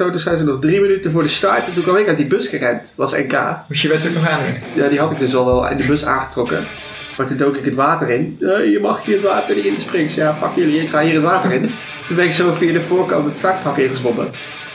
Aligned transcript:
Zo, 0.00 0.10
dus 0.10 0.22
zijn 0.22 0.38
ze 0.38 0.44
nog 0.44 0.60
drie 0.60 0.80
minuten 0.80 1.10
voor 1.10 1.22
de 1.22 1.28
start. 1.28 1.66
En 1.66 1.72
toen 1.72 1.82
kwam 1.82 1.96
ik 1.96 2.08
uit 2.08 2.16
die 2.16 2.26
bus 2.26 2.48
gerend. 2.48 2.92
was 2.96 3.12
NK. 3.12 3.32
Moest 3.68 3.82
je 3.82 3.88
wedstrijd 3.88 4.16
nog 4.16 4.28
aan 4.28 4.40
Ja, 4.74 4.88
die 4.88 4.98
had 4.98 5.10
ik 5.10 5.18
dus 5.18 5.34
al 5.34 5.44
wel 5.44 5.68
in 5.68 5.76
de 5.76 5.86
bus 5.86 6.04
aangetrokken. 6.04 6.64
Maar 7.16 7.26
toen 7.26 7.36
dook 7.36 7.56
ik 7.56 7.64
het 7.64 7.74
water 7.74 8.10
in. 8.10 8.36
Eh, 8.40 8.72
je 8.72 8.78
mag 8.82 9.04
hier 9.04 9.14
het 9.14 9.24
water 9.24 9.54
niet 9.54 9.64
in 9.64 9.76
springen. 9.76 10.14
Ja, 10.14 10.34
fuck 10.34 10.48
jullie, 10.54 10.82
ik 10.82 10.88
ga 10.88 11.00
hier 11.00 11.14
het 11.14 11.22
water 11.22 11.52
in. 11.52 11.70
Toen 12.06 12.16
ben 12.16 12.24
ik 12.24 12.32
zo 12.32 12.52
via 12.52 12.72
de 12.72 12.80
voorkant 12.80 13.26
het 13.26 13.38
startvak 13.38 13.78
ingezwommen. 13.78 14.26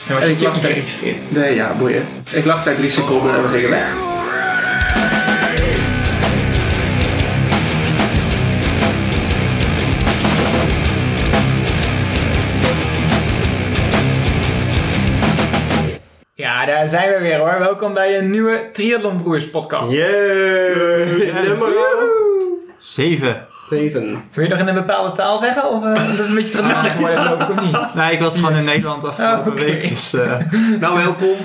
En 0.08 0.14
was 0.14 0.22
En 0.22 0.30
ik 0.30 0.40
lag 0.40 0.60
daar-? 0.60 0.84
Nee, 1.28 1.54
ja, 1.54 1.74
boeien. 1.78 2.02
Ik 2.30 2.44
lag 2.44 2.64
daar 2.64 2.76
drie 2.76 2.90
seconden 2.90 3.34
en 3.34 3.42
we 3.42 3.48
gingen 3.48 3.70
weg. 3.70 4.06
Daar 16.90 17.00
zijn 17.00 17.12
we 17.14 17.20
weer 17.20 17.38
hoor. 17.38 17.58
Welkom 17.58 17.94
bij 17.94 18.18
een 18.18 18.30
nieuwe 18.30 18.68
Triathlon 18.72 19.22
Broers 19.22 19.50
podcast. 19.50 19.92
Yay! 19.96 21.32
Nummer 21.32 21.68
Zeven. 22.76 23.46
7. 23.68 24.24
Wil 24.32 24.44
je 24.44 24.48
nog 24.50 24.58
in 24.58 24.68
een 24.68 24.74
bepaalde 24.74 25.12
taal 25.12 25.38
zeggen? 25.38 25.70
Of 25.70 25.84
eh, 25.84 25.94
dat 25.94 26.18
is 26.24 26.28
een 26.28 26.34
beetje 26.34 26.58
traditie 26.58 26.90
geworden 26.90 27.18
geloof 27.18 27.40
ik, 27.40 27.48
of 27.48 27.62
niet? 27.64 27.94
Nee, 27.94 28.12
ik 28.12 28.20
was 28.20 28.38
gewoon 28.38 28.56
in 28.56 28.64
Nederland 28.64 29.04
afgelopen 29.04 29.40
Oh, 29.40 29.46
oké. 29.46 29.64
week. 29.64 29.88
Dus 29.88 30.14
eh, 30.14 30.32
Nou, 30.80 30.96
welkom. 30.96 31.36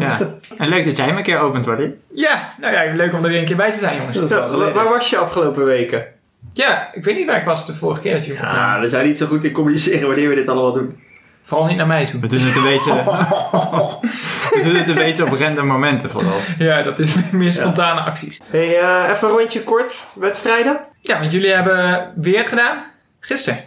ja. 0.00 0.18
En 0.58 0.68
leuk 0.68 0.84
dat 0.84 0.96
jij 0.96 1.06
hem 1.06 1.16
een 1.16 1.22
keer 1.22 1.38
opent, 1.38 1.66
Wally. 1.66 1.94
Ja, 2.14 2.54
nou 2.60 2.72
ja, 2.74 2.94
leuk 2.94 3.12
om 3.12 3.24
er 3.24 3.30
weer 3.30 3.38
een 3.38 3.44
keer 3.44 3.56
bij 3.56 3.72
te 3.72 3.78
zijn 3.78 3.96
jongens. 3.96 4.16
Dat 4.18 4.28
wel 4.30 4.72
waar 4.72 4.88
was 4.88 5.10
je 5.10 5.16
afgelopen 5.16 5.64
weken? 5.64 6.06
Ja, 6.52 6.88
ik 6.92 7.04
weet 7.04 7.16
niet 7.16 7.26
waar 7.26 7.38
ik 7.38 7.44
was 7.44 7.66
de 7.66 7.74
vorige 7.74 8.00
keer 8.00 8.14
dat 8.14 8.26
je 8.26 8.32
Ja, 8.32 8.80
we 8.80 8.88
zijn 8.88 9.06
niet 9.06 9.18
zo 9.18 9.26
goed 9.26 9.44
in 9.44 9.52
communiceren 9.52 10.06
wanneer 10.08 10.28
we 10.28 10.34
dit 10.34 10.48
allemaal 10.48 10.72
doen. 10.72 11.00
Vooral 11.48 11.66
niet 11.66 11.76
naar 11.76 11.86
mij 11.86 12.06
toe. 12.06 12.20
We 12.20 12.28
doen 12.28 12.40
het 12.40 12.56
een 12.56 12.62
beetje... 12.62 12.92
we 14.54 14.60
doen 14.64 14.74
het 14.74 14.88
een 14.88 14.94
beetje 14.94 15.24
op 15.24 15.32
random 15.32 15.66
momenten 15.66 16.10
vooral. 16.10 16.38
Ja, 16.58 16.82
dat 16.82 16.98
is 16.98 17.14
meer 17.30 17.52
spontane 17.52 18.00
acties. 18.00 18.40
Hey, 18.50 18.80
eh, 18.80 19.10
even 19.10 19.28
een 19.28 19.34
rondje 19.34 19.62
kort. 19.62 19.94
Wedstrijden? 20.14 20.80
Ja, 21.00 21.18
want 21.18 21.32
jullie 21.32 21.52
hebben 21.52 22.12
weer 22.16 22.44
gedaan. 22.44 22.78
Gisteren. 23.20 23.64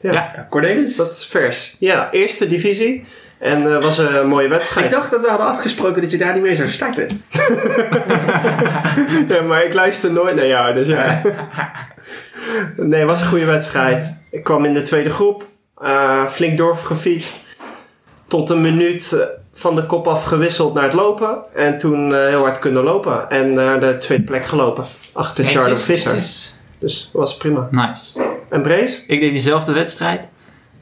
Ja. 0.00 0.12
Ja. 0.12 0.46
Cornelis? 0.50 0.96
Dat 0.96 1.10
is 1.10 1.26
vers. 1.26 1.76
Ja, 1.78 2.10
eerste 2.10 2.46
divisie. 2.46 3.04
En 3.38 3.74
eh 3.74 3.82
was 3.82 3.98
een 3.98 4.28
mooie 4.28 4.48
wedstrijd. 4.48 4.86
ik 4.86 4.92
dacht 4.92 5.10
dat 5.10 5.20
we 5.20 5.28
hadden 5.28 5.46
afgesproken 5.46 6.02
dat 6.02 6.10
je 6.10 6.18
daar 6.18 6.32
niet 6.32 6.42
meer 6.42 6.56
zou 6.56 6.68
starten. 6.68 7.08
Ja, 9.28 9.42
maar 9.42 9.64
ik 9.64 9.74
luister 9.74 10.12
nooit 10.12 10.34
naar 10.34 10.46
jou, 10.46 10.74
dus 10.74 10.86
ja. 10.86 11.22
Nee, 12.76 13.00
het 13.00 13.08
was 13.08 13.20
een 13.20 13.28
goede 13.28 13.44
wedstrijd. 13.44 14.12
Ik 14.30 14.44
kwam 14.44 14.64
in 14.64 14.72
de 14.72 14.82
tweede 14.82 15.10
groep. 15.10 15.48
Eh, 15.80 16.26
flink 16.26 16.58
doorgefietst. 16.58 17.44
Tot 18.26 18.50
een 18.50 18.60
minuut 18.60 19.12
eh, 19.12 19.20
van 19.52 19.74
de 19.74 19.86
kop 19.86 20.06
af 20.08 20.24
gewisseld 20.24 20.74
naar 20.74 20.84
het 20.84 20.92
lopen. 20.92 21.38
En 21.54 21.78
toen 21.78 22.14
eh, 22.14 22.26
heel 22.26 22.40
hard 22.40 22.58
kunnen 22.58 22.82
lopen. 22.82 23.30
En 23.30 23.52
naar 23.52 23.80
de 23.80 23.96
tweede 23.98 24.24
plek 24.24 24.46
gelopen. 24.46 24.84
Achter 25.12 25.44
Charlie 25.44 25.68
Netjes, 25.68 25.84
Visser. 25.84 26.12
netjes. 26.14 26.54
Dus 26.80 27.02
dat 27.12 27.20
was 27.20 27.36
prima. 27.36 27.68
Nice. 27.70 28.20
En 28.50 28.62
Brace? 28.62 29.02
Ik 29.06 29.20
deed 29.20 29.30
diezelfde 29.30 29.72
wedstrijd. 29.72 30.28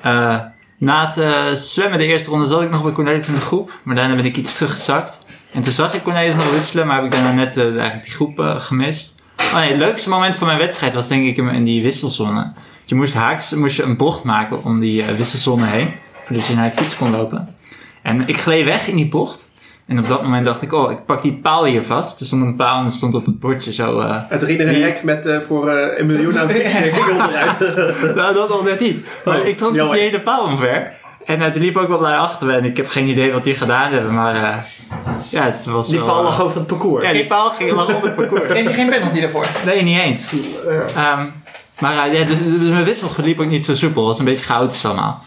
Eh, 0.01 0.37
na 0.79 1.12
het 1.15 1.59
zwemmen 1.59 1.99
de 1.99 2.07
eerste 2.07 2.31
ronde 2.31 2.47
zat 2.47 2.62
ik 2.62 2.71
nog 2.71 2.83
bij 2.83 2.93
Cornelis 2.93 3.29
in 3.29 3.35
de 3.35 3.41
groep. 3.41 3.79
Maar 3.83 3.95
daarna 3.95 4.15
ben 4.15 4.25
ik 4.25 4.37
iets 4.37 4.57
teruggezakt. 4.57 5.21
En 5.53 5.62
toen 5.62 5.73
zag 5.73 5.95
ik 5.95 6.03
Cornelis 6.03 6.37
nog 6.37 6.51
wisselen, 6.51 6.87
maar 6.87 6.97
heb 6.97 7.05
ik 7.05 7.11
daarna 7.11 7.33
net 7.33 7.57
eigenlijk 7.57 8.03
die 8.03 8.12
groep 8.12 8.39
gemist. 8.39 9.15
Oh 9.49 9.55
nee, 9.55 9.69
het 9.69 9.79
leukste 9.79 10.09
moment 10.09 10.35
van 10.35 10.47
mijn 10.47 10.59
wedstrijd 10.59 10.95
was 10.95 11.09
denk 11.09 11.27
ik 11.27 11.37
in 11.37 11.65
die 11.65 11.83
wisselzone. 11.83 12.53
Je 12.85 12.95
moest 12.95 13.15
haaks 13.15 13.55
moest 13.55 13.77
je 13.77 13.83
een 13.83 13.97
bocht 13.97 14.25
maken 14.25 14.65
om 14.65 14.81
die 14.81 15.03
eh, 15.03 15.15
wisselzone 15.15 15.67
heen. 15.67 15.93
Voordat 16.25 16.47
je 16.47 16.55
naar 16.55 16.65
je 16.65 16.71
fiets 16.71 16.97
kon 16.97 17.11
lopen. 17.11 17.57
En 18.03 18.29
ik 18.29 18.37
gleed 18.37 18.65
weg 18.65 18.89
in 18.89 18.97
die 18.97 19.09
bocht. 19.09 19.51
En 19.87 19.99
op 19.99 20.09
dat 20.09 20.23
moment 20.23 20.45
dacht 20.45 20.63
ik, 20.63 20.73
oh, 20.73 20.91
ik 20.91 21.05
pak 21.05 21.23
die 21.23 21.33
paal 21.33 21.65
hier 21.65 21.83
vast. 21.83 22.21
Er 22.21 22.27
stond 22.27 22.43
een 22.43 22.57
paal 22.57 22.79
en 22.79 22.85
er 22.85 22.91
stond 22.91 23.15
op 23.15 23.27
het 23.27 23.41
bordje 23.41 23.73
zo... 23.73 24.01
Het 24.29 24.43
riedere 24.43 24.73
hek 24.73 25.03
met 25.03 25.27
eh, 25.27 25.39
voor 25.41 25.69
eh, 25.69 25.99
een 25.99 26.07
miljoen 26.07 26.39
aan 26.39 26.49
fietsen. 26.55 26.95
Ging 26.95 27.19
nou, 28.17 28.34
dat 28.34 28.51
al 28.51 28.62
net 28.62 28.81
niet. 28.81 29.06
Maar 29.25 29.41
Oh, 29.41 29.47
ik 29.47 29.56
trok 29.56 29.75
dus 29.75 29.91
die 29.91 30.01
hele 30.01 30.21
paal 30.21 30.45
omver. 30.45 30.93
En 31.25 31.41
er 31.41 31.59
liep 31.59 31.77
ook 31.77 31.89
wat 31.89 32.01
lui 32.01 32.19
achter 32.19 32.47
me. 32.47 32.53
En 32.53 32.65
ik 32.65 32.77
heb 32.77 32.89
geen 32.89 33.06
idee 33.06 33.33
wat 33.33 33.45
die 33.45 33.55
gedaan 33.55 33.93
hebben. 33.93 34.15
Maar 34.15 34.65
ja, 35.31 35.43
het 35.43 35.65
was 35.65 35.88
Die 35.88 35.99
wel... 35.99 36.06
paal 36.06 36.19
eh, 36.19 36.25
lag 36.25 36.43
over 36.43 36.59
het 36.59 36.66
parcours. 36.66 37.06
Ja, 37.06 37.12
die 37.12 37.26
paal 37.26 37.50
ging 37.50 37.71
lag 37.72 37.94
op 37.94 38.03
het 38.03 38.15
parcours. 38.15 38.43
Kreeg 38.47 38.65
je 38.65 38.72
geen 38.72 38.88
penalty 38.88 39.21
daarvoor? 39.21 39.47
Nee, 39.65 39.82
niet 39.82 39.99
eens. 40.00 40.32
Ehm, 40.94 41.25
maar 41.78 42.06
eh, 42.06 42.19
ja, 42.19 42.25
dus, 42.25 42.38
dus 42.38 42.69
mijn 42.71 42.84
wissel 42.84 43.09
verliep 43.09 43.41
ook 43.41 43.47
niet 43.47 43.65
zo 43.65 43.75
soepel. 43.75 44.00
Het 44.00 44.09
was 44.10 44.19
een 44.19 44.25
beetje 44.25 44.44
chaotisch 44.44 44.84
allemaal. 44.84 45.22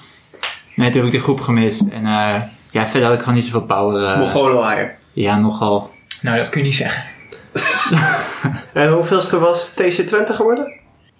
Nee, 0.75 0.89
toen 0.89 0.97
heb 1.01 1.11
ik 1.13 1.17
de 1.17 1.23
groep 1.23 1.39
gemist. 1.41 1.81
En 1.91 2.05
eh, 2.05 2.41
ja, 2.71 2.85
verder 2.87 3.03
had 3.03 3.13
ik 3.13 3.19
gewoon 3.19 3.35
niet 3.35 3.45
zoveel 3.45 3.61
power. 3.65 4.03
eh, 4.05 4.17
Mongolenwaaier. 4.19 4.95
ja, 5.13 5.37
nogal. 5.37 5.91
Nou, 6.21 6.37
dat 6.37 6.49
kun 6.49 6.59
je 6.61 6.65
niet 6.67 6.75
zeggen. 6.75 7.03
En 8.73 8.89
hoeveelste 8.91 9.39
was 9.39 9.71
TC20 9.81 10.35
geworden? 10.35 10.71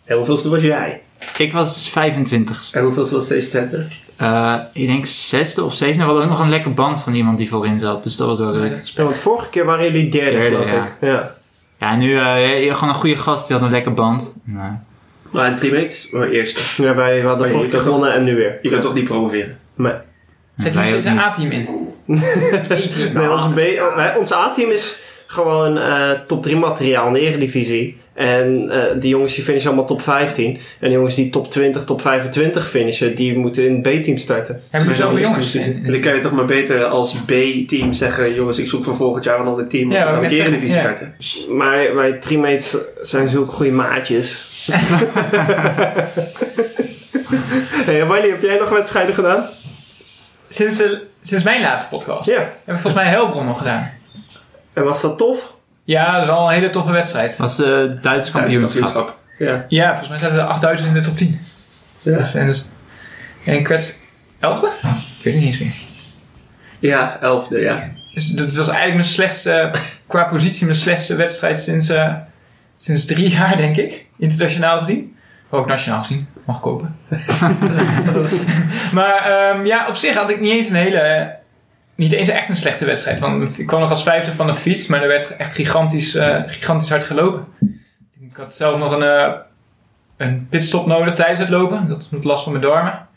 En 0.06 0.16
hoeveelste 0.18 0.50
was 0.50 0.62
jij? 0.62 1.02
Ik 1.38 1.52
was 1.54 1.90
25ste. 1.90 2.74
En 2.78 2.84
hoeveelste 2.84 3.16
was 3.16 3.28
deze 3.28 3.50
tenten? 3.50 3.90
Eh, 4.16 4.56
ik 4.74 4.88
denk 4.88 5.06
zesde 5.06 5.64
of 5.64 5.74
zevende. 5.76 6.00
We 6.00 6.06
hadden 6.10 6.24
ook 6.24 6.30
nog 6.30 6.40
een 6.40 6.50
lekker 6.50 6.74
band 6.74 7.02
van 7.02 7.14
iemand 7.14 7.38
die 7.38 7.50
voorin 7.50 7.80
zat. 7.80 8.04
Dus 8.04 8.16
dat 8.16 8.28
was 8.28 8.40
wel 8.40 8.52
leuk. 8.52 8.82
Ja, 8.86 9.04
want 9.04 9.18
vorige 9.18 9.50
keer 9.50 9.66
waren 9.66 9.86
jullie 9.86 10.10
derde, 10.10 10.32
Derde, 10.32 10.56
geloof 10.56 10.72
ja. 10.72 10.84
ik. 10.86 10.92
Ja. 11.02 11.36
Ja, 11.80 11.96
nu 11.96 12.16
eh, 12.18 12.74
gewoon 12.76 12.90
een 12.90 12.96
goede 13.00 13.18
gast. 13.18 13.48
Die 13.48 13.56
had 13.56 13.66
een 13.66 13.72
lekker 13.72 13.94
band. 13.94 14.36
En, 14.48 14.56
eh, 14.56 14.72
Maar 15.32 15.48
in 15.48 15.56
drie 15.56 15.72
mates, 15.72 16.10
oh, 16.14 16.22
eerste. 16.34 16.84
ja, 16.84 16.96
wij 16.96 17.22
hadden 17.22 17.48
je 17.48 17.54
vorige 17.54 17.70
keer 17.70 17.80
gewonnen 17.80 18.14
en 18.14 18.24
nu 18.24 18.36
weer. 18.36 18.60
Je 18.62 18.70
kan 18.70 18.82
toch 18.82 18.94
niet 18.94 19.04
promoveren? 19.04 19.58
Nee. 19.76 19.94
Zet 20.58 20.74
je 20.74 20.80
nog 20.80 20.88
steeds 20.88 21.06
een. 21.06 21.20
A-team 21.20 21.52
in? 21.52 21.68
E-team. 22.70 23.14
Nee, 23.18 23.32
ons, 23.32 23.46
B- 23.48 23.96
wij- 23.96 24.16
ons 24.18 24.34
A-team 24.34 24.72
is 24.72 25.00
gewoon 25.32 25.78
eh, 25.78 26.10
top 26.28 26.44
3 26.44 26.56
materiaal 26.56 27.08
in 27.08 27.14
de 27.14 27.20
eredivisie. 27.20 27.98
En 28.14 28.70
eh 28.70 29.00
die 29.00 29.10
jongens 29.10 29.36
die 29.36 29.44
finishen 29.44 29.68
allemaal 29.68 29.88
top 29.88 30.02
15. 30.02 30.60
En 30.80 30.88
de 30.90 30.96
jongens 30.96 31.16
die 31.16 31.30
top 31.30 31.52
20, 31.52 31.84
top 31.84 32.02
25 32.02 32.70
finishen, 32.70 33.16
die 33.16 33.38
moeten 33.38 33.66
in 33.66 33.74
het 33.74 33.82
B-team 33.82 34.18
starten. 34.18 34.62
Hebben 34.70 34.90
we 34.90 34.96
zoveel 34.96 35.20
jongens? 35.20 35.56
En 35.56 35.84
dan 35.84 36.00
kan 36.00 36.16
je 36.16 36.20
toch 36.22 36.32
maar 36.32 36.46
beter 36.46 36.86
als 36.86 37.14
B-team 37.26 37.94
zeggen... 37.94 38.34
jongens, 38.34 38.60
ik 38.60 38.68
zoek 38.68 38.84
voor 38.84 38.96
volgend 38.96 39.24
jaar 39.24 39.40
een 39.40 39.48
ander 39.48 39.68
team... 39.68 39.90
want 39.90 40.02
Ja, 40.02 40.06
dan 40.06 40.14
kan 40.14 40.24
ik 40.24 40.32
ik 40.32 40.38
net 40.38 40.48
Eredivisie 40.48 40.76
zeggen, 40.76 40.98
starten. 40.98 41.56
Maar 41.58 41.96
wij 41.96 42.12
teammates 42.12 42.78
zijn 43.02 43.30
zulke 43.30 43.52
goede 43.52 43.72
maatjes. 43.72 44.50
hey, 47.86 48.08
Wiley, 48.08 48.30
heb 48.30 48.42
jij 48.42 48.58
nog 48.58 48.70
wedstrijden 48.70 49.14
gedaan? 49.14 49.46
Sinds, 50.50 50.78
de, 50.78 51.02
sinds 51.22 51.44
mijn 51.44 51.62
laatste 51.62 51.88
podcast 51.90 52.30
Ja. 52.30 52.36
hebben 52.36 52.54
we 52.66 52.72
volgens 52.74 52.94
mij 52.94 53.06
Helbron 53.06 53.46
nog 53.46 53.58
gedaan. 53.58 54.00
En 54.74 54.84
was 54.84 55.02
dat 55.02 55.18
tof? 55.18 55.54
Ja, 55.84 56.26
wel 56.26 56.46
een 56.46 56.54
hele 56.54 56.70
toffe 56.70 56.92
wedstrijd. 56.92 57.38
was 57.38 57.56
de 57.56 57.98
Duits 58.02 58.32
kampioenschap. 58.32 59.18
Ja. 59.38 59.66
Ja, 59.68 59.88
volgens 59.88 60.10
mij 60.10 60.20
zaten 60.20 60.38
er 60.38 60.46
8000 60.46 60.88
in 60.88 60.94
de 60.94 61.02
top 61.02 61.18
10. 61.18 61.40
Ja. 62.02 62.18
Dus, 62.18 62.34
en, 62.34 62.46
dus, 62.46 62.66
en 63.46 63.68
werd 63.68 64.00
11e? 64.38 64.88
Ik 65.18 65.24
weet 65.24 65.34
het 65.34 65.34
niet 65.34 65.44
eens 65.44 65.60
meer. 65.60 65.74
Ja, 66.80 67.18
elfde, 67.22 67.60
ja. 67.60 67.90
Dus 68.14 68.28
dat 68.28 68.54
was 68.54 68.68
eigenlijk 68.68 68.96
mijn 68.96 69.08
slechtste, 69.08 69.72
qua 70.08 70.24
positie, 70.24 70.66
mijn 70.66 70.78
slechtste 70.78 71.16
wedstrijd 71.16 71.62
sinds, 71.62 71.90
eh, 71.90 72.14
sinds 72.78 73.06
drie 73.06 73.30
jaar, 73.30 73.58
denk 73.58 73.78
ik. 73.78 74.06
Internationaal 74.18 74.80
gezien. 74.80 75.16
Ook 75.50 75.68
nationaal 75.68 76.00
gezien. 76.00 76.28
Mag 76.46 76.60
kopen. 76.60 76.98
maar 78.98 79.26
ehm, 79.26 79.66
ja, 79.66 79.88
op 79.88 79.96
zich 79.96 80.16
had 80.16 80.30
ik 80.30 80.40
niet 80.40 80.52
eens 80.52 80.70
een 80.70 80.76
hele... 80.76 81.36
niet 82.02 82.12
eens 82.12 82.30
echt 82.30 82.50
een 82.50 82.56
slechte 82.56 82.86
wedstrijd. 82.86 83.20
Want 83.20 83.58
ik 83.58 83.66
kwam 83.66 83.80
nog 83.80 83.90
als 83.90 84.04
vijfde 84.04 84.34
van 84.34 84.48
de 84.48 84.56
fiets, 84.56 84.88
maar 84.88 85.02
er 85.02 85.08
werd 85.08 85.36
echt 85.36 85.54
gigantisch, 85.54 86.16
eh, 86.16 86.42
gigantisch 86.46 86.90
hard 86.90 87.04
gelopen. 87.04 87.46
Ik 88.22 88.38
had 88.38 88.56
zelf 88.56 88.80
nog 88.80 88.92
een, 88.92 89.04
eh, 89.04 89.32
een 90.18 90.48
pitstop 90.50 90.86
nodig 90.86 91.14
tijdens 91.14 91.40
het 91.40 91.50
lopen. 91.50 91.88
Dat 91.88 92.08
had 92.12 92.24
last 92.24 92.44
van 92.44 92.52
mijn 92.52 92.64
darmen. 92.64 93.08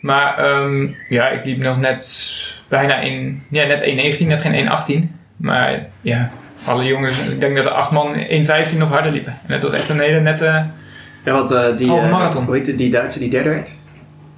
Maar 0.00 0.38
ehm, 0.38 0.88
ja, 1.08 1.28
ik 1.28 1.44
liep 1.44 1.58
nog 1.58 1.78
net 1.78 2.32
bijna 2.68 2.98
in, 3.00 3.42
ja, 3.50 3.66
net 3.66 3.80
1,19, 3.82 4.28
net 4.28 4.40
geen 4.40 4.54
1,18. 4.54 5.16
Maar 5.36 5.86
ja, 6.00 6.30
alle 6.64 6.84
jongens, 6.84 7.18
ik 7.18 7.40
denk 7.40 7.56
dat 7.56 7.66
er 7.66 7.72
acht 7.72 7.90
man 7.90 8.14
1,15 8.14 8.82
of 8.82 8.88
harder 8.88 9.12
liepen. 9.12 9.38
En 9.46 9.52
het 9.52 9.62
was 9.62 9.72
echt 9.72 9.88
een 9.88 10.00
hele 10.00 10.20
nette... 10.20 10.66
Ja, 11.24 11.32
want 11.32 11.50
eh, 11.50 11.76
die... 11.76 11.88
Halve 11.88 12.08
marathon. 12.08 12.44
hoe 12.44 12.56
heet 12.56 12.78
die 12.78 12.90
Duitse 12.90 13.18
die 13.18 13.30
derde 13.30 13.48
werd? 13.48 13.74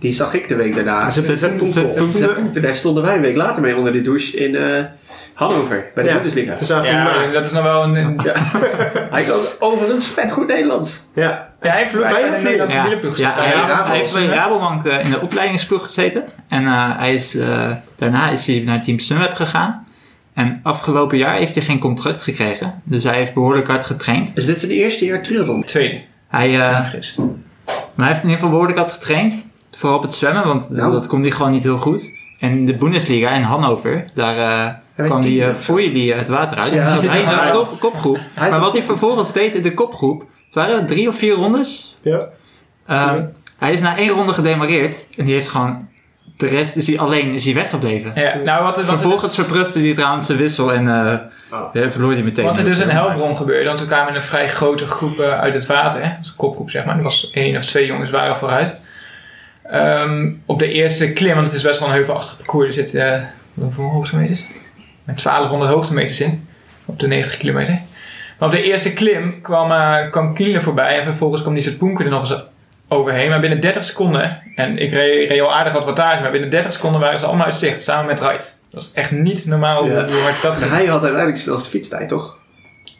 Die 0.00 0.12
zag 0.12 0.34
ik 0.34 0.48
de 0.48 0.54
week 0.54 0.74
daarna. 0.74 1.10
Zet- 1.10 2.62
Daar 2.62 2.74
stonden 2.74 3.02
wij 3.02 3.14
een 3.14 3.20
week 3.20 3.36
later 3.36 3.62
mee 3.62 3.76
onder 3.76 3.92
de 3.92 4.02
douche 4.02 4.36
in 4.36 4.54
eh 4.56 4.84
Hannover, 5.34 5.90
bij 5.94 6.02
de 6.04 6.08
Ja. 6.10 6.14
Bundesliga. 6.14 6.54
Toen 6.54 6.82
Ja, 6.82 7.26
dat 7.26 7.46
is 7.46 7.52
nog 7.52 7.62
wel 7.62 7.82
een... 7.82 7.94
een 7.94 8.20
Ja. 8.24 8.32
Hij 9.16 9.22
kan 9.22 9.38
overigens 9.58 10.08
vet 10.08 10.32
goed 10.32 10.46
Nederlands. 10.46 11.08
Ja. 11.14 11.48
ja, 11.62 11.70
hij 11.70 11.78
heeft 11.82 11.92
bijna 11.98 12.18
de 12.18 12.26
vloeit. 12.26 12.42
Nederlandse 12.42 12.76
Ja, 13.22 13.34
hij, 13.34 13.46
heeft, 13.56 13.74
hij 13.74 13.96
heeft 13.96 14.12
bij 14.12 14.26
Rabobank 14.26 14.84
eh, 14.86 15.04
in 15.04 15.10
de 15.10 15.20
opleidingsploeg 15.20 15.82
gezeten. 15.82 16.24
En 16.48 16.66
eh, 16.66 16.98
hij 16.98 17.14
is, 17.14 17.34
eh, 17.36 17.70
daarna 17.96 18.30
is 18.30 18.46
hij 18.46 18.62
naar 18.64 18.82
Team 18.82 18.98
Sunweb 18.98 19.34
gegaan. 19.34 19.86
En 20.34 20.60
afgelopen 20.62 21.18
jaar 21.18 21.34
heeft 21.34 21.54
hij 21.54 21.64
geen 21.64 21.78
contract 21.78 22.22
gekregen. 22.22 22.82
Dus 22.84 23.04
hij 23.04 23.16
heeft 23.16 23.34
behoorlijk 23.34 23.66
hard 23.66 23.84
getraind. 23.84 24.34
Dus 24.34 24.46
dit 24.46 24.56
is 24.56 24.62
het 24.62 24.70
eerste 24.70 25.04
jaar 25.04 25.22
triathlon. 25.22 25.64
Tweede. 25.64 26.00
Hij, 26.28 26.54
eh, 26.54 26.60
maar 26.60 26.82
hij 27.96 28.06
heeft 28.06 28.22
in 28.22 28.22
ieder 28.22 28.30
geval 28.34 28.48
behoorlijk 28.50 28.78
hard 28.78 28.92
getraind. 28.92 29.48
Vooral 29.76 29.96
op 29.96 30.02
het 30.02 30.14
zwemmen, 30.14 30.46
want 30.46 30.76
dat 30.76 31.06
kon 31.06 31.20
hij 31.20 31.30
gewoon 31.30 31.50
niet 31.50 31.62
heel 31.62 31.76
goed. 31.78 32.10
En 32.38 32.66
de 32.66 32.74
Bundesliga 32.74 33.30
in 33.30 33.42
Hannover, 33.42 34.04
daar 34.14 34.36
eh, 34.96 35.06
kwam 35.06 35.20
die, 35.20 35.40
uh, 35.46 35.54
foeie 35.54 35.92
die 35.92 36.12
het 36.14 36.28
water 36.28 36.56
uit. 36.58 36.72
Ja, 36.72 36.88
zat 36.90 37.02
hij 37.02 37.20
in 37.20 37.28
ja. 37.30 37.46
de 37.46 37.52
kop, 37.52 37.80
kopgroep. 37.80 38.18
Hij 38.34 38.50
maar 38.50 38.60
wat 38.60 38.72
hij 38.72 38.82
vervolgens 38.82 39.32
deed 39.32 39.54
in 39.54 39.62
de 39.62 39.74
kopgroep, 39.74 40.20
het 40.44 40.54
waren 40.54 40.86
drie 40.86 41.08
of 41.08 41.16
vier 41.16 41.34
rondes. 41.34 41.96
Ja. 42.02 42.28
Ehm, 42.86 43.24
Hij 43.58 43.72
is 43.72 43.80
na 43.80 43.96
één 43.96 44.08
ronde 44.10 44.32
gedemareerd 44.32 45.08
en 45.16 45.24
die 45.24 45.34
heeft 45.34 45.48
gewoon, 45.48 45.88
de 46.36 46.46
rest 46.46 46.76
is 46.76 46.86
hij 46.86 46.98
alleen 46.98 47.32
is 47.32 47.44
hij 47.44 47.54
weggebleven. 47.54 48.12
Ja, 48.14 48.36
nou, 48.36 48.62
wat, 48.64 48.76
er- 48.76 48.82
wat, 48.84 48.92
er, 48.92 48.98
Vervolgens 48.98 49.34
verprustte 49.34 49.78
hij 49.80 49.94
trouwens 49.94 50.26
zijn 50.26 50.38
wissel 50.38 50.72
en 50.72 50.88
eh 50.88 51.18
Oh. 51.52 51.74
ja, 51.74 51.90
verloor 51.90 52.12
hij 52.12 52.22
meteen. 52.22 52.44
wat 52.44 52.56
er 52.58 52.64
dus 52.64 52.78
in 52.78 52.88
Helbron 52.88 53.36
gebeurde, 53.36 53.66
want 53.66 53.80
we 53.80 53.86
kwamen 53.86 54.08
in 54.08 54.14
een 54.14 54.22
vrij 54.22 54.48
grote 54.48 54.86
groep 54.86 55.18
eh, 55.20 55.40
uit 55.40 55.54
het 55.54 55.66
water, 55.66 56.02
hè? 56.04 56.10
Dus 56.18 56.28
een 56.28 56.36
kopgroep 56.36 56.70
zeg 56.70 56.84
maar. 56.84 56.96
Er 56.96 57.02
was 57.02 57.30
één 57.30 57.56
of 57.56 57.64
twee 57.66 57.86
jongens 57.86 58.10
waren 58.10 58.36
vooruit. 58.36 58.76
Ehm, 59.70 60.30
op 60.46 60.58
de 60.58 60.68
eerste 60.72 61.12
klim, 61.12 61.34
want 61.34 61.46
het 61.46 61.56
is 61.56 61.62
best 61.62 61.78
wel 61.78 61.88
een 61.88 61.94
heuvelachtig 61.94 62.36
parcours, 62.36 62.66
er 62.66 62.72
zit 62.72 62.94
eh 62.94 63.22
hoeveel 63.54 63.84
hoogtemeters? 63.84 64.44
Met 65.04 65.22
1200 65.22 65.70
hoogtemeters 65.72 66.20
in, 66.20 66.48
op 66.84 66.98
de 66.98 67.06
90 67.06 67.36
kilometer. 67.36 67.80
Maar 68.38 68.48
op 68.48 68.54
de 68.54 68.62
eerste 68.62 68.92
klim 68.92 69.40
kwam, 69.40 69.70
eh 69.72 70.10
kwam 70.10 70.34
Kienle 70.34 70.60
voorbij 70.60 70.98
en 70.98 71.04
vervolgens 71.04 71.42
kwam 71.42 71.54
die 71.54 71.62
soort 71.62 71.78
Poenker 71.78 72.04
er 72.04 72.10
nog 72.10 72.20
eens 72.30 72.42
overheen. 72.88 73.28
Maar 73.28 73.40
binnen 73.40 73.60
30 73.60 73.84
seconden, 73.84 74.42
en 74.56 74.78
ik 74.78 74.90
reed, 74.90 75.28
reed 75.28 75.40
al 75.40 75.54
aardig 75.54 75.72
wat 75.72 75.84
wattage, 75.84 76.22
maar 76.22 76.30
binnen 76.30 76.50
30 76.50 76.72
seconden 76.72 77.00
waren 77.00 77.20
ze 77.20 77.26
allemaal 77.26 77.44
uit 77.46 77.54
zicht, 77.54 77.82
samen 77.82 78.06
met 78.06 78.20
Wright. 78.20 78.58
Dat 78.70 78.82
was 78.82 78.90
echt 78.94 79.10
niet 79.10 79.46
normaal 79.46 79.86
Ja. 79.86 79.90
hoe, 80.04 80.20
hard 80.20 80.42
dat 80.42 80.56
ging. 80.56 80.70
Hij 80.70 80.86
had 80.86 81.00
uiteindelijk 81.02 81.34
de 81.36 81.42
snelste 81.42 81.68
fietstijd, 81.68 82.08
toch? 82.08 82.38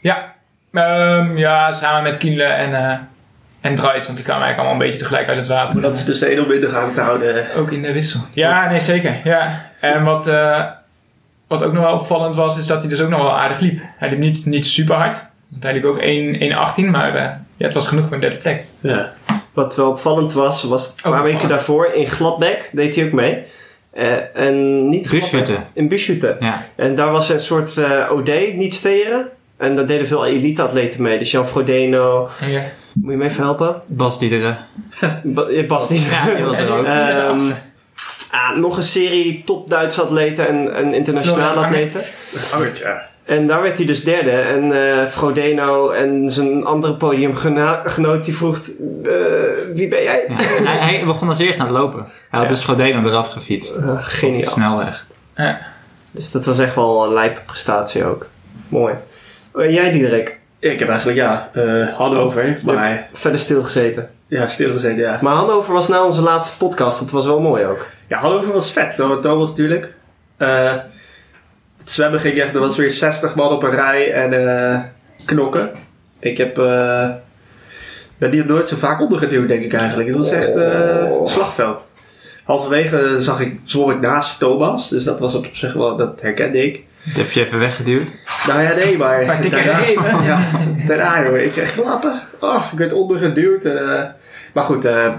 Ja, 0.01 0.35
Ehm, 0.73 1.37
ja 1.37 1.73
samen 1.73 2.03
met 2.03 2.17
Kienle 2.17 2.43
en, 2.45 2.75
eh 2.75 2.99
en 3.61 3.75
Dries, 3.75 4.05
want 4.05 4.17
die 4.17 4.25
kwamen 4.25 4.45
eigenlijk 4.45 4.59
allemaal 4.59 4.73
een 4.73 4.79
beetje 4.79 4.99
tegelijk 4.99 5.29
uit 5.29 5.39
het 5.39 5.49
water. 5.49 5.73
Maar 5.81 5.89
dat 5.89 5.99
is 5.99 6.05
dus 6.05 6.23
één 6.23 6.45
om 6.45 6.53
in 6.53 6.61
de 6.61 6.69
gaten 6.69 6.95
te 6.95 7.01
houden. 7.01 7.47
Ook 7.57 7.71
in 7.71 7.83
de 7.83 7.93
wissel. 7.93 8.21
Ja, 8.33 8.71
nee, 8.71 8.81
zeker. 8.81 9.15
Ja. 9.25 9.71
En 9.81 10.05
wat, 10.05 10.27
eh, 10.27 10.65
wat 11.47 11.63
ook 11.63 11.73
nog 11.73 11.85
wel 11.85 11.95
opvallend 11.95 12.35
was, 12.35 12.59
is 12.59 12.67
dat 12.67 12.81
hij 12.81 12.89
dus 12.89 13.01
ook 13.01 13.09
nog 13.09 13.23
wel 13.23 13.39
aardig 13.39 13.61
liep. 13.61 13.81
Hij 13.97 14.09
liep 14.09 14.19
niet, 14.19 14.47
niet 14.47 14.67
super 14.67 14.95
hard. 14.95 15.15
Want 15.49 15.63
hij 15.63 15.73
liep 15.73 15.85
ook 15.85 15.99
1 15.99 16.35
1,18, 16.41 16.91
maar 16.91 17.15
eh, 17.15 17.23
ja, 17.57 17.65
het 17.65 17.75
was 17.75 17.87
genoeg 17.87 18.05
voor 18.05 18.15
een 18.15 18.21
derde 18.21 18.37
plek. 18.37 18.65
Ja. 18.81 19.13
Wat 19.53 19.77
wel 19.77 19.91
opvallend 19.91 20.33
was, 20.33 20.63
was 20.63 20.95
een 21.03 21.11
paar 21.11 21.23
weken 21.23 21.49
daarvoor 21.49 21.87
in 21.87 22.07
Gladbeck 22.07 22.71
deed 22.73 22.95
hij 22.95 23.05
ook 23.05 23.13
mee. 23.13 23.45
Eh, 23.93 24.17
en 24.35 24.89
niet. 24.89 25.05
In 25.75 25.89
Busschutten. 25.89 26.37
Ja. 26.41 26.67
En 26.77 26.95
daar 26.95 27.11
was 27.11 27.29
een 27.29 27.41
soort 27.41 27.77
eh, 27.79 28.13
OD, 28.13 28.55
niet 28.55 28.75
steren. 28.75 29.29
En 29.57 29.77
daar 29.77 29.87
deden 29.87 30.07
veel 30.07 30.27
elite-atleten 30.27 31.03
mee. 31.03 31.19
Dus 31.19 31.31
Jan 31.31 31.47
Frodeno, 31.47 32.29
Ja. 32.47 32.63
Moet 32.95 33.11
je 33.11 33.17
me 33.17 33.25
even 33.25 33.43
helpen? 33.43 33.83
Bas 33.87 34.19
Diederen. 34.19 34.59
Ba- 35.25 35.65
Bas 35.69 35.89
die. 35.89 36.01
Ja, 36.01 36.35
die 36.35 36.45
was 36.45 36.59
er 36.59 36.77
ook. 36.79 36.85
Ehm, 36.87 37.51
ah, 38.31 38.57
nog 38.57 38.77
een 38.77 38.83
serie 38.83 39.43
top 39.45 39.71
Duitse 39.71 40.03
atleten 40.03 40.49
en, 40.49 40.75
en 40.75 40.95
internationale 40.95 41.43
Florian 41.53 41.65
atleten. 41.65 42.01
Angert, 42.55 42.79
ja. 42.79 43.09
En 43.25 43.47
daar 43.47 43.63
werd 43.63 43.77
hij 43.77 43.87
dus 43.87 44.05
derde. 44.05 44.31
En 44.31 44.73
eh 44.73 45.07
Frodeno 45.07 45.91
en 45.91 46.31
zijn 46.31 46.65
andere 46.65 46.95
podiumgenoot 46.95 48.25
die 48.25 48.37
vroeg... 48.37 48.59
eh, 48.59 49.11
wie 49.75 49.89
ben 49.89 50.03
jij? 50.03 50.25
Ja. 50.29 50.35
Hij, 50.37 50.79
hij 50.97 51.05
begon 51.05 51.29
als 51.29 51.39
eerst 51.39 51.61
aan 51.61 51.67
het 51.67 51.77
lopen. 51.77 51.99
Hij 52.31 52.41
had 52.41 52.43
Ja. 52.43 52.49
dus 52.49 52.61
Frodeno 52.65 53.09
eraf 53.09 53.33
gefietst. 53.33 53.77
Op 53.77 53.87
de 53.87 53.97
geniaal. 54.01 54.51
snelweg. 54.51 55.07
Dus 56.13 56.31
dat 56.31 56.45
was 56.45 56.59
echt 56.59 56.75
wel 56.75 57.05
een 57.05 57.13
lijpe 57.13 57.41
prestatie 57.47 58.05
ook. 58.05 58.27
Mooi. 58.69 58.95
En 59.55 59.73
jij 59.73 59.91
Diederik, 59.91 60.40
Ik 60.61 60.79
heb 60.79 60.89
eigenlijk, 60.89 61.19
ja, 61.19 61.51
eh 61.53 61.89
Hannover, 61.97 62.59
maar 62.65 63.09
verder 63.13 63.41
stilgezeten. 63.41 64.11
ja, 64.27 64.47
stilgezeten, 64.47 64.99
ja. 65.03 65.19
Maar 65.23 65.35
Hannover 65.35 65.73
was 65.73 65.89
nou 65.89 66.05
onze 66.07 66.23
laatste 66.23 66.57
podcast. 66.57 66.99
Dat 66.99 67.11
was 67.11 67.27
wel 67.27 67.41
mooi 67.41 67.65
ook. 67.65 67.87
Ja, 68.09 68.19
Hannover 68.19 68.53
was 68.53 68.73
vet. 68.73 68.95
Thomas 68.95 69.21
Thomas 69.21 69.49
natuurlijk. 69.49 69.95
Eh, 70.37 70.75
het 71.79 71.91
zwemmen 71.91 72.21
ging 72.21 72.39
echt, 72.39 72.55
er 72.55 72.61
was 72.61 72.77
weer 72.77 72.91
60 72.91 73.35
man 73.35 73.51
op 73.51 73.63
een 73.63 73.71
rij 73.71 74.13
en 74.13 74.33
eh, 74.73 74.81
knokken. 75.25 75.71
Ik 76.19 76.39
heb, 76.39 76.55
ben 78.19 78.31
hier 78.31 78.47
nooit 78.47 78.69
zo 78.69 78.77
vaak 78.77 79.01
ondergeduwd, 79.01 79.49
denk 79.49 79.63
ik 79.65 79.73
eigenlijk. 79.73 80.09
Het 80.09 80.17
was 80.19 80.31
echt 80.31 80.57
Oh. 80.57 81.27
slagveld. 81.27 81.89
Halverwege 82.45 83.17
zag 83.19 83.41
ik, 83.41 83.61
zwom 83.65 83.91
ik 83.91 84.01
naast 84.01 84.39
Thomas, 84.39 84.89
dus 84.89 85.05
dat 85.05 85.19
was 85.21 85.35
op 85.35 85.47
zich 85.53 85.73
wel, 85.73 85.97
dat 85.97 86.21
herkende 86.21 86.63
ik. 86.65 86.85
Dat 87.05 87.15
heb 87.17 87.31
je 87.31 87.45
even 87.45 87.59
weggeduwd. 87.59 88.13
Nou 88.47 88.63
ja, 88.63 88.75
nee, 88.75 88.97
maar... 88.99 89.27
Maar 89.27 89.41
dikke 89.43 89.59
gegeven. 89.61 90.23
Ja, 90.25 90.41
daarna 90.87 91.23
joh, 91.25 91.37
ik 91.39 91.53
kreeg 91.53 91.75
klappen. 91.75 92.23
Oh, 92.41 92.65
ik 92.73 92.79
werd 92.79 92.93
ondergeduwd. 92.93 93.65
En, 93.65 93.97
eh, 93.99 94.05
maar 94.55 94.65
goed, 94.65 94.85
eh, 94.85 95.13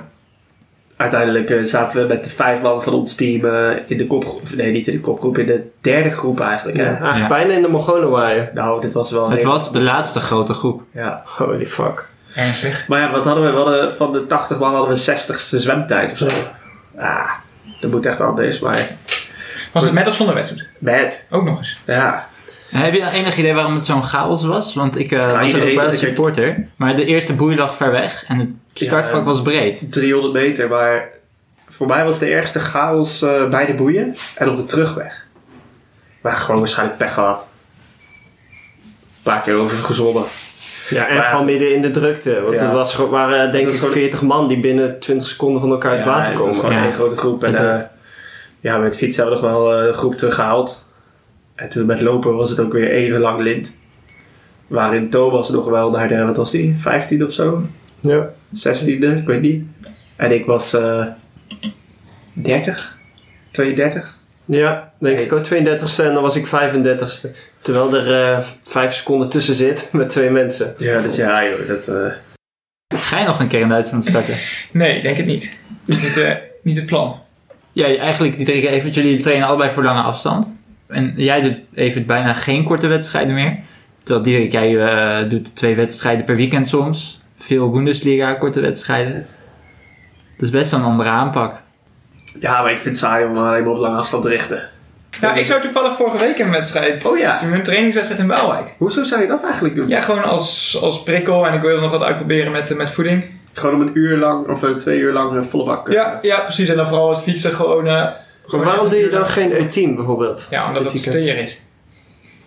uiteindelijk 0.97 1.49
eh, 1.49 1.63
zaten 1.63 2.01
we 2.01 2.07
met 2.07 2.23
de 2.23 2.29
vijf 2.29 2.61
man 2.61 2.83
van 2.83 2.93
ons 2.93 3.15
team 3.15 3.45
eh, 3.45 3.77
in 3.87 3.97
de 3.97 4.07
kopgroep. 4.07 4.41
Nee, 4.55 4.71
niet 4.71 4.87
in 4.87 4.93
de 4.93 4.99
kopgroep, 4.99 5.37
in 5.37 5.45
de 5.45 5.67
derde 5.81 6.09
groep 6.11 6.39
eigenlijk. 6.39 6.77
Hè? 6.77 6.83
Ja, 6.83 6.89
eigenlijk 6.89 7.17
Ja. 7.19 7.27
bijna 7.27 7.53
in 7.53 7.61
de 7.61 7.67
Mongolen 7.67 8.09
waren. 8.09 8.49
Nou, 8.53 8.81
dit 8.81 8.93
was 8.93 9.11
wel 9.11 9.29
Het 9.29 9.43
was 9.43 9.71
de 9.71 9.81
laatste 9.81 10.19
grote 10.19 10.53
groep. 10.53 10.81
Ja. 10.93 11.21
Holy 11.25 11.65
fuck. 11.65 12.07
Ernstig. 12.35 12.87
Maar 12.87 12.99
ja, 13.01 13.11
wat 13.11 13.25
hadden 13.25 13.43
we? 13.43 13.51
we 13.51 13.57
hadden, 13.57 13.93
van 13.93 14.11
de 14.13 14.25
80 14.27 14.59
man 14.59 14.73
hadden 14.75 14.95
we 14.95 15.11
60ste 15.11 15.57
zwemtijd 15.57 16.11
of 16.11 16.17
zo. 16.17 16.27
Ah, 16.97 17.29
dat 17.79 17.91
moet 17.91 18.05
echt 18.05 18.21
anders, 18.21 18.59
maar 18.59 18.87
Was 19.71 19.83
het 19.83 19.93
met 19.93 20.07
of 20.07 20.15
zonder 20.15 20.35
wedstrijd? 20.35 20.67
met. 20.77 21.25
Ook 21.29 21.43
nog 21.43 21.57
eens. 21.57 21.77
Ja. 21.85 22.27
Heb 22.69 22.93
je 22.93 23.09
enig 23.13 23.37
idee 23.37 23.53
waarom 23.53 23.75
het 23.75 23.85
zo'n 23.85 24.03
chaos 24.03 24.43
was? 24.43 24.73
Want 24.73 24.99
ik 24.99 25.11
eh, 25.11 25.39
was 25.39 25.53
er 25.53 25.69
ook 25.69 25.75
wel 25.75 25.91
supporter. 25.91 26.67
Maar 26.75 26.95
de 26.95 27.05
eerste 27.05 27.33
boei 27.35 27.55
lag 27.55 27.75
ver 27.75 27.91
weg. 27.91 28.23
En 28.27 28.39
het 28.39 28.49
startvak 28.73 29.19
Ja, 29.19 29.23
was 29.23 29.41
breed. 29.41 29.91
300 29.91 30.33
meter, 30.33 30.67
maar 30.69 31.09
voor 31.69 31.87
mij 31.87 32.03
was 32.03 32.19
de 32.19 32.25
ergste 32.29 32.59
chaos 32.59 33.21
eh, 33.21 33.49
bij 33.49 33.65
de 33.65 33.73
boeien 33.73 34.15
en 34.35 34.49
op 34.49 34.55
de 34.55 34.65
terugweg. 34.65 35.27
Maar 36.21 36.33
gewoon 36.33 36.59
waarschijnlijk 36.59 36.97
pech 36.97 37.13
gehad. 37.13 37.49
Een 38.83 39.31
paar 39.31 39.41
keer 39.41 39.55
over 39.55 39.77
gezwommen. 39.77 40.23
Ja, 40.89 41.07
en 41.07 41.15
Maar- 41.15 41.23
gewoon 41.25 41.45
midden 41.45 41.73
in 41.75 41.81
de 41.81 41.91
drukte. 41.91 42.41
Want 42.41 42.59
Ja. 42.59 42.65
er 42.67 42.73
was, 42.73 42.93
gewoon- 42.95 43.09
waren 43.09 43.51
denk 43.51 43.67
ik 43.67 43.73
gewoon- 43.75 43.93
40 43.93 44.21
man 44.21 44.47
die 44.47 44.59
binnen 44.59 44.99
20 44.99 45.27
seconden 45.27 45.61
van 45.61 45.71
elkaar 45.71 45.91
uit 45.91 46.03
het 46.03 46.07
water 46.13 46.25
het 46.27 46.33
was 46.35 46.43
komen. 46.45 46.59
gewoon 46.59 46.75
Ja. 46.75 46.83
één 46.83 46.93
grote 46.93 47.17
groep. 47.17 47.43
En. 47.43 47.90
Eh, 48.61 48.71
ja, 48.71 48.77
met 48.77 48.97
fietsen 48.97 49.23
hebben 49.23 49.41
we 49.41 49.47
nog 49.47 49.55
wel 49.55 49.77
eh, 49.79 49.85
de 49.87 49.93
groep 49.93 50.15
teruggehaald. 50.17 50.85
En 51.55 51.69
toen 51.69 51.85
met 51.85 52.01
lopen 52.01 52.35
was 52.35 52.49
het 52.49 52.59
ook 52.59 52.73
weer 52.73 52.91
één 52.91 53.11
lang 53.19 53.39
lint. 53.39 53.75
Waarin 54.67 55.09
Thomas 55.09 55.49
nog 55.49 55.65
wel 55.69 55.89
naar 55.91 56.07
de, 56.07 56.23
wat 56.23 56.37
was 56.37 56.51
die, 56.51 56.75
15 56.79 57.25
of 57.25 57.33
zo? 57.33 57.63
Ja. 57.99 58.29
16e, 58.55 59.17
ik 59.17 59.25
weet 59.25 59.41
niet. 59.41 59.63
En 60.15 60.31
ik 60.31 60.45
was 60.45 60.73
eh 60.73 61.05
30, 62.33 62.97
32. 63.51 64.19
Ja, 64.45 64.93
denk 64.99 65.19
ik 65.19 65.33
ook 65.33 65.45
32ste 65.45 66.03
en 66.05 66.13
dan 66.13 66.21
was 66.21 66.35
ik 66.35 66.47
35ste. 66.47 67.27
Terwijl 67.59 67.95
er 67.95 68.35
eh 68.37 68.43
5 68.63 68.93
seconden 68.93 69.29
tussen 69.29 69.55
zit 69.55 69.89
met 69.91 70.09
twee 70.09 70.29
mensen. 70.29 70.75
Ja, 70.77 71.01
dus 71.01 71.15
ja, 71.15 71.45
joh, 71.45 71.67
dat... 71.67 71.87
eh, 71.87 72.05
Ga 72.95 73.19
je 73.19 73.25
nog 73.25 73.39
een 73.39 73.47
keer 73.47 73.59
in 73.61 73.69
Duitsland 73.69 74.05
starten? 74.05 74.35
Nee, 74.71 75.01
denk 75.01 75.17
het 75.17 75.25
niet. 75.25 75.57
niet, 75.85 76.17
eh, 76.17 76.35
niet 76.63 76.75
het 76.75 76.85
plan. 76.85 77.19
Ja, 77.73 77.97
eigenlijk 77.97 78.37
die 78.37 78.45
drie 78.45 78.69
even. 78.69 78.89
Jullie 78.89 79.21
trainen 79.21 79.47
allebei 79.47 79.71
voor 79.71 79.83
lange 79.83 80.01
afstand. 80.01 80.59
En 80.87 81.13
jij 81.15 81.41
doet 81.41 81.57
even 81.73 82.05
bijna 82.05 82.33
geen 82.33 82.63
korte 82.63 82.87
wedstrijden 82.87 83.33
meer. 83.33 83.59
Terwijl 84.03 84.25
Dirk, 84.25 84.51
jij 84.51 84.77
eh, 84.77 85.29
doet 85.29 85.55
twee 85.55 85.75
wedstrijden 85.75 86.25
per 86.25 86.35
weekend 86.35 86.67
soms. 86.67 87.21
Veel 87.35 87.69
Bundesliga, 87.69 88.33
korte 88.33 88.61
wedstrijden. 88.61 89.13
Dat 90.37 90.41
is 90.41 90.49
best 90.49 90.71
wel 90.71 90.79
een 90.79 90.85
andere 90.85 91.09
aanpak. 91.09 91.61
ja, 92.39 92.61
maar 92.61 92.71
ik 92.71 92.79
vind 92.79 92.95
het 92.95 92.97
saai 92.97 93.25
om 93.25 93.37
alleen 93.37 93.63
maar 93.63 93.73
op 93.73 93.77
lange 93.79 93.97
afstand 93.97 94.23
te 94.23 94.29
richten. 94.29 94.69
Nou, 95.21 95.37
ik 95.39 95.45
zou 95.45 95.61
toevallig 95.61 95.95
vorige 95.95 96.17
week 96.17 96.39
een 96.39 96.49
wedstrijd 96.51 97.05
Oh 97.05 97.17
ja. 97.17 97.39
doen, 97.39 97.51
een 97.51 97.63
trainingswedstrijd 97.63 98.21
in 98.21 98.27
Waalwijk. 98.27 98.73
Hoezo 98.77 99.03
zou 99.03 99.21
je 99.21 99.27
dat 99.27 99.43
eigenlijk 99.43 99.75
doen? 99.75 99.87
Ja, 99.87 100.01
gewoon 100.01 100.23
als, 100.23 100.77
als 100.81 101.03
prikkel 101.03 101.47
en 101.47 101.53
ik 101.53 101.61
wilde 101.61 101.81
nog 101.81 101.91
wat 101.91 102.01
uitproberen 102.01 102.51
met, 102.51 102.71
eh, 102.71 102.77
met 102.77 102.89
voeding. 102.91 103.25
Gewoon 103.53 103.75
om 103.75 103.81
een 103.81 103.91
uur 103.93 104.17
lang, 104.17 104.47
of 104.47 104.63
eh, 104.63 104.69
twee 104.75 104.99
uur 104.99 105.13
lang 105.13 105.37
eh, 105.37 105.43
volle 105.43 105.63
bak. 105.65 105.87
eh, 105.87 105.93
Ja, 105.93 106.19
ja, 106.21 106.39
precies. 106.39 106.69
En 106.69 106.75
dan 106.75 106.87
vooral 106.87 107.09
het 107.09 107.21
fietsen 107.21 107.51
gewoon... 107.51 107.87
eh, 107.87 107.91
Maar 108.47 108.63
waarom 108.63 108.89
doe 108.89 108.99
je 108.99 109.09
dan 109.09 109.27
geen 109.27 109.51
E-team 109.51 109.95
bijvoorbeeld? 109.95 110.47
Ja, 110.49 110.67
omdat 110.67 110.83
het 110.83 110.97
steer 111.01 111.37
is. 111.37 111.61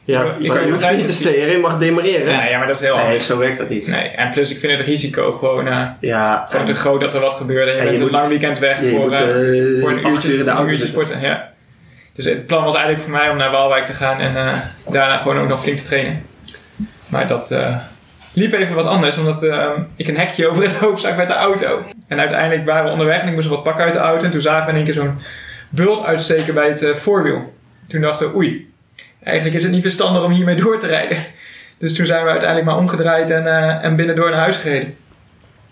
Ja, 0.07 0.35
Je 0.39 0.49
maar 0.49 0.65
je, 0.67 0.71
hoeft 0.73 0.91
niet 0.97 1.07
te 1.07 1.13
steren, 1.13 1.51
je 1.53 1.59
mag 1.59 1.79
demareren. 1.79 2.37
Nee, 2.37 2.51
ja, 2.51 2.59
maar 2.59 2.67
dat 2.67 2.77
is 2.77 2.83
heel 2.83 2.95
Nee, 2.95 3.05
anders. 3.05 3.27
zo 3.27 3.39
werkt 3.39 3.59
dat 3.59 3.69
niet. 3.69 3.87
Nee, 3.89 4.09
en 4.09 4.31
plus 4.31 4.51
ik 4.51 4.61
vind 4.61 4.79
het 4.79 4.87
risico 4.87 5.33
gewoon, 5.33 5.67
eh, 5.69 5.87
Ja, 6.01 6.47
gewoon 6.51 6.67
te 6.67 6.75
groot 6.75 7.01
dat 7.01 7.15
er 7.15 7.21
wat 7.21 7.33
gebeurt. 7.35 7.69
En 7.69 7.75
je 7.75 7.79
En 7.81 7.85
bent 7.85 7.97
je 7.99 8.03
een 8.05 8.11
moet- 8.11 8.19
lang 8.19 8.29
weekend 8.29 8.59
weg 8.59 8.77
voor, 8.77 9.09
moet 9.09 9.19
voor 9.19 9.29
een 9.91 10.07
uurtje, 10.07 10.33
uur 10.33 10.39
in 10.39 10.45
de 10.45 10.51
auto 10.51 10.73
uurtje 10.73 10.87
sporten. 10.87 11.21
Ja. 11.21 11.53
Dus 12.15 12.25
het 12.25 12.47
plan 12.47 12.65
was 12.65 12.75
eigenlijk 12.75 13.05
voor 13.05 13.13
mij 13.13 13.31
om 13.31 13.37
naar 13.37 13.51
Waalwijk 13.51 13.87
te 13.87 13.93
gaan 13.93 14.19
en 14.19 14.37
eh, 14.37 14.59
daarna 14.93 15.17
gewoon 15.17 15.39
ook 15.39 15.49
nog 15.49 15.61
flink 15.63 15.79
te 15.79 15.85
trainen. 15.85 16.23
Maar 17.07 17.27
dat 17.29 17.51
eh, 17.51 17.77
liep 18.35 18.53
even 18.53 18.75
wat 18.75 18.87
anders, 18.87 19.17
omdat 19.17 19.43
eh, 19.43 19.71
ik 19.97 20.09
een 20.09 20.17
hekje 20.17 20.49
over 20.49 20.63
het 20.63 20.77
hoofd 20.85 21.03
zag 21.03 21.17
met 21.17 21.29
de 21.29 21.35
auto. 21.35 21.83
En 22.09 22.21
uiteindelijk 22.21 22.67
waren 22.67 22.85
we 22.85 22.91
onderweg 22.91 23.23
en 23.23 23.29
ik 23.29 23.35
moest 23.35 23.49
wat 23.49 23.63
pakken 23.63 23.85
uit 23.85 23.93
de 23.93 23.99
auto. 23.99 24.25
En 24.25 24.31
toen 24.31 24.41
zagen 24.41 24.65
we 24.65 24.71
in 24.71 24.77
één 24.77 24.85
keer 24.85 24.95
zo'n 24.95 25.19
bult 25.69 26.05
uitsteken 26.05 26.55
bij 26.55 26.69
het 26.69 26.83
eh, 26.83 26.95
voorwiel. 26.95 27.55
Toen 27.87 28.01
dachten 28.01 28.29
we, 28.29 28.37
oei, 28.37 28.73
eigenlijk 29.23 29.57
is 29.57 29.63
het 29.63 29.73
niet 29.73 29.83
verstandig 29.83 30.23
om 30.23 30.33
hiermee 30.33 30.57
door 30.57 30.79
te 30.79 30.87
rijden. 30.87 31.19
Dus 31.79 31.95
toen 31.95 32.07
zijn 32.07 32.25
we 32.25 32.31
uiteindelijk 32.31 32.71
maar 32.71 32.79
omgedraaid 32.79 33.31
en, 33.31 33.47
eh, 33.47 33.85
en 33.85 33.97
binnendoor 33.97 34.31
naar 34.31 34.39
huis 34.39 34.57
gereden. 34.57 34.97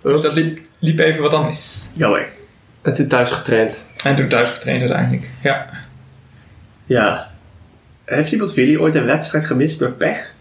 Dus 0.02 0.21
dat 0.21 0.35
liep, 0.35 0.59
liep 0.78 0.99
even 0.99 1.23
wat 1.23 1.35
anders. 1.35 1.88
Jammer. 1.95 2.28
En 2.83 2.92
toen 2.92 3.07
thuis 3.07 3.31
getraind. 3.31 3.87
En 4.04 4.16
toen 4.16 4.28
thuis 4.28 4.50
getraind 4.50 4.81
uiteindelijk. 4.81 5.28
Ja. 5.42 5.66
Ja. 6.87 7.31
Heeft 8.04 8.33
iemand 8.33 8.54
van 8.54 8.62
jullie 8.62 8.81
ooit 8.81 8.95
een 8.95 9.04
wedstrijd 9.04 9.47
gemist 9.47 9.78
door 9.78 9.90
pech? 9.90 10.33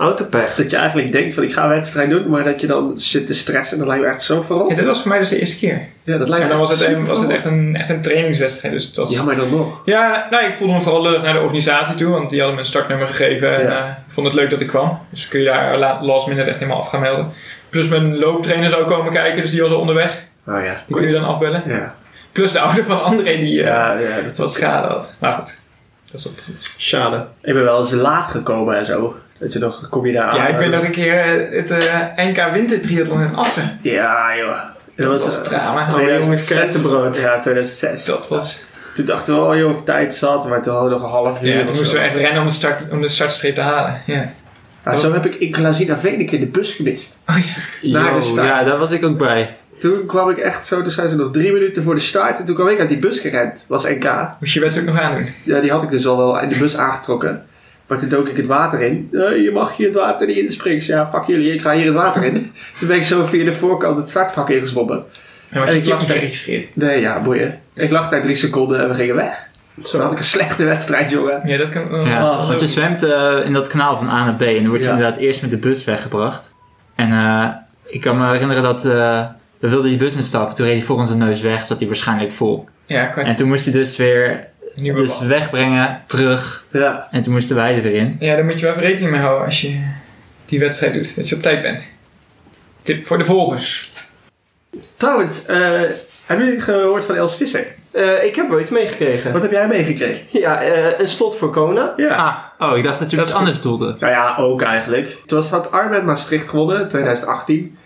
Autopech. 0.00 0.54
Dat 0.54 0.70
je 0.70 0.76
eigenlijk 0.76 1.12
denkt 1.12 1.34
van 1.34 1.42
ik 1.42 1.52
ga 1.52 1.62
een 1.62 1.68
wedstrijd 1.68 2.10
doen, 2.10 2.28
maar 2.30 2.44
dat 2.44 2.60
je 2.60 2.66
dan 2.66 2.92
zit 2.96 3.26
te 3.26 3.34
stressen. 3.34 3.78
Dat 3.78 3.86
lijkt 3.86 4.02
me 4.02 4.08
echt 4.08 4.22
zo 4.22 4.42
verrot. 4.42 4.68
Ja, 4.68 4.74
dit 4.74 4.84
was 4.84 5.00
voor 5.00 5.08
mij 5.08 5.18
dus 5.18 5.28
de 5.28 5.40
eerste 5.40 5.58
keer. 5.58 5.80
Ja, 6.02 6.18
dat 6.18 6.28
lijkt 6.28 6.30
Maar 6.30 6.38
me 6.40 6.48
dan 6.48 6.58
was 6.58 6.70
het, 6.70 6.80
echt 6.80 6.92
een, 6.96 7.06
was 7.06 7.20
het 7.20 7.30
echt, 7.30 7.44
een, 7.44 7.76
echt 7.76 7.88
een 7.88 8.00
trainingswedstrijd. 8.02 8.74
Dus 8.74 8.84
het 8.86 8.96
was... 8.96 9.08
verrot. 9.14 9.28
Ja, 9.28 9.34
maar 9.34 9.48
dan 9.50 9.58
nog. 9.58 9.80
Ja, 9.84 10.26
nou, 10.30 10.44
ik 10.44 10.54
voelde 10.54 10.72
me 10.72 10.80
vooral 10.80 11.02
lullig 11.02 11.22
naar 11.22 11.32
de 11.32 11.40
organisatie 11.40 11.94
toe, 11.94 12.10
want 12.12 12.30
die 12.30 12.38
hadden 12.38 12.56
me 12.56 12.62
een 12.62 12.68
startnummer 12.68 13.06
gegeven 13.06 13.56
en 13.56 13.62
Ja. 13.62 13.82
eh, 13.84 13.88
ik 13.88 14.12
vond 14.12 14.26
het 14.26 14.36
leuk 14.36 14.50
dat 14.50 14.60
ik 14.60 14.66
kwam. 14.66 14.98
Dus 15.10 15.28
kun 15.28 15.40
je 15.40 15.46
daar 15.46 15.78
la- 15.78 16.02
last 16.02 16.26
minute 16.26 16.48
echt 16.48 16.58
helemaal 16.58 16.80
af 16.80 16.88
gaan 16.88 17.00
melden. 17.00 17.32
Plus 17.68 17.88
mijn 17.88 18.18
looptrainer 18.18 18.70
zou 18.70 18.84
komen 18.84 19.12
kijken, 19.12 19.42
dus 19.42 19.50
die 19.50 19.62
was 19.62 19.70
al 19.70 19.78
onderweg. 19.80 20.22
Oh 20.46 20.64
ja. 20.64 20.82
Die 20.86 20.96
kon 20.96 21.06
je 21.06 21.12
dan 21.12 21.24
afbellen. 21.24 21.62
Ja, 21.66 21.94
Plus 22.32 22.52
de 22.52 22.60
ouder 22.60 22.84
van 22.84 23.02
André 23.02 23.36
die 23.36 23.60
eh 23.60 23.66
ja, 23.66 23.92
ja 23.98 24.14
dat 24.16 24.24
wat 24.24 24.36
was 24.36 24.52
schade 24.54 24.86
had. 24.86 25.14
Maar 25.18 25.32
goed, 25.32 25.58
dat 26.10 26.20
is 26.20 26.26
op 26.26 26.32
goed. 26.44 26.72
Schade. 26.76 27.26
Ik 27.42 27.54
ben 27.54 27.64
wel 27.64 27.78
eens 27.78 27.90
laat 27.90 28.28
gekomen 28.28 28.76
en 28.76 28.84
zo. 28.84 29.16
Dat 29.40 29.52
je 29.52 29.58
nog, 29.58 29.88
kom 29.88 30.06
je 30.06 30.12
daar 30.12 30.24
aan. 30.24 30.36
Ja, 30.36 30.46
ik 30.46 30.58
ben 30.58 30.70
nog 30.70 30.84
een 30.84 30.90
keer 30.90 31.18
eh, 31.18 31.58
het 31.58 31.70
eh, 31.70 32.26
NK 32.26 32.52
Wintertriathlon 32.52 33.22
in 33.22 33.34
Assen. 33.34 33.78
Ja, 33.82 34.36
joh. 34.36 34.48
Dat, 34.48 34.62
Dat 34.96 35.06
was 35.06 35.24
was 35.24 35.48
drama. 35.48 35.88
Oh, 35.94 36.22
jongens, 36.22 36.46
krentenbrood. 36.46 37.16
Ja, 37.16 37.40
2006. 37.40 38.04
Dat 38.04 38.28
was... 38.28 38.62
Toen 38.94 39.06
dachten 39.06 39.34
we 39.34 39.40
al, 39.40 39.56
joh, 39.56 39.70
of 39.70 39.84
tijd 39.84 40.14
zat, 40.14 40.48
maar 40.48 40.62
toen 40.62 40.74
hadden 40.74 40.92
we 40.92 40.98
nog 40.98 41.06
een 41.06 41.12
half 41.14 41.42
uur. 41.42 41.58
Ja, 41.58 41.64
toen 41.64 41.76
moesten 41.76 41.98
we 41.98 42.04
echt 42.04 42.14
rennen 42.14 42.40
om 42.40 42.46
de, 42.46 42.52
start, 42.52 42.90
om 42.90 43.00
de 43.00 43.08
startstreep 43.08 43.54
te 43.54 43.60
halen. 43.60 44.02
Ja. 44.06 44.32
Ja, 44.84 44.96
zo 44.96 45.12
heb 45.12 45.26
ik 45.26 45.34
in 45.34 45.54
Glazina 45.54 45.98
Veen 45.98 46.20
een 46.20 46.26
keer 46.26 46.40
de 46.40 46.46
bus 46.46 46.72
gemist. 46.72 47.22
Oh 47.28 47.36
ja. 47.80 48.00
Naar 48.00 48.14
de 48.14 48.22
start. 48.22 48.46
Ja, 48.46 48.64
daar 48.64 48.78
was 48.78 48.90
ik 48.90 49.04
ook 49.04 49.18
bij. 49.18 49.56
Toen 49.78 50.06
kwam 50.06 50.30
ik 50.30 50.38
echt 50.38 50.66
zo, 50.66 50.82
toen 50.82 50.90
zijn 50.90 51.10
ze 51.10 51.16
nog 51.16 51.30
drie 51.30 51.52
minuten 51.52 51.82
voor 51.82 51.94
de 51.94 52.00
start. 52.00 52.38
En 52.38 52.44
toen 52.44 52.54
kwam 52.54 52.68
ik 52.68 52.78
uit 52.78 52.88
die 52.88 52.98
bus 52.98 53.20
gerend. 53.20 53.64
Was 53.68 53.84
NK. 53.84 54.30
Moest 54.40 54.54
je 54.54 54.60
best 54.60 54.78
ook 54.78 54.84
nog 54.84 55.00
aandoen. 55.00 55.26
Ja, 55.44 55.60
die 55.60 55.70
had 55.70 55.82
ik 55.82 55.90
dus 55.90 56.06
al 56.06 56.16
wel 56.16 56.40
in 56.40 56.48
de 56.48 56.58
bus 56.58 56.76
aangetrokken. 56.76 57.46
Maar 57.90 57.98
toen 57.98 58.08
dook 58.08 58.28
ik 58.28 58.36
het 58.36 58.46
water 58.46 58.80
in. 58.80 59.08
Eh, 59.12 59.42
je 59.42 59.50
mag 59.52 59.76
hier 59.76 59.86
het 59.86 59.96
water 59.96 60.26
niet 60.26 60.36
in 60.36 60.50
springen. 60.50 60.84
Ja, 60.86 61.06
fuck 61.06 61.24
jullie, 61.26 61.52
ik 61.52 61.60
ga 61.62 61.74
hier 61.74 61.84
het 61.86 61.94
water 61.94 62.24
in. 62.24 62.32
toen 62.78 62.88
ben 62.88 62.96
ik 62.96 63.02
zo 63.02 63.24
via 63.24 63.44
de 63.44 63.52
voorkant 63.52 63.98
het 63.98 64.08
startvak 64.08 64.50
ingezwommen. 64.50 65.04
En 65.50 65.60
je 65.66 65.78
ik 65.78 65.86
lag 65.86 65.98
niet 65.98 66.08
daar- 66.08 66.16
geregistreerd. 66.16 66.76
Nee, 66.76 67.00
ja, 67.00 67.22
boeien. 67.22 67.60
Ik 67.74 67.90
lag 67.90 68.08
daar 68.08 68.22
drie 68.22 68.34
seconden 68.36 68.80
en 68.80 68.88
we 68.88 68.94
gingen 68.94 69.14
weg. 69.14 69.48
Toen 69.82 70.00
had 70.00 70.12
ik 70.12 70.18
een 70.18 70.24
slechte 70.24 70.64
wedstrijd, 70.64 71.10
jongen. 71.10 71.40
Ja, 71.44 71.56
dat 71.56 71.68
kan. 71.68 72.04
Ja, 72.04 72.22
Oh, 72.30 72.46
want 72.48 72.60
je 72.60 72.66
zwemt 72.66 73.02
eh, 73.02 73.38
in 73.44 73.52
dat 73.52 73.66
kanaal 73.68 73.96
van 73.96 74.08
A 74.08 74.24
naar 74.24 74.34
B 74.34 74.42
en 74.42 74.54
dan 74.54 74.68
word 74.68 74.80
je 74.80 74.86
Ja. 74.86 74.94
inderdaad 74.94 75.16
eerst 75.18 75.40
met 75.42 75.50
de 75.50 75.56
bus 75.58 75.84
weggebracht. 75.84 76.54
En 76.94 77.12
eh, 77.12 77.48
ik 77.86 78.00
kan 78.00 78.18
me 78.18 78.30
herinneren 78.30 78.62
dat 78.62 78.84
eh, 78.84 79.24
we 79.58 79.68
wilden 79.68 79.88
die 79.88 79.98
bus 79.98 80.16
instappen, 80.16 80.54
toen 80.54 80.66
reed 80.66 80.76
hij 80.76 80.84
voor 80.84 80.96
onze 80.96 81.16
neus 81.16 81.40
weg, 81.40 81.64
zat 81.64 81.78
hij 81.78 81.88
waarschijnlijk 81.88 82.32
vol. 82.32 82.68
Ja, 82.86 83.06
kan 83.06 83.24
En 83.24 83.34
toen 83.34 83.48
moest 83.48 83.64
hij 83.64 83.72
dus 83.72 83.96
weer 83.96 84.48
Nieuwe 84.74 84.98
dus 85.00 85.18
wegbrengen, 85.20 86.02
terug 86.06 86.64
Ja. 86.72 87.08
en 87.10 87.22
toen 87.22 87.32
moesten 87.32 87.56
wij 87.56 87.74
er 87.76 87.82
weer 87.82 87.94
in. 87.94 88.16
Ja, 88.20 88.34
daar 88.34 88.44
moet 88.44 88.60
je 88.60 88.66
wel 88.66 88.70
even 88.74 88.86
rekening 88.86 89.10
mee 89.10 89.20
houden 89.20 89.44
als 89.44 89.60
je 89.60 89.80
die 90.46 90.58
wedstrijd 90.58 90.94
doet. 90.94 91.16
Dat 91.16 91.28
je 91.28 91.34
op 91.34 91.42
tijd 91.42 91.62
bent. 91.62 91.88
Tip 92.82 93.06
voor 93.06 93.18
de 93.18 93.24
volgers. 93.24 93.92
Trouwens, 94.96 95.46
eh, 95.46 95.56
hebben 96.26 96.46
jullie 96.46 96.60
gehoord 96.60 97.04
van 97.04 97.14
Els 97.14 97.36
Visser? 97.36 97.66
Eh, 97.90 98.24
ik 98.24 98.36
heb 98.36 98.48
wel 98.48 98.60
iets 98.60 98.70
meegekregen. 98.70 99.32
Wat 99.32 99.42
heb 99.42 99.50
jij 99.50 99.68
meegekregen? 99.68 100.22
Ja, 100.28 100.62
eh, 100.62 100.98
een 100.98 101.08
slot 101.08 101.36
voor 101.36 101.50
Kona. 101.50 101.92
Ja. 101.96 102.52
Ah, 102.58 102.70
oh, 102.70 102.76
ik 102.76 102.84
dacht 102.84 102.98
dat 102.98 103.10
je 103.10 103.16
Dat 103.16 103.26
iets 103.26 103.34
anders 103.34 103.60
doelde. 103.60 103.96
Nou 103.98 104.12
ja, 104.12 104.36
ook 104.38 104.62
eigenlijk. 104.62 105.18
Toen 105.26 105.38
was, 105.38 105.50
had 105.50 105.70
Armen 105.70 106.04
Maastricht 106.04 106.48
gewonnen, 106.48 106.88
2018. 106.88 107.78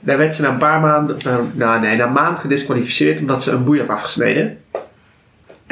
Daar 0.00 0.18
werd 0.18 0.34
ze 0.34 0.42
na 0.42 0.48
een 0.48 0.56
paar 0.58 0.80
maanden, 0.80 1.16
nou 1.52 1.80
nee, 1.80 1.96
na 1.96 2.04
een 2.04 2.12
maand 2.12 2.38
gedisqualificeerd 2.38 3.20
omdat 3.20 3.42
ze 3.42 3.50
een 3.50 3.64
boei 3.64 3.78
had 3.80 3.88
afgesneden. 3.88 4.58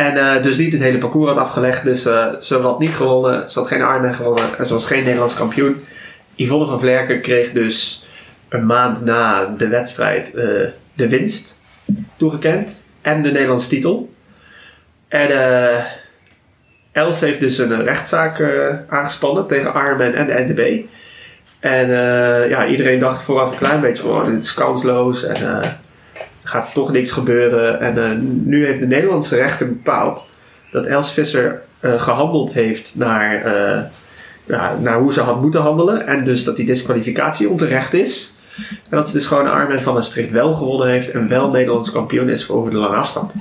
En 0.01 0.17
eh, 0.17 0.43
dus 0.43 0.57
niet 0.57 0.73
het 0.73 0.83
hele 0.83 0.99
parcours 0.99 1.29
had 1.29 1.39
afgelegd. 1.39 1.85
Dus 1.85 2.07
eh, 2.07 2.27
ze 2.39 2.59
had 2.59 2.79
niet 2.79 2.95
gewonnen, 2.95 3.51
ze 3.51 3.59
had 3.59 3.69
geen 3.69 3.79
Ironman 3.81 4.15
gewonnen 4.15 4.59
en 4.59 4.67
ze 4.67 4.73
was 4.73 4.87
geen 4.87 5.05
Nederlands 5.05 5.35
kampioen. 5.35 5.85
Yvonne 6.35 6.67
van 6.67 6.81
Vlerken 6.81 7.21
kreeg 7.21 7.53
dus 7.53 8.07
een 8.49 8.67
maand 8.67 9.05
na 9.05 9.47
de 9.47 9.69
wedstrijd 9.69 10.35
eh, 10.35 10.45
de 10.95 11.09
winst 11.09 11.61
toegekend 12.17 12.85
en 13.03 13.23
de 13.23 13.31
Nederlandse 13.31 13.69
titel. 13.69 14.13
En 15.09 15.31
Els 16.93 17.21
heeft 17.21 17.41
dus 17.41 17.59
een 17.59 17.85
rechtszaak 17.85 18.43
aangespannen 18.89 19.47
tegen 19.47 19.71
Ironman 19.71 20.15
en 20.15 20.27
de 20.27 20.45
NTB. 20.47 20.89
En 21.61 21.89
ja, 22.49 22.67
iedereen 22.67 22.99
dacht 22.99 23.23
vooraf 23.23 23.51
een 23.51 23.59
klein 23.59 23.81
beetje 23.81 24.07
oh, 24.07 24.27
dit 24.27 24.45
is 24.45 24.55
kansloos 24.55 25.25
en 25.25 25.63
gaat 26.51 26.75
toch 26.75 26.93
niks 26.93 27.11
gebeuren. 27.11 27.81
En 27.81 28.05
eh, 28.05 28.17
nu 28.45 28.67
heeft 28.67 28.81
de 28.81 28.87
Nederlandse 28.87 29.37
rechter 29.37 29.69
bepaald 29.69 30.27
dat 30.73 30.87
Els 30.87 31.13
Visser 31.13 31.63
eh, 31.81 32.01
gehandeld 32.01 32.53
heeft 32.53 32.95
naar, 32.97 33.35
eh, 33.45 33.81
ja, 34.45 34.75
naar 34.81 34.99
hoe 34.99 35.13
ze 35.13 35.21
had 35.21 35.41
moeten 35.41 35.61
handelen. 35.61 36.07
En 36.07 36.25
dus 36.25 36.45
dat 36.45 36.57
die 36.57 36.67
disqualificatie 36.67 37.49
onterecht 37.49 37.93
is. 37.95 38.33
En 38.59 38.97
dat 38.97 39.09
ze 39.09 39.15
dus 39.15 39.27
gewoon 39.27 39.51
Armen 39.51 39.83
van 39.83 39.95
Maastricht 39.95 40.31
wel 40.31 40.53
gewonnen 40.53 40.89
heeft 40.89 41.11
en 41.11 41.29
wel 41.29 41.51
Nederlands 41.51 41.93
kampioen 41.93 42.29
is 42.29 42.45
voor 42.45 42.57
over 42.57 42.71
de 42.73 42.79
lange 42.79 42.97
afstand. 42.97 43.35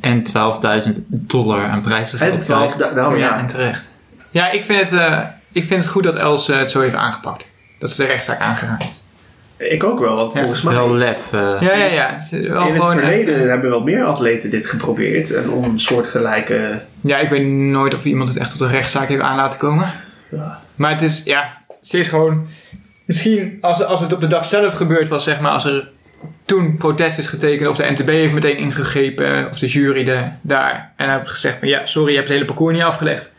En 0.00 0.22
12.000 0.22 0.90
dollar 1.08 1.64
aan 1.66 1.72
En 1.74 1.82
prijsgeld. 1.82 2.40
12, 2.40 2.74
da- 2.74 2.92
nou 2.94 3.18
ja, 3.18 3.38
en 3.38 3.46
terecht. 3.46 3.88
Ja, 4.30 4.50
ik 4.50 4.62
vind, 4.62 4.90
het, 4.90 5.00
ik 5.52 5.64
vind 5.64 5.82
het 5.82 5.92
goed 5.92 6.02
dat 6.02 6.14
Els 6.14 6.46
het 6.46 6.70
zo 6.70 6.80
heeft 6.80 6.94
aangepakt. 6.94 7.46
Dat 7.78 7.90
ze 7.90 7.96
de 7.96 8.08
rechtszaak 8.08 8.40
aangegaan 8.40 8.78
is. 8.78 8.97
Ik 9.58 9.84
ook 9.84 9.98
wel, 9.98 10.16
want 10.16 10.32
volgens 10.32 10.62
mij... 10.62 10.74
Wel 10.74 10.94
lef. 10.94 11.32
eh. 11.32 11.56
Ja, 11.60 11.74
ja, 11.74 11.84
ja. 11.84 12.18
Wel 12.30 12.40
In 12.40 12.72
het 12.74 12.82
gewoon, 12.82 12.98
eh, 12.98 13.04
verleden 13.04 13.48
hebben 13.48 13.70
wel 13.70 13.80
meer 13.80 14.04
atleten 14.04 14.50
dit 14.50 14.66
geprobeerd. 14.66 15.34
En 15.34 15.50
om 15.50 15.64
een 15.64 15.78
soortgelijke... 15.78 16.80
ja, 17.00 17.18
ik 17.18 17.28
weet 17.28 17.46
nooit 17.46 17.94
of 17.94 18.04
iemand 18.04 18.28
het 18.28 18.38
echt 18.38 18.50
tot 18.50 18.60
een 18.60 18.70
rechtszaak 18.70 19.08
heeft 19.08 19.22
aan 19.22 19.36
laten 19.36 19.58
komen. 19.58 19.92
Ja. 20.30 20.60
Maar 20.74 20.90
het 20.90 21.02
is, 21.02 21.22
ja, 21.24 21.62
ze 21.80 21.98
is 21.98 22.08
gewoon... 22.08 22.46
Misschien 23.04 23.58
als, 23.60 23.84
als 23.84 24.00
het 24.00 24.12
op 24.12 24.20
de 24.20 24.26
dag 24.26 24.44
zelf 24.44 24.74
gebeurd 24.74 25.08
was, 25.08 25.24
zeg 25.24 25.40
maar, 25.40 25.52
als 25.52 25.64
er 25.64 25.88
toen 26.44 26.76
protest 26.76 27.18
is 27.18 27.28
getekend, 27.28 27.68
of 27.68 27.76
de 27.76 27.90
NTB 27.90 28.08
heeft 28.08 28.32
meteen 28.32 28.56
ingegrepen, 28.56 29.48
of 29.50 29.58
de 29.58 29.66
jury 29.66 30.04
de, 30.04 30.22
daar, 30.40 30.92
en 30.96 31.12
heeft 31.12 31.30
gezegd 31.30 31.58
van 31.58 31.68
ja, 31.68 31.86
sorry, 31.86 32.08
je 32.10 32.16
hebt 32.16 32.28
het 32.28 32.36
hele 32.36 32.48
parcours 32.48 32.74
niet 32.74 32.84
afgelegd. 32.84 33.32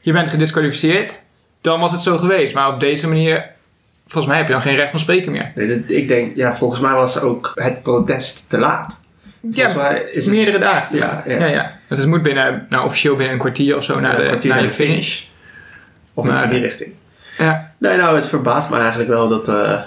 Je 0.00 0.12
bent 0.12 0.28
gedisqualificeerd. 0.28 1.18
Dan 1.60 1.80
was 1.80 1.92
het 1.92 2.00
zo 2.00 2.18
geweest. 2.18 2.54
Maar 2.54 2.72
op 2.72 2.80
deze 2.80 3.08
manier, 3.08 3.50
volgens 4.12 4.26
mij 4.26 4.36
heb 4.36 4.46
je 4.46 4.52
dan 4.52 4.62
geen 4.62 4.76
recht 4.76 4.90
van 4.90 5.00
spreken 5.00 5.32
meer. 5.32 5.52
Nee, 5.54 5.66
dat- 5.78 5.90
ik 5.90 6.08
denk, 6.08 6.36
ja, 6.36 6.54
volgens 6.54 6.80
mij 6.80 6.92
was 6.92 7.20
ook 7.20 7.52
het 7.54 7.82
protest 7.82 8.50
te 8.50 8.58
laat. 8.58 9.00
Volgens 9.40 9.62
Ja, 9.62 9.74
mij 9.76 10.00
is 10.12 10.24
het 10.26 10.34
meerdere 10.34 10.58
dagen 10.58 10.90
te 10.90 10.96
Ja, 10.96 11.06
laat. 11.06 11.22
ja. 11.26 11.32
Ja, 11.38 11.46
ja. 11.46 11.78
Want 11.88 12.00
het 12.00 12.10
moet 12.10 12.22
binnen, 12.22 12.66
nou 12.68 12.84
officieel 12.84 13.14
binnen 13.16 13.34
een 13.34 13.40
kwartier 13.40 13.76
of 13.76 13.84
zo 13.84 14.00
naar 14.00 14.16
de, 14.16 14.26
kwartier 14.26 14.50
naar 14.50 14.58
naar 14.58 14.68
de 14.68 14.74
finish. 14.74 15.22
of 16.14 16.24
iets 16.26 16.34
in 16.34 16.40
Maar- 16.40 16.50
die 16.54 16.60
richting. 16.62 16.92
Ja, 17.38 17.72
Nee, 17.78 17.96
nou, 17.96 18.16
het 18.16 18.26
verbaast 18.26 18.70
me 18.70 18.76
eigenlijk 18.76 19.08
wel 19.08 19.28
dat... 19.28 19.48
eh, 19.48 19.80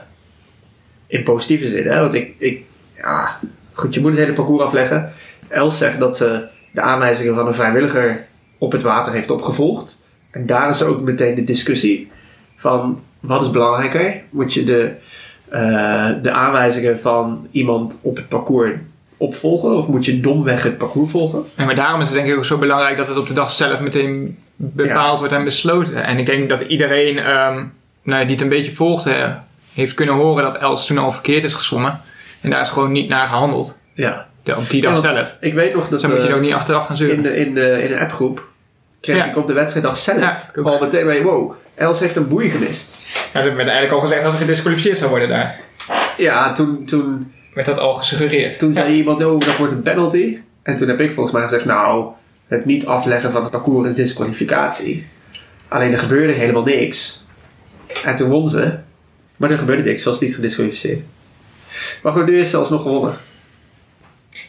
in 1.08 1.24
positieve 1.24 1.68
zin, 1.68 1.88
hè. 1.88 2.00
Want 2.00 2.14
ik, 2.14 2.34
ik... 2.38 2.64
Ja, 2.98 3.40
goed, 3.74 3.94
je 3.94 4.00
moet 4.02 4.12
het 4.12 4.20
hele 4.20 4.34
parcours 4.34 4.62
afleggen. 4.64 5.12
Els 5.48 5.78
zegt 5.78 6.00
dat 6.00 6.18
ze 6.18 6.44
de 6.72 6.82
aanwijzingen 6.82 7.36
van 7.36 7.48
een 7.48 7.54
vrijwilliger 7.56 8.26
op 8.58 8.72
het 8.72 8.82
water 8.84 9.14
heeft 9.14 9.32
opgevolgd. 9.32 10.02
En 10.32 10.46
daar 10.46 10.70
is 10.70 10.84
ook 10.84 11.02
meteen 11.02 11.36
de 11.36 11.44
discussie 11.44 12.12
van... 12.56 13.02
Wat 13.28 13.42
is 13.42 13.52
belangrijker? 13.52 14.22
Moet 14.30 14.54
je 14.54 14.64
de, 14.64 14.92
eh, 15.50 16.10
de 16.22 16.32
aanwijzingen 16.32 17.00
van 17.00 17.48
iemand 17.52 18.00
op 18.02 18.16
het 18.16 18.28
parcours 18.28 18.74
opvolgen? 19.18 19.78
Of 19.78 19.88
moet 19.88 20.06
je 20.06 20.20
domweg 20.20 20.64
het 20.64 20.78
parcours 20.78 21.12
volgen? 21.12 21.44
Ja, 21.58 21.66
maar 21.66 21.76
daarom 21.76 22.02
is 22.02 22.08
het 22.08 22.16
denk 22.16 22.28
ik 22.28 22.38
ook 22.38 22.46
zo 22.46 22.58
belangrijk 22.58 22.98
dat 22.98 23.08
het 23.08 23.18
op 23.18 23.28
de 23.28 23.34
dag 23.34 23.52
zelf 23.52 23.80
meteen 23.80 24.38
bepaald 24.56 25.20
wordt 25.20 25.34
en 25.34 25.44
besloten. 25.44 26.04
En 26.04 26.18
ik 26.18 26.26
denk 26.26 26.50
dat 26.50 26.60
iedereen 26.60 27.18
ehm, 27.18 27.64
nou, 28.04 28.22
die 28.22 28.32
het 28.32 28.42
een 28.42 28.50
beetje 28.50 28.76
volgde, 28.76 29.38
heeft 29.74 29.94
kunnen 29.94 30.16
horen 30.16 30.44
dat 30.44 30.58
Els 30.58 30.86
toen 30.86 30.98
al 30.98 31.12
verkeerd 31.12 31.44
is 31.44 31.54
gezwommen. 31.54 32.02
En 32.42 32.50
daar 32.50 32.62
is 32.62 32.70
gewoon 32.70 32.92
niet 32.92 33.10
naar 33.10 33.28
gehandeld. 33.28 33.80
Ja. 33.94 34.28
De, 34.44 34.56
op 34.56 34.70
die 34.70 34.82
dag 34.82 34.94
Ja, 34.94 35.14
zelf. 35.14 35.36
Ik 35.40 35.54
weet 35.54 35.74
nog 35.74 35.88
dat... 35.88 36.02
Dan 36.02 36.10
moet 36.10 36.20
je 36.20 36.26
eh, 36.26 36.32
er 36.32 36.38
ook 36.38 36.44
niet 36.44 36.54
achteraf 36.54 36.86
gaan 36.86 36.98
zeuren. 36.98 37.18
in 37.18 37.24
de, 37.24 37.36
in 37.36 37.54
de, 37.54 37.82
in 37.84 37.90
de 37.90 38.00
appgroep 38.00 38.48
kreeg 39.06 39.18
Ja. 39.18 39.30
ik 39.30 39.38
op 39.38 39.48
de 39.48 39.54
wedstrijddag 39.54 39.98
zelf 39.98 40.20
Ja, 40.20 40.50
al 40.64 40.80
meteen 40.80 41.06
mee, 41.06 41.24
wow, 41.24 41.54
Els 41.76 42.00
heeft 42.00 42.16
een 42.16 42.28
boei 42.28 42.50
gemist. 42.50 42.98
Ja, 43.34 43.40
er 43.40 43.46
werd 43.46 43.58
eigenlijk 43.68 43.92
al 43.92 44.00
gezegd 44.00 44.24
dat 44.24 44.32
ze 44.32 44.38
gedisqualificeerd 44.38 44.98
zou 44.98 45.10
worden 45.10 45.30
daar. 45.30 45.60
Ja, 46.18 46.52
toen, 46.52 46.86
toen, 46.86 47.32
Werd 47.54 47.68
dat 47.68 47.80
al 47.80 47.94
gesuggereerd. 47.94 48.60
toen 48.60 48.74
zei 48.74 48.94
iemand, 48.94 49.26
oh, 49.26 49.40
dat 49.40 49.58
wordt 49.58 49.74
een 49.74 49.82
penalty. 49.82 50.38
En 50.64 50.78
toen 50.78 50.88
heb 50.88 51.02
ik 51.02 51.14
volgens 51.14 51.34
mij 51.36 51.44
gezegd, 51.44 51.66
nou, 51.66 52.06
het 52.48 52.66
niet 52.66 52.86
afleggen 52.86 53.32
van 53.32 53.42
het 53.42 53.52
parcours 53.52 53.90
is 53.90 53.96
disqualificatie. 53.96 55.08
Alleen 55.68 55.92
er 55.92 55.98
gebeurde 56.00 56.34
helemaal 56.34 56.64
niks. 56.64 57.24
En 58.06 58.16
toen 58.16 58.30
won 58.30 58.50
ze. 58.50 58.74
Maar 59.38 59.52
er 59.52 59.58
gebeurde 59.58 59.84
niks, 59.84 60.04
ze 60.04 60.10
was 60.10 60.20
niet 60.20 60.36
gedisqualificeerd. 60.36 61.02
Maar 62.04 62.12
goed, 62.14 62.26
nu 62.26 62.40
is 62.40 62.50
ze 62.50 62.58
alsnog 62.58 62.82
gewonnen. 62.82 63.14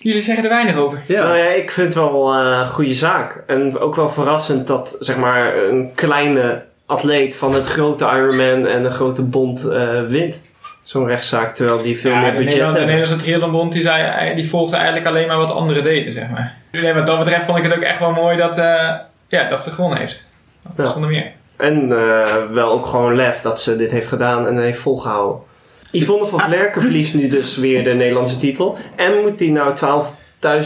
Jullie 0.07 0.23
zeggen 0.23 0.45
er 0.45 0.51
weinig 0.51 0.77
over. 0.77 1.03
Ja, 1.07 1.23
Nou 1.23 1.37
ja, 1.37 1.45
ik 1.49 1.71
vind 1.71 1.87
het 1.87 1.95
wel 2.05 2.33
eh, 2.35 2.59
een 2.61 2.67
goede 2.67 2.95
zaak. 2.95 3.43
En 3.47 3.79
ook 3.79 3.95
wel 3.95 4.09
verrassend 4.09 4.67
dat 4.67 4.97
zeg 5.01 5.17
maar 5.17 5.57
een 5.57 5.91
kleine 5.95 6.63
atleet 6.87 7.37
van 7.37 7.55
het 7.55 7.67
grote 7.67 8.05
Ironman 8.05 8.67
en 8.67 8.85
een 8.85 8.91
grote 8.91 9.23
bond 9.23 9.65
eh, 9.69 10.03
wint. 10.03 10.43
Zo'n 10.83 11.07
rechtszaak, 11.07 11.55
terwijl 11.55 11.83
die 11.83 11.99
veel 11.99 12.11
Ja, 12.11 12.21
meer 12.21 12.31
de 12.31 12.37
budget 12.37 12.49
Nederland- 12.51 12.73
de 12.73 12.79
hebben. 12.79 12.97
Nederlandse 12.97 13.27
Triathlonbond 13.27 13.73
die, 13.73 13.83
zei, 13.83 14.35
die 14.35 14.49
volgde 14.49 14.77
eigenlijk 14.77 15.07
alleen 15.07 15.27
maar 15.27 15.37
wat 15.39 15.51
anderen 15.51 15.83
deden, 15.83 16.13
zeg 16.13 16.29
maar. 16.31 16.55
Nee, 16.73 16.93
wat 16.95 17.07
dat 17.07 17.19
betreft 17.19 17.45
vond 17.45 17.59
ik 17.59 17.65
het 17.65 17.75
ook 17.75 17.83
echt 17.83 17.99
wel 17.99 18.13
mooi 18.13 18.37
dat, 18.37 18.59
eh, 18.59 18.95
Ja, 19.29 19.49
dat 19.49 19.59
ze 19.61 19.71
gewonnen 19.71 19.99
heeft. 19.99 20.27
Ja. 20.77 20.85
Zonder 20.85 21.11
meer. 21.11 21.31
En 21.57 21.93
eh, 21.93 22.33
wel 22.51 22.71
ook 22.73 22.87
gewoon 22.87 23.15
lef 23.17 23.41
dat 23.41 23.61
ze 23.61 23.77
dit 23.77 23.91
heeft 23.91 24.09
gedaan 24.09 24.47
en 24.47 24.59
heeft 24.59 24.79
volgehouden. 24.79 25.41
Yvonne 25.90 26.26
van 26.26 26.40
Vlerken 26.40 26.81
verliest 26.81 27.14
nu 27.14 27.28
dus 27.28 27.57
weer 27.57 27.85
de 27.85 27.93
Nederlandse 27.93 28.38
titel. 28.38 28.76
En 28.97 29.21
moet 29.21 29.38
die 29.38 29.50
nou 29.52 29.76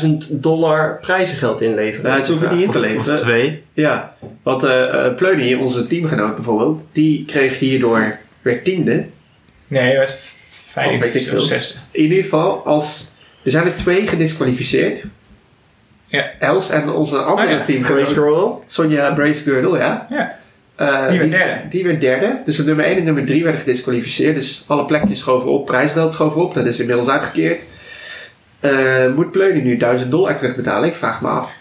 12.000 0.00 0.07
dollar 0.29 0.99
prijzengeld 1.00 1.61
inleveren? 1.61 2.11
Nou, 2.11 2.21
is 2.23 2.29
het 2.29 2.39
de 2.41 2.47
hoeft 2.47 2.57
niet 2.57 2.65
in 2.65 2.71
te 2.71 2.79
Of, 2.79 2.85
leveren. 2.85 3.12
of 3.12 3.19
twee. 3.19 3.62
Ja, 3.73 4.15
want 4.43 4.65
eh 4.65 5.07
eh, 5.07 5.15
Pleuny, 5.15 5.55
onze 5.55 5.87
teamgenoot 5.87 6.35
bijvoorbeeld, 6.35 6.89
die 6.93 7.25
kreeg 7.25 7.59
hierdoor 7.59 8.19
weer 8.43 8.62
tiende. 8.62 9.07
Nee, 9.67 9.83
hij 9.83 10.05
ik 10.05 10.09
vijfde 10.67 11.37
of 11.37 11.45
zesde. 11.45 11.79
In 11.91 12.03
ieder 12.03 12.23
geval, 12.23 12.65
als, 12.65 13.11
er 13.43 13.50
zijn 13.50 13.65
er 13.67 13.75
twee 13.75 14.07
gedisqualificeerd. 14.07 15.05
Ja. 16.07 16.31
Els 16.39 16.71
en 16.71 16.91
onze 16.91 17.19
andere 17.19 17.47
Oh 17.47 17.53
ja, 17.53 17.65
Grace 17.65 17.73
teamgenoot, 17.73 18.09
Girl. 18.09 18.62
Sonja 18.67 19.12
Bracegirdle, 19.12 19.79
ja. 19.79 20.07
Ja. 20.11 20.39
Eh, 20.81 21.09
Die 21.09 21.19
werd 21.19 21.31
derde. 21.31 21.69
Die 21.69 21.85
werd 21.85 22.01
derde. 22.01 22.41
Dus 22.45 22.57
de 22.57 22.65
nummer 22.65 22.85
1 22.85 22.97
en 22.97 23.05
nummer 23.05 23.25
3 23.27 23.43
werden 23.43 23.61
gedisqualificeerd. 23.61 24.35
Dus 24.35 24.65
alle 24.67 24.85
plekjes 24.85 25.19
schoven 25.19 25.51
op, 25.51 25.67
prijsgeld 25.67 26.13
schoven 26.13 26.43
op. 26.43 26.55
Dat 26.55 26.67
is 26.67 26.81
inmiddels 26.81 27.09
uitgekeerd. 27.09 27.67
Eh, 28.61 29.07
moet 29.15 29.31
Pleuny 29.31 29.61
nu 29.61 29.77
1000 29.77 30.11
dollar 30.11 30.37
terugbetalen? 30.37 30.89
Ik 30.89 30.95
vraag 30.95 31.21
me 31.21 31.29
af. 31.29 31.53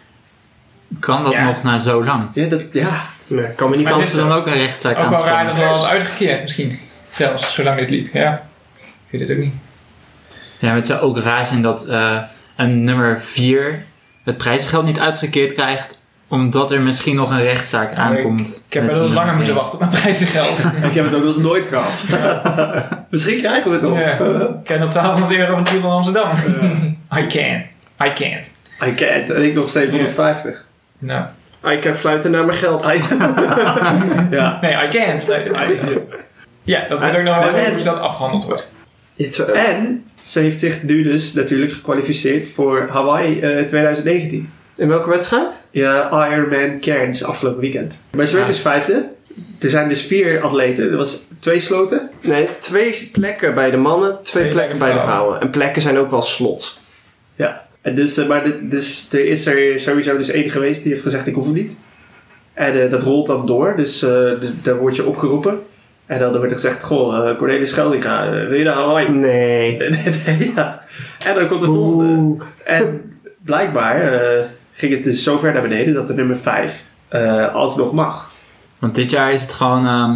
Kan 0.99 1.23
dat 1.23 1.31
Ja. 1.31 1.43
nog 1.45 1.63
na 1.63 1.77
zo 1.77 2.03
lang? 2.03 2.29
Ja, 2.33 2.45
dat, 2.47 2.61
ja. 2.71 3.01
Nee, 3.27 3.45
kan 3.55 3.69
me 3.69 3.77
niet 3.77 3.87
Kan 3.87 4.07
ze 4.07 4.17
dan 4.17 4.31
ook 4.31 4.47
een 4.47 4.53
rechtszaak 4.53 4.97
Ook 4.97 5.09
wel 5.09 5.25
raar 5.25 5.45
dat 5.45 5.57
het 5.57 5.65
wel 5.65 5.75
is 5.75 5.83
uitgekeerd 5.85 6.41
misschien. 6.41 6.79
Zelfs, 7.11 7.53
zolang 7.53 7.79
dit 7.79 7.89
liep. 7.89 8.13
Ja. 8.13 8.47
Ik 9.09 9.19
weet 9.19 9.21
het 9.27 9.37
ook 9.37 9.43
niet. 9.43 9.53
Ja, 10.59 10.67
maar 10.67 10.75
het 10.75 10.87
zou 10.87 10.99
ook 11.01 11.17
raar 11.19 11.45
zijn 11.45 11.61
dat 11.61 11.85
eh, 11.87 12.17
een 12.55 12.83
nummer 12.83 13.21
4 13.21 13.83
het 14.23 14.37
prijzengeld 14.37 14.85
niet 14.85 14.99
uitgekeerd 14.99 15.53
krijgt, 15.53 15.97
omdat 16.29 16.71
er 16.71 16.81
misschien 16.81 17.15
nog 17.15 17.31
een 17.31 17.41
rechtszaak 17.41 17.93
aankomt. 17.93 18.63
Ik 18.67 18.73
heb 18.73 18.85
wel 18.85 19.01
eens 19.01 19.09
een 19.09 19.15
langer 19.15 19.35
moeten 19.35 19.55
wachten 19.55 19.73
op 19.73 19.79
mijn 19.79 20.01
prijzengeld. 20.01 20.65
Ik 20.89 20.93
heb 20.93 21.05
het 21.05 21.13
ook 21.13 21.23
nog 21.23 21.35
eens 21.35 21.43
nooit 21.43 21.65
gehad. 21.65 22.03
Misschien 23.09 23.37
krijgen 23.37 23.71
we 23.71 23.77
het 23.77 23.85
nog. 23.85 23.99
Ja. 23.99 24.11
Ik 24.11 24.63
ken 24.63 24.79
dat 24.79 24.93
1200 24.93 25.39
euro 25.39 25.53
van 25.53 25.63
Tiel 25.63 25.77
in 25.77 25.85
Amsterdam. 25.85 26.31
I 27.17 27.25
can. 27.27 27.63
I 28.07 28.13
can't. 28.13 28.51
I 28.85 28.93
can't. 28.95 29.29
En 29.29 29.43
ik 29.43 29.53
nog 29.53 29.69
750. 29.69 30.65
Nou. 30.99 31.25
Ik 31.63 31.81
kan 31.81 31.93
fluiten 31.93 32.31
naar 32.31 32.45
mijn 32.45 32.57
geld. 32.57 32.83
ja. 34.31 34.57
Nee, 34.61 34.73
I 34.73 34.87
can't. 34.91 35.25
Ja, 36.63 36.85
dat 36.87 36.99
weet 36.99 37.15
ook 37.15 37.23
nog 37.23 37.37
wel 37.37 37.73
hoe 37.73 37.83
dat 37.83 37.99
afgehandeld 37.99 38.45
wordt. 38.45 38.71
En 39.53 40.05
ze 40.21 40.39
heeft 40.39 40.59
zich 40.59 40.83
nu 40.83 41.03
dus 41.03 41.33
natuurlijk 41.33 41.71
gekwalificeerd 41.71 42.49
voor 42.49 42.87
Hawaii 42.89 43.39
eh, 43.39 43.65
2019. 43.65 44.49
In 44.79 44.87
welke 44.87 45.09
wedstrijd? 45.09 45.61
Ja, 45.71 46.27
Ironman 46.31 46.79
Cairns 46.79 47.23
afgelopen 47.23 47.59
weekend. 47.61 48.03
Maar 48.15 48.25
ze 48.25 48.35
werd 48.35 48.47
dus 48.47 48.59
vijfde. 48.59 49.05
Er 49.59 49.69
zijn 49.69 49.89
dus 49.89 50.01
vier 50.01 50.41
atleten. 50.41 50.91
Er 50.91 50.97
was 50.97 51.23
twee 51.39 51.59
sloten. 51.59 52.09
Nee, 52.21 52.47
twee 52.59 53.09
plekken 53.11 53.53
bij 53.53 53.71
de 53.71 53.77
mannen, 53.77 54.09
twee, 54.21 54.43
Twee 54.43 54.53
plekken 54.53 54.79
bij 54.79 54.93
de 54.93 54.99
vrouwen. 54.99 55.41
En 55.41 55.49
plekken 55.49 55.81
zijn 55.81 55.97
ook 55.97 56.09
wel 56.09 56.21
slot. 56.21 56.79
Ja. 57.35 57.65
En 57.81 57.95
dus, 57.95 58.17
eh, 58.17 58.27
maar 58.27 58.43
de- 58.43 58.67
dus 58.67 59.07
er 59.13 59.25
is 59.25 59.45
er 59.45 59.79
sowieso 59.79 60.17
dus 60.17 60.29
één 60.29 60.49
geweest 60.49 60.81
die 60.83 60.91
heeft 60.91 61.03
gezegd 61.03 61.27
ik 61.27 61.33
hoef 61.35 61.45
het 61.45 61.55
niet. 61.55 61.77
En 62.53 62.83
eh, 62.83 62.91
dat 62.91 63.03
rolt 63.03 63.27
dan 63.27 63.45
door. 63.45 63.75
Dus, 63.75 63.99
dus 63.99 64.49
daar 64.61 64.77
word 64.77 64.95
je 64.95 65.05
opgeroepen. 65.05 65.59
En 66.05 66.19
dan 66.19 66.31
wordt 66.37 66.51
er 66.51 66.55
gezegd, 66.57 66.83
goh, 66.83 67.29
eh, 67.29 67.37
Cornelis 67.37 67.71
Geldinga, 67.71 68.29
wil 68.31 68.57
je 68.57 68.63
naar 68.63 68.73
Hawaii? 68.73 69.09
Nee. 69.09 69.77
Nee, 70.25 70.51
ja. 70.55 70.81
En 71.25 71.35
dan 71.35 71.47
komt 71.47 71.59
de 71.61 71.65
volgende. 71.65 72.43
En 72.65 73.13
blijkbaar 73.45 74.11
ging 74.79 74.93
het 74.93 75.03
dus 75.03 75.23
zo 75.23 75.37
ver 75.37 75.53
naar 75.53 75.61
beneden 75.61 75.93
dat 75.93 76.07
de 76.07 76.13
nummer 76.13 76.37
5 76.37 76.83
alsnog 77.53 77.91
mag. 77.93 78.31
Want 78.79 78.95
dit 78.95 79.09
jaar 79.11 79.33
is 79.33 79.41
het 79.41 79.53
gewoon. 79.53 79.85
ehm, 79.85 80.15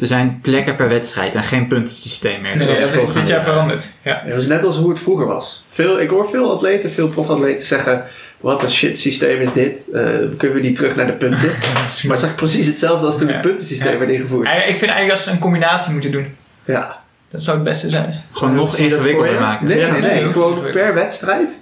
er 0.00 0.06
zijn 0.08 0.38
plekken 0.42 0.76
per 0.76 0.88
wedstrijd 0.88 1.34
en 1.34 1.42
geen 1.42 1.66
puntensysteem 1.66 2.40
meer. 2.40 2.56
Nee, 2.56 2.66
dat 2.66 2.94
is 2.94 3.12
dit 3.12 3.28
jaar 3.28 3.42
veranderd. 3.42 3.88
Ja. 4.02 4.20
Het 4.24 4.34
was 4.34 4.46
net 4.46 4.64
als 4.64 4.76
hoe 4.76 4.90
het 4.90 4.98
vroeger 4.98 5.26
was. 5.26 5.64
Veel, 5.70 6.00
ik 6.00 6.08
hoor 6.10 6.28
veel 6.30 6.52
atleten, 6.52 6.90
veel 6.90 7.08
profatleten 7.08 7.66
zeggen: 7.66 8.04
Wat 8.40 8.62
een 8.62 8.70
shit 8.70 8.98
systeem 8.98 9.40
is 9.40 9.52
dit? 9.52 9.88
Eh, 9.92 10.02
kunnen 10.36 10.56
we 10.56 10.60
niet 10.62 10.76
terug 10.76 10.96
naar 10.96 11.06
de 11.06 11.12
punten? 11.12 11.48
maar 11.78 12.16
het 12.16 12.18
is 12.18 12.22
echt 12.22 12.36
precies 12.36 12.66
hetzelfde 12.66 13.06
als 13.06 13.18
toen 13.18 13.26
Ja. 13.26 13.32
het 13.32 13.42
puntensysteem 13.42 13.92
Ja. 13.92 13.98
werd 13.98 14.10
ingevoerd. 14.10 14.48
Ik 14.48 14.52
vind 14.64 14.80
eigenlijk 14.90 15.08
dat 15.08 15.18
ze 15.18 15.30
een 15.30 15.38
combinatie 15.38 15.92
moeten 15.92 16.10
doen. 16.12 16.26
Ja. 16.64 17.00
Dat 17.30 17.42
zou 17.42 17.56
het 17.56 17.64
beste 17.64 17.88
zijn. 17.90 18.22
Gewoon 18.32 18.54
nog 18.54 18.76
ingewikkelder 18.76 19.40
maken. 19.40 19.66
Nee, 19.66 19.90
nee, 19.90 20.00
nee, 20.00 20.32
Gewoon 20.32 20.60
per 20.72 20.94
wedstrijd 20.94 21.58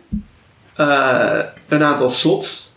eh, 0.89 1.39
een 1.69 1.83
aantal 1.85 2.11
slots. 2.11 2.73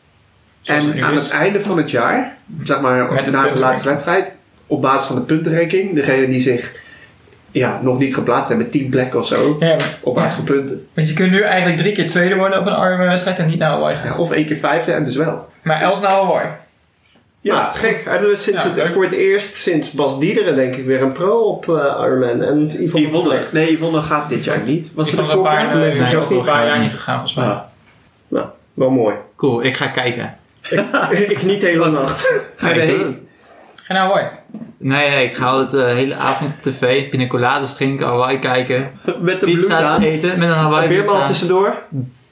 Zoals 0.61 0.83
het 0.85 0.93
En 0.95 1.03
aan 1.03 1.13
is. 1.13 1.21
het 1.21 1.29
einde 1.31 1.59
van 1.59 1.77
het 1.77 1.91
jaar, 1.91 2.37
zeg 2.63 2.81
maar 2.81 3.13
Met 3.13 3.25
de 3.25 3.31
na 3.31 3.49
de 3.49 3.59
laatste 3.59 3.89
wedstrijd, 3.89 4.35
op 4.67 4.81
basis 4.81 5.07
van 5.07 5.15
de 5.15 5.21
puntenranking, 5.21 5.95
degene 5.95 6.27
die 6.27 6.39
zich 6.39 6.75
ja, 7.51 7.79
nog 7.81 7.97
niet 7.97 8.13
geplaatst 8.13 8.47
zijn 8.47 8.57
met 8.59 8.71
10 8.71 8.89
plekken 8.89 9.19
of 9.19 9.27
zo, 9.27 9.55
Ja, 9.59 9.67
maar- 9.67 9.97
op 10.01 10.15
basis 10.15 10.37
ja. 10.37 10.43
van 10.45 10.55
punten. 10.55 10.87
Want 10.93 11.07
je 11.09 11.13
kunt 11.13 11.31
nu 11.31 11.41
eigenlijk 11.41 11.77
drie 11.77 11.91
keer 11.93 12.07
tweede 12.07 12.35
worden 12.35 12.59
op 12.59 12.65
een 12.65 12.73
Ironman-wedstrijd 12.73 13.37
en 13.37 13.45
niet 13.47 13.57
naar 13.59 13.69
Hawaii 13.69 13.95
gaan. 13.95 14.07
Ja, 14.07 14.17
of 14.17 14.31
één 14.31 14.45
keer 14.45 14.57
vijfde 14.57 14.91
en 14.91 15.03
dus 15.03 15.15
wel. 15.15 15.49
Maar 15.61 15.81
Els 15.81 15.99
naar 16.01 16.11
Hawaii. 16.11 16.47
Ja, 17.41 17.55
Nou, 17.55 17.71
gek. 17.73 18.01
Hij 18.05 18.17
doet 18.17 18.39
sinds 18.39 18.63
Ja, 18.63 18.69
het, 18.69 18.77
leuk. 18.77 18.87
voor 18.87 19.03
het 19.03 19.13
eerst 19.13 19.55
sinds 19.55 19.91
Bas 19.91 20.19
Diederen 20.19 20.55
denk 20.55 20.75
ik 20.75 20.85
weer 20.85 21.01
een 21.01 21.11
pro 21.11 21.37
op 21.39 21.69
eh 21.69 21.75
Ironman. 21.75 22.41
En 22.43 22.65
Yvonne, 22.83 23.07
Yvonne, 23.07 23.39
nee, 23.51 23.71
Yvonne 23.73 24.01
gaat 24.01 24.29
dit 24.29 24.43
jaar 24.43 24.59
niet. 24.65 24.93
Was 24.95 25.13
er 25.13 25.31
een 25.31 25.41
paar, 25.41 25.77
nee, 25.77 25.91
Nee, 25.91 26.15
een 26.15 26.23
niet. 26.29 26.45
paar 26.45 26.65
jaar 26.65 26.79
niet 26.79 26.93
gegaan 26.93 27.13
volgens 27.15 27.33
mij. 27.35 27.45
Ah. 27.45 27.59
Nou, 28.33 28.47
wel 28.73 28.89
mooi. 28.89 29.15
Cool, 29.35 29.63
ik 29.63 29.73
ga 29.73 29.87
kijken. 29.87 30.37
ik 31.11 31.43
niet 31.43 31.61
de 31.61 31.67
hele 31.67 31.89
nacht. 31.89 32.27
Ga 32.55 32.69
je 32.69 32.75
ik 32.75 32.81
erheen? 32.89 33.27
Ga 33.75 33.93
naar 33.93 34.01
Hawaii. 34.01 34.27
Nee, 34.77 35.09
nee, 35.09 35.25
ik 35.25 35.33
ga 35.33 35.45
altijd 35.45 35.71
de 35.71 35.93
hele 35.93 36.15
avond 36.15 36.51
op 36.51 36.61
tv, 36.61 37.09
pina 37.09 37.27
coladas 37.27 37.75
drinken, 37.75 38.05
Hawaii 38.05 38.39
kijken, 38.39 38.91
Met 39.05 39.39
de 39.39 39.45
blouse 39.45 39.67
pizza's 39.67 39.85
aan. 39.93 40.01
eten 40.01 40.39
met 40.39 40.49
een 40.49 40.55
Hawaii 40.55 40.87
blouse 40.87 41.13
aan, 41.13 41.25
tussendoor. 41.25 41.81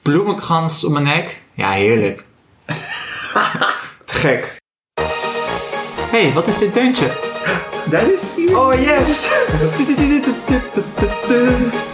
bloemenkrans 0.02 0.84
om 0.84 0.94
mijn 0.94 1.06
nek. 1.06 1.42
Ja, 1.54 1.72
heerlijk. 1.72 2.24
Te 4.06 4.14
gek. 4.14 4.56
Hé, 6.12 6.22
hey, 6.22 6.32
wat 6.34 6.48
is 6.48 6.58
dit 6.58 6.74
deuntje? 6.74 7.08
Dat 7.86 8.02
is 8.02 8.22
die. 8.36 8.58
Oh 8.60 8.74
yes! 8.74 9.28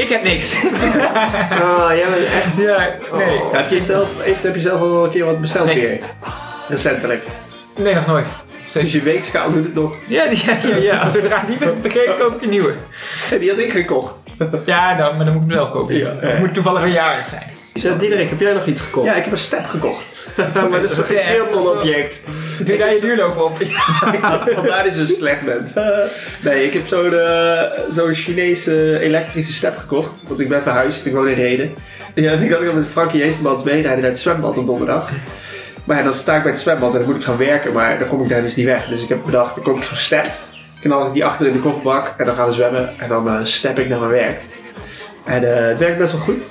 Ik 0.00 0.08
heb 0.08 0.22
niks. 0.22 0.56
Ah, 0.64 1.90
jij 2.00 2.06
bent 2.10 2.24
echt... 2.24 2.56
ja, 2.56 2.88
nee. 3.16 3.40
Heb 3.52 3.70
je 3.70 3.80
zelf, 3.80 4.08
heb 4.24 4.54
je 4.54 4.60
zelf 4.60 4.80
al 4.80 5.04
een 5.04 5.10
keer 5.10 5.24
wat 5.24 5.40
besteld 5.40 5.66
Nee. 5.66 5.80
weer? 5.80 6.00
Recentelijk. 6.68 7.24
Nee, 7.76 7.94
nog 7.94 8.06
nooit. 8.06 8.26
Dus 8.72 8.92
je 8.92 9.00
weegschaal 9.02 9.50
doet 9.52 9.64
het 9.64 9.74
nog. 9.74 9.96
Ja, 10.06 10.24
ja, 10.24 10.56
ja, 10.68 10.76
ja. 10.76 11.06
Zodra 11.06 11.42
die 11.46 11.56
bent 11.58 11.82
begrepen, 11.86 12.16
koop 12.18 12.34
ik 12.34 12.42
een 12.42 12.48
nieuwe. 12.48 12.74
En 13.30 13.38
die 13.38 13.50
had 13.50 13.58
ik 13.58 13.70
gekocht. 13.70 14.14
Ja, 14.66 14.94
dan, 14.94 15.16
maar 15.16 15.24
dan 15.24 15.34
moet 15.34 15.42
ik 15.42 15.48
hem 15.48 15.58
zelf 15.58 15.70
kopen. 15.70 15.96
Ja, 15.96 16.14
moet 16.38 16.54
toevallig 16.54 16.80
weer 16.82 16.92
jarig 16.92 17.26
zijn. 17.26 17.42
Ja, 17.72 17.94
Diederik, 17.94 18.28
heb 18.28 18.40
jij 18.40 18.52
nog 18.52 18.66
iets 18.66 18.80
gekocht? 18.80 19.06
Ja, 19.06 19.14
ik 19.14 19.24
heb 19.24 19.32
een 19.32 19.38
step 19.38 19.66
gekocht. 19.66 20.04
maar 20.70 20.80
dat 20.80 20.90
is 20.90 20.96
toch 20.96 21.06
geen 21.06 21.16
wel- 21.16 21.24
triathlon-object? 21.24 22.18
Doe 22.64 22.76
daar 22.76 22.94
je 22.94 23.00
duurloop 23.00 23.36
op? 23.36 23.56
Vandaar 24.54 24.84
dat 24.84 24.94
je 24.96 25.06
zo 25.06 25.14
slecht 25.14 25.44
bent. 25.44 25.74
nee, 26.44 26.64
ik 26.64 26.72
heb 26.72 26.86
zo'n 26.86 27.14
zo'n 27.90 28.14
Chinese 28.14 28.98
elektrische 28.98 29.52
step 29.52 29.76
gekocht. 29.76 30.10
Want 30.28 30.40
ik 30.40 30.48
ben 30.48 30.62
verhuisd, 30.62 31.06
ik 31.06 31.12
woon 31.12 31.28
in 31.28 31.34
Reden. 31.34 31.74
Ja, 32.14 32.32
ik 32.32 32.50
had 32.50 32.72
met 32.74 32.86
Frankie 32.86 33.22
Heestemans 33.22 33.62
meerijden 33.62 34.00
naar 34.00 34.10
het 34.10 34.20
zwembad 34.20 34.58
op 34.58 34.66
donderdag. 34.66 35.10
Maar 35.84 35.96
ja, 35.96 36.02
dan 36.02 36.14
sta 36.14 36.36
ik 36.36 36.42
bij 36.42 36.52
het 36.52 36.60
zwembad 36.60 36.92
en 36.92 36.98
dan 36.98 37.06
moet 37.06 37.16
ik 37.16 37.24
gaan 37.24 37.36
werken. 37.36 37.72
Maar 37.72 37.98
dan 37.98 38.08
kom 38.08 38.22
ik 38.22 38.28
daar 38.28 38.42
dus 38.42 38.54
niet 38.54 38.66
weg. 38.66 38.86
Dus 38.86 39.02
ik 39.02 39.08
heb 39.08 39.18
bedacht, 39.24 39.54
dan 39.54 39.64
koop 39.64 39.76
ik 39.76 39.84
zo'n 39.84 39.96
step. 39.96 40.26
Knal 40.80 41.06
ik 41.06 41.12
die 41.12 41.24
achter 41.24 41.46
in 41.46 41.52
de 41.52 41.58
kofferbak. 41.58 42.14
En 42.16 42.26
dan 42.26 42.34
gaan 42.34 42.46
we 42.46 42.52
zwemmen. 42.52 42.90
En 42.98 43.08
dan 43.08 43.28
eh, 43.28 43.38
step 43.42 43.78
ik 43.78 43.88
naar 43.88 43.98
mijn 43.98 44.10
werk. 44.10 44.40
En 45.24 45.56
eh, 45.56 45.68
het 45.68 45.78
werkt 45.78 45.98
best 45.98 46.12
wel 46.12 46.20
goed. 46.20 46.50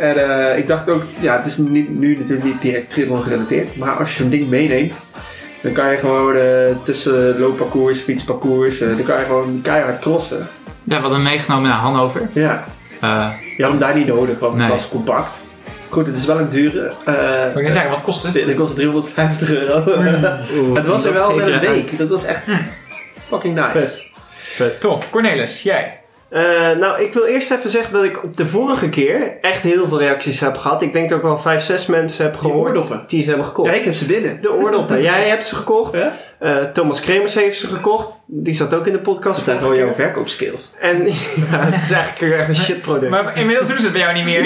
En 0.00 0.16
eh, 0.50 0.58
ik 0.58 0.66
dacht 0.66 0.88
ook, 0.88 1.02
ja, 1.20 1.36
het 1.36 1.46
is 1.46 1.56
niet, 1.56 1.98
nu 1.98 2.16
natuurlijk 2.16 2.44
niet 2.44 2.62
direct 2.62 2.90
triathlon 2.90 3.22
gerelateerd. 3.22 3.76
Maar 3.76 3.96
als 3.96 4.10
je 4.10 4.16
zo'n 4.22 4.30
ding 4.30 4.48
meeneemt, 4.48 4.94
dan 5.62 5.72
kan 5.72 5.90
je 5.90 5.96
gewoon 5.98 6.36
eh, 6.36 6.76
tussen 6.84 7.38
loopparcours, 7.38 7.98
fietsparcours, 7.98 8.80
eh, 8.80 8.88
dan 8.88 9.02
kan 9.02 9.18
je 9.18 9.24
gewoon 9.24 9.60
keihard 9.62 9.98
crossen. 9.98 10.38
Ja, 10.82 10.94
we 10.96 11.00
hadden 11.00 11.12
hem 11.12 11.22
meegenomen 11.22 11.68
naar 11.70 11.78
Hannover. 11.78 12.28
Ja, 12.32 12.64
Eh, 13.00 13.28
je 13.56 13.62
had 13.62 13.70
hem 13.72 13.80
daar 13.80 13.94
niet 13.96 14.06
nodig, 14.06 14.38
want 14.38 14.52
Nee. 14.54 14.62
het 14.62 14.72
was 14.72 14.88
compact. 14.88 15.40
Goed, 15.88 16.06
het 16.06 16.16
is 16.16 16.24
wel 16.24 16.38
een 16.38 16.48
dure. 16.48 16.92
eh 17.04 17.14
Moet 17.46 17.56
ik 17.56 17.62
net 17.62 17.72
zeggen, 17.72 17.90
wat 17.90 18.02
kost 18.02 18.22
het? 18.22 18.32
dit 18.32 18.54
kost 18.54 18.74
350 18.74 19.50
euro. 19.52 19.84
het 20.74 20.86
was 20.86 21.04
er 21.04 21.12
wel 21.12 21.30
in 21.30 21.46
je 21.46 21.52
een 21.52 21.60
week. 21.60 21.68
uit. 21.70 21.98
Dat 21.98 22.08
was 22.08 22.24
echt 22.24 22.42
fucking 23.28 23.54
nice. 23.54 24.02
Vet. 24.36 24.80
Tof. 24.80 25.10
Cornelis, 25.10 25.62
jij. 25.62 25.99
Eh, 26.30 26.76
nou, 26.78 27.02
ik 27.02 27.12
wil 27.12 27.24
eerst 27.24 27.50
even 27.50 27.70
zeggen 27.70 27.92
dat 27.92 28.04
ik 28.04 28.24
op 28.24 28.36
de 28.36 28.46
vorige 28.46 28.88
keer 28.88 29.38
echt 29.40 29.62
heel 29.62 29.88
veel 29.88 29.98
reacties 29.98 30.40
heb 30.40 30.56
gehad. 30.56 30.82
Ik 30.82 30.92
denk 30.92 31.08
dat 31.08 31.18
ik 31.18 31.24
wel 31.24 31.36
vijf, 31.38 31.62
zes 31.62 31.86
mensen 31.86 32.24
heb 32.24 32.36
gehoord 32.36 32.68
oordoppen. 32.68 33.02
die 33.06 33.22
ze 33.22 33.28
hebben 33.28 33.46
gekocht. 33.46 33.70
Ja, 33.70 33.76
ik 33.76 33.84
heb 33.84 33.94
ze 33.94 34.06
binnen. 34.06 34.38
De 34.40 34.52
oordoppen. 34.52 35.02
Jij 35.02 35.28
hebt 35.28 35.44
ze 35.44 35.54
gekocht. 35.54 35.92
Ja? 35.92 36.16
Eh, 36.40 36.56
Thomas 36.72 37.00
Kremers 37.00 37.34
heeft 37.34 37.58
ze 37.58 37.66
gekocht. 37.66 38.08
Die 38.26 38.54
zat 38.54 38.74
ook 38.74 38.86
in 38.86 38.92
de 38.92 38.98
podcast. 38.98 39.36
Dat 39.36 39.44
zijn 39.44 39.58
gewoon 39.58 39.76
jouw 39.76 39.92
verkoopskills. 39.92 40.72
En 40.80 41.04
ja, 41.50 41.64
het 41.64 41.82
is 41.82 41.90
eigenlijk 41.90 42.34
echt 42.38 42.48
een 42.48 42.54
shitproduct. 42.54 43.10
Maar 43.10 43.36
inmiddels 43.38 43.68
doen 43.68 43.76
ze 43.78 43.82
het 43.82 43.92
bij 43.92 44.00
jou 44.00 44.14
niet 44.14 44.24
meer. 44.24 44.42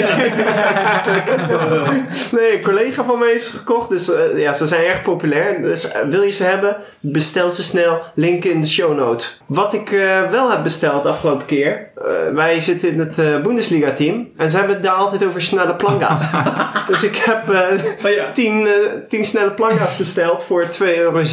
Nee, 2.31 2.57
een 2.57 2.61
collega 2.63 3.03
van 3.03 3.19
me 3.19 3.25
heeft 3.25 3.45
ze 3.45 3.51
gekocht. 3.51 3.89
Dus 3.89 4.13
eh, 4.13 4.37
ja, 4.39 4.53
ze 4.53 4.67
zijn 4.67 4.83
erg 4.85 5.01
populair. 5.01 5.61
Dus 5.61 5.91
eh, 5.91 6.01
wil 6.09 6.21
je 6.21 6.31
ze 6.31 6.43
hebben, 6.43 6.77
bestel 6.99 7.51
ze 7.51 7.63
snel. 7.63 8.01
Link 8.13 8.43
in 8.43 8.61
de 8.61 8.67
show 8.67 8.97
notes. 8.97 9.41
Wat 9.45 9.73
ik 9.73 9.91
eh, 9.91 10.29
wel 10.29 10.51
heb 10.51 10.63
besteld 10.63 11.03
de 11.03 11.09
afgelopen 11.09 11.45
keer. 11.45 11.89
eh, 11.95 12.03
wij 12.33 12.59
zitten 12.59 12.89
in 12.89 12.99
het 12.99 13.19
eh, 13.19 13.41
Bundesliga 13.41 13.91
team. 13.93 14.27
En 14.37 14.49
ze 14.49 14.57
hebben 14.57 14.75
het 14.75 14.83
daar 14.83 14.93
altijd 14.93 15.25
over 15.25 15.41
snelle 15.41 15.75
planga's. 15.75 16.23
dus 16.89 17.03
ik 17.03 17.15
heb 17.15 17.49
eh 17.49 17.63
Oh 18.05 18.11
ja. 18.11 18.31
10, 18.31 18.67
eh 18.67 18.73
10 19.09 19.23
snelle 19.23 19.51
planga's 19.51 19.97
besteld 19.97 20.43
voor 20.43 20.65
2,07 20.65 20.77
euro. 20.97 21.23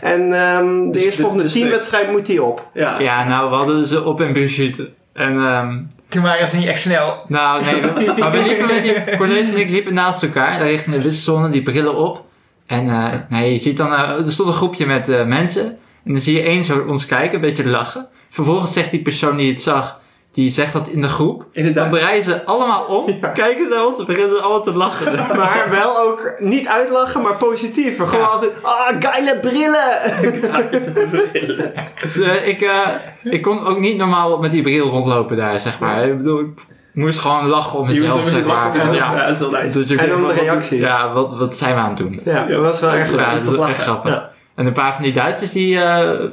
En 0.00 0.32
ehm, 0.32 0.84
de 0.86 0.90
Dus 0.92 1.04
eerstvolgende 1.04 1.42
de- 1.42 1.48
de 1.48 1.54
teamwedstrijd 1.58 2.10
moet 2.10 2.26
die 2.26 2.42
op. 2.42 2.68
Ja. 2.74 2.98
Ja, 3.00 3.24
nou, 3.28 3.50
we 3.50 3.56
hadden 3.56 3.86
ze 3.86 4.04
op 4.04 4.20
en 4.20 4.32
budget. 4.32 4.80
En, 5.12 5.36
ehm, 5.46 5.80
Toen 6.08 6.22
waren 6.22 6.48
ze 6.48 6.56
niet 6.56 6.66
echt 6.66 6.80
snel. 6.80 7.24
nou, 7.28 7.64
nee, 7.64 7.80
we, 7.80 8.14
maar 8.18 8.30
we 8.30 8.42
liepen 8.42 8.66
met 8.66 8.82
die, 8.82 9.16
Cornelis 9.16 9.52
en 9.52 9.60
ik 9.60 9.70
liepen 9.70 9.94
naast 9.94 10.22
elkaar, 10.22 10.58
daar 10.58 10.68
richting 10.68 10.96
de 10.96 11.02
wisselzone, 11.02 11.48
die 11.48 11.62
brillen 11.62 11.96
op. 11.96 12.24
En 12.66 12.88
eh, 12.88 13.12
nee, 13.28 13.52
je 13.52 13.58
ziet 13.58 13.76
dan, 13.76 13.92
eh, 13.92 14.18
er 14.18 14.32
stond 14.32 14.48
een 14.48 14.54
groepje 14.54 14.86
met 14.86 15.08
eh, 15.08 15.24
mensen. 15.24 15.64
En 16.04 16.12
dan 16.12 16.20
zie 16.20 16.34
je 16.36 16.42
één 16.42 16.64
zo 16.64 16.84
ons 16.88 17.06
kijken, 17.06 17.34
een 17.34 17.40
beetje 17.40 17.66
lachen. 17.66 18.08
Vervolgens 18.30 18.72
zegt 18.72 18.90
die 18.90 19.02
persoon 19.02 19.36
die 19.36 19.50
het 19.50 19.60
zag, 19.62 20.00
die 20.34 20.48
zegt 20.50 20.72
dat 20.72 20.88
in 20.88 21.00
de 21.00 21.08
groep. 21.08 21.44
Inderdaad. 21.52 21.90
Dan 21.90 21.98
draaien 21.98 22.22
ze 22.22 22.44
allemaal 22.44 22.84
om, 22.84 23.20
kijken 23.34 23.64
ze 23.64 23.70
naar 23.74 23.86
ons 23.86 23.98
en 23.98 24.04
beginnen 24.06 24.30
ze 24.30 24.40
allemaal 24.40 24.62
te 24.62 24.72
lachen. 24.72 25.12
Maar 25.38 25.66
wel 25.70 25.98
ook 25.98 26.34
niet 26.38 26.68
uitlachen, 26.68 27.22
maar 27.22 27.36
positief. 27.36 27.96
Gewoon 27.98 28.20
Ja. 28.20 28.26
altijd, 28.26 28.52
ah, 28.62 28.88
geile 28.98 29.38
brillen! 29.40 30.00
Dus 32.02 32.18
eh, 32.18 32.48
ik, 32.48 32.60
eh, 32.60 32.88
ik 33.22 33.42
kon 33.42 33.66
ook 33.66 33.78
niet 33.78 33.96
normaal 33.96 34.38
met 34.38 34.50
die 34.50 34.62
bril 34.62 34.86
rondlopen 34.88 35.36
daar, 35.36 35.60
zeg 35.60 35.78
maar. 35.80 36.04
Ik 36.04 36.16
bedoel, 36.16 36.40
ik 36.40 36.48
moest 36.92 37.18
gewoon 37.18 37.48
lachen 37.48 37.78
om 37.78 37.86
mezelf, 37.86 38.28
zeg 38.28 38.44
maar. 38.44 38.74
Van, 38.76 38.94
Ja, 38.94 39.12
ja, 39.14 39.26
dat 39.26 39.30
is 39.30 39.38
wel 39.38 39.50
nice. 39.62 39.94
je 39.94 39.98
En 39.98 40.14
om 40.14 40.20
de 40.20 40.26
wat- 40.26 40.36
reacties. 40.36 40.80
Ja, 40.80 41.12
wat, 41.12 41.36
wat 41.36 41.56
zijn 41.56 41.74
we 41.74 41.80
aan 41.80 41.88
het 41.88 41.96
doen? 41.96 42.20
Ja, 42.24 42.46
dat 42.46 42.60
was 42.60 42.80
wel 42.80 42.90
erg 42.92 43.10
leuk. 43.10 43.20
Ja, 43.20 43.32
dat 43.32 43.42
is 43.42 43.52
echt 43.58 43.82
grappig. 43.82 44.22
En 44.54 44.66
een 44.66 44.72
paar 44.72 44.94
van 44.94 45.02
die 45.04 45.12
Duitsers, 45.12 45.50
die 45.52 45.80
eh, 45.80 46.24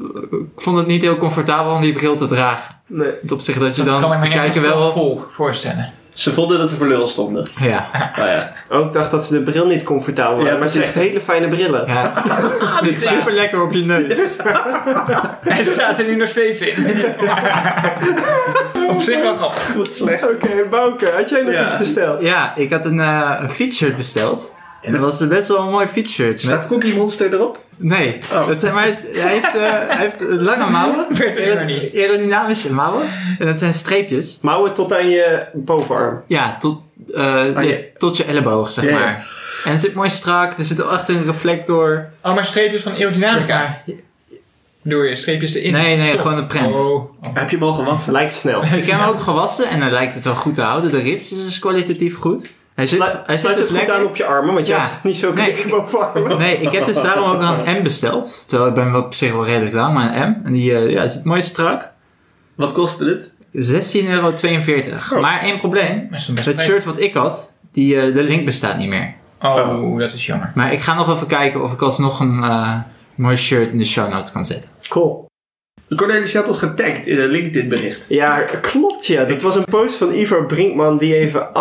vonden 0.56 0.84
het 0.84 0.92
niet 0.92 1.02
heel 1.02 1.18
comfortabel 1.18 1.74
om 1.74 1.82
die 1.82 1.94
bril 1.94 2.16
te 2.16 2.26
dragen. 2.26 2.76
Nee. 2.88 3.12
Op 3.30 3.40
zich 3.42 3.58
dat 3.58 3.76
je 3.76 3.84
Dat 3.84 3.92
kan 4.00 4.02
dan 4.02 4.14
ik 4.14 4.20
te 4.20 4.28
me 4.28 4.34
kijken 4.34 4.62
wel 4.62 4.92
vol 4.92 5.24
voorstellen. 5.32 5.92
Ze 6.14 6.34
vonden 6.34 6.58
dat 6.60 6.70
ze 6.70 6.76
voor 6.76 6.88
lul 6.88 7.08
stonden. 7.08 7.48
Ja, 7.60 7.90
Oh 8.20 8.26
ja. 8.26 8.54
Ook 8.70 8.94
dacht 8.94 9.12
dat 9.12 9.26
ze 9.26 9.34
de 9.44 9.52
bril 9.52 9.66
niet 9.66 9.84
comfortabel 9.84 10.36
waren. 10.36 10.46
Ja, 10.52 10.54
maar 10.54 10.64
het 10.64 10.72
zijn 10.72 10.84
echt 10.84 10.94
precies. 10.94 11.10
hele 11.12 11.24
fijne 11.24 11.48
brillen. 11.48 11.88
ja. 11.88 12.12
Het 12.76 12.84
zit 12.84 13.02
super 13.02 13.34
lekker 13.34 13.62
op 13.64 13.72
je 13.72 13.86
neus. 13.86 14.18
Hij 15.56 15.64
staat 15.64 16.00
er 16.00 16.06
nu 16.06 16.16
nog 16.16 16.28
steeds 16.28 16.60
in. 16.62 16.76
Op 18.90 19.02
zich 19.02 19.22
wel 19.22 19.36
grappig. 19.36 19.74
Wat 19.74 19.94
slecht. 19.94 20.30
Oké, 20.30 20.50
Bouke, 20.70 21.12
had 21.16 21.30
jij 21.30 21.42
nog 21.42 21.54
Ja. 21.54 21.64
iets 21.64 21.78
besteld? 21.78 22.22
Ja, 22.22 22.56
ik 22.56 22.72
had 22.72 22.86
een, 22.86 23.00
eh 23.00 23.34
een 23.40 23.50
featshirt 23.50 23.98
besteld. 23.98 24.56
En 24.82 24.92
dat 24.92 25.02
was 25.02 25.28
best 25.28 25.48
wel 25.48 25.60
een 25.60 25.70
mooi 25.70 25.88
featshirt. 25.88 26.42
Staat 26.42 26.60
Met, 26.60 26.68
Cookie 26.68 26.96
Monster 26.96 27.34
erop? 27.34 27.60
Nee, 27.82 28.20
Oh. 28.34 28.48
dat 28.48 28.60
zijn 28.60 28.74
maar, 28.74 28.84
hij, 29.14 29.32
heeft, 29.32 29.56
eh, 29.56 29.62
hij 29.88 29.98
heeft 29.98 30.16
lange 30.20 30.70
mouwen. 30.70 31.06
Er. 31.38 31.92
Aerodynamische 31.96 32.74
mouwen. 32.74 33.04
En 33.40 33.46
dat 33.46 33.60
zijn 33.60 33.74
streepjes. 33.74 34.40
Mouwen 34.42 34.74
tot 34.74 34.94
aan 34.94 35.10
je 35.10 35.46
bovenarm. 35.54 36.22
Ja, 36.28 36.56
tot, 36.60 36.82
eh, 37.14 37.24
Ah, 37.24 37.54
ja, 37.54 37.62
ja. 37.62 37.78
tot 37.98 38.18
je 38.18 38.24
elleboog, 38.24 38.72
zeg 38.72 38.84
Ja, 38.84 38.90
ja. 38.90 38.98
maar. 39.00 39.28
En 39.66 39.72
het 39.72 39.82
zit 39.82 39.94
mooi 39.94 40.10
strak. 40.10 40.58
Er 40.58 40.64
zit 40.64 40.84
achter 40.84 41.16
een 41.16 41.26
reflector. 41.26 42.10
Oh, 42.24 42.36
maar 42.36 42.46
streepjes 42.46 42.82
van 42.84 42.92
aerodynamica. 42.94 43.82
Doe 44.84 45.04
je 45.10 45.16
streepjes 45.16 45.54
erin? 45.54 45.72
Nee, 45.72 45.98
nee, 45.98 46.08
Stop. 46.08 46.20
gewoon 46.20 46.38
een 46.38 46.48
prent. 46.48 46.76
Oh. 46.76 46.94
oh. 46.94 47.06
Heb 47.34 47.50
je 47.50 47.56
hem 47.58 47.66
al 47.66 47.74
gewassen? 47.74 48.12
Lijkt 48.14 48.34
snel. 48.34 48.64
Ik 48.78 48.86
heb 48.86 49.00
hem 49.00 49.10
ook 49.10 49.20
gewassen 49.20 49.70
en 49.70 49.80
dan 49.80 49.92
lijkt 49.92 50.14
het 50.16 50.24
wel 50.24 50.36
goed 50.36 50.56
te 50.56 50.62
houden. 50.62 50.92
De 50.92 51.00
rits 51.00 51.32
is 51.32 51.44
dus 51.44 51.60
kwalitatief 51.60 52.16
goed. 52.18 52.48
Hij 52.82 52.90
zit, 52.90 53.00
Sluit, 53.00 53.14
hij 53.26 53.38
zit 53.38 53.40
sluit 53.40 53.58
dus 53.58 53.68
het 53.68 53.78
goed 53.78 53.88
lekker. 53.88 54.04
aan 54.04 54.10
op 54.10 54.16
je 54.16 54.26
armen, 54.26 54.54
want 54.54 54.68
je 54.68 54.74
Ja. 54.74 54.80
hebt 54.80 55.04
niet 55.04 55.18
zo 55.18 55.34
Nee. 55.34 55.56
dik 55.56 55.70
bovenarmen. 55.70 56.38
Nee, 56.38 56.58
ik 56.62 56.72
heb 56.72 56.86
dus 56.86 57.02
daarom 57.02 57.30
ook 57.32 57.42
een 57.42 57.78
M 57.80 57.84
besteld. 57.84 58.44
Terwijl 58.48 58.70
ik 58.70 58.76
ben 58.76 58.92
wel 58.92 59.02
op 59.02 59.14
zich 59.14 59.32
wel 59.32 59.46
redelijk 59.46 59.76
lang, 59.76 59.94
maar 59.94 60.16
een 60.16 60.30
M. 60.30 60.46
En 60.46 60.52
die 60.52 60.76
eh, 60.76 60.90
ja, 60.90 61.08
zit 61.08 61.24
mooi 61.24 61.42
strak. 61.42 61.92
Wat 62.56 62.72
kostte 62.72 63.06
het? 63.06 63.34
16,42 63.52 65.10
euro. 65.10 65.22
Maar 65.22 65.42
één 65.42 65.58
probleem. 65.58 66.08
Het 66.44 66.62
shirt 66.62 66.86
wat 66.86 67.00
ik 67.00 67.14
had, 67.14 67.54
die, 67.72 68.00
eh, 68.02 68.14
de 68.14 68.24
link 68.24 68.46
bestaat 68.46 68.78
niet 68.78 68.90
meer. 68.90 69.14
Oh, 69.42 70.00
dat 70.00 70.14
is 70.14 70.26
jammer. 70.26 70.52
Maar 70.56 70.74
ik 70.74 70.80
ga 70.80 70.94
nog 70.94 71.14
even 71.16 71.28
kijken 71.28 71.64
of 71.64 71.74
ik 71.74 71.82
alsnog 71.82 72.20
een 72.20 72.44
eh, 72.44 72.74
mooi 73.16 73.36
shirt 73.36 73.72
in 73.72 73.78
de 73.78 73.86
show 73.86 74.12
notes 74.12 74.32
kan 74.32 74.46
zetten. 74.46 74.70
Cool. 74.90 75.30
Cornelis 75.96 76.32
je 76.32 76.38
had 76.38 76.48
ons 76.48 76.58
getagd 76.58 77.08
in 77.08 77.20
een 77.20 77.30
LinkedIn 77.30 77.68
bericht. 77.70 78.06
Ja, 78.10 78.40
klopt 78.62 79.06
ja. 79.06 79.24
Dat 79.24 79.42
was 79.42 79.56
een 79.56 79.66
post 79.66 79.96
van 79.96 80.14
Ivo 80.14 80.46
Brinkman 80.46 80.98
die 80.98 81.16
even 81.16 81.54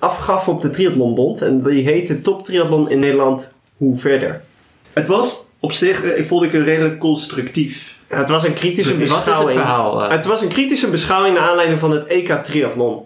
afgaf 0.00 0.48
op 0.48 0.62
de 0.62 0.70
Triathlonbond. 0.70 1.42
En 1.42 1.62
die 1.62 1.82
heette 1.84 2.20
Top 2.20 2.44
Triathlon 2.44 2.90
in 2.90 2.98
Nederland, 2.98 3.52
hoe 3.76 3.96
verder? 3.96 4.40
Het 4.92 5.06
was 5.06 5.44
op 5.60 5.72
zich, 5.72 6.04
eh, 6.04 6.18
ik 6.18 6.26
vond 6.26 6.42
ik 6.42 6.52
een 6.52 6.64
redelijk 6.64 6.98
constructief. 6.98 7.96
Het 8.06 8.28
was 8.28 8.44
een 8.44 8.52
kritische 8.52 8.92
Wat 8.92 9.02
is 9.02 9.10
het 9.12 9.24
beschouwing. 9.24 9.58
verhaal? 9.58 10.02
eh? 10.04 10.10
Het 10.10 10.26
was 10.26 10.42
een 10.42 10.48
kritische 10.48 10.90
beschouwing 10.90 11.34
naar 11.34 11.48
aanleiding 11.48 11.78
van 11.78 11.90
het 11.90 12.06
EK 12.06 12.28
Triathlon. 12.44 13.02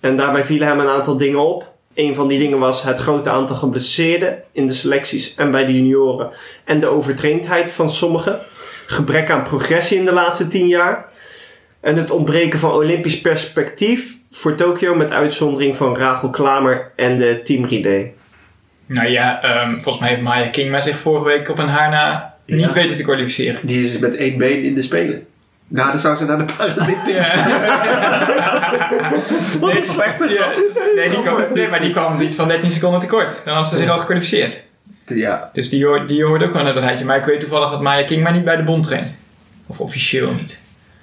En 0.00 0.16
daarbij 0.16 0.44
vielen 0.44 0.68
hem 0.68 0.80
een 0.80 0.88
aantal 0.88 1.16
dingen 1.16 1.38
op. 1.38 1.72
Een 1.94 2.14
van 2.14 2.28
die 2.28 2.38
dingen 2.38 2.58
was 2.58 2.82
het 2.82 2.98
grote 2.98 3.30
aantal 3.30 3.56
geblesseerden 3.56 4.42
in 4.52 4.66
de 4.66 4.72
selecties 4.72 5.34
en 5.34 5.50
bij 5.50 5.64
de 5.64 5.74
junioren. 5.74 6.30
En 6.64 6.80
de 6.80 6.86
overtraindheid 6.86 7.70
van 7.70 7.90
sommigen. 7.90 8.38
Gebrek 8.86 9.30
aan 9.30 9.42
progressie 9.42 9.98
in 9.98 10.04
de 10.04 10.12
laatste 10.12 10.48
tien 10.48 10.66
jaar. 10.66 11.08
En 11.80 11.96
het 11.96 12.10
ontbreken 12.10 12.58
van 12.58 12.72
olympisch 12.72 13.20
perspectief 13.20 14.16
voor 14.30 14.54
Tokio 14.54 14.94
met 14.94 15.10
uitzondering 15.10 15.76
van 15.76 15.96
Rachel 15.96 16.30
Klamer 16.30 16.92
en 16.96 17.16
de 17.16 17.40
Team 17.44 17.64
Relay. 17.64 18.12
Nou 18.86 19.08
ja, 19.08 19.42
ehm, 19.42 19.72
volgens 19.72 19.98
mij 19.98 20.08
heeft 20.08 20.22
Maya 20.22 20.48
Kingma 20.48 20.80
zich 20.80 20.98
vorige 20.98 21.24
week 21.24 21.48
op 21.48 21.58
een 21.58 21.68
haar 21.68 21.90
na 21.90 22.34
niet 22.46 22.60
Ja. 22.60 22.72
weten 22.72 22.96
te 22.96 23.02
kwalificeren. 23.02 23.66
Die 23.66 23.84
is 23.84 23.98
met 23.98 24.16
één 24.16 24.38
been 24.38 24.62
in 24.62 24.74
de 24.74 24.82
Spelen. 24.82 25.26
Nou, 25.68 25.90
dan 25.90 26.00
zou 26.00 26.16
ze 26.16 26.24
naar 26.24 26.38
de 26.38 26.44
Paralympics. 26.56 27.34
Wat 29.60 29.76
een 29.76 29.86
slechte 29.86 30.28
Ja, 30.28 30.46
nee, 30.96 31.08
die 31.08 31.22
kwam, 31.22 31.36
nee, 31.54 31.68
maar 31.68 31.80
die 31.80 31.90
kwam 31.90 32.20
iets 32.20 32.34
van 32.34 32.48
13 32.48 32.70
seconden 32.70 33.00
tekort. 33.00 33.40
Dan 33.44 33.54
had 33.54 33.66
ze 33.66 33.76
zich 33.76 33.88
al 33.88 33.98
gekwalificeerd. 33.98 34.62
Ja, 35.06 35.50
Dus 35.52 35.68
die 35.68 35.86
hoort, 35.86 36.08
die 36.08 36.24
hoort 36.24 36.42
ook 36.42 36.52
wel 36.52 36.62
naar 36.62 36.74
het 36.74 36.84
rijtje. 36.84 37.04
Maar 37.04 37.16
ik 37.16 37.24
weet 37.24 37.40
toevallig 37.40 37.70
dat 37.70 37.80
Maya 37.82 38.04
Kingma 38.04 38.30
niet 38.30 38.44
bij 38.44 38.56
de 38.56 38.62
bond 38.62 38.84
traint. 38.84 39.06
Of 39.66 39.80
officieel 39.80 40.30
niet. 40.32 40.58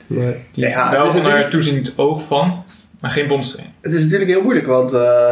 Die 0.07 0.19
Ja, 0.51 0.83
het 0.83 0.91
wel 0.91 1.01
onder 1.05 1.21
natuurlijk- 1.21 1.49
toeziend 1.49 1.93
oog 1.97 2.23
van, 2.23 2.63
maar 2.99 3.11
geen 3.11 3.27
bondstrainer. 3.27 3.73
het 3.81 3.93
is 3.93 4.03
natuurlijk 4.03 4.31
heel 4.31 4.41
moeilijk, 4.41 4.67
want 4.67 4.93
eh, 4.93 5.29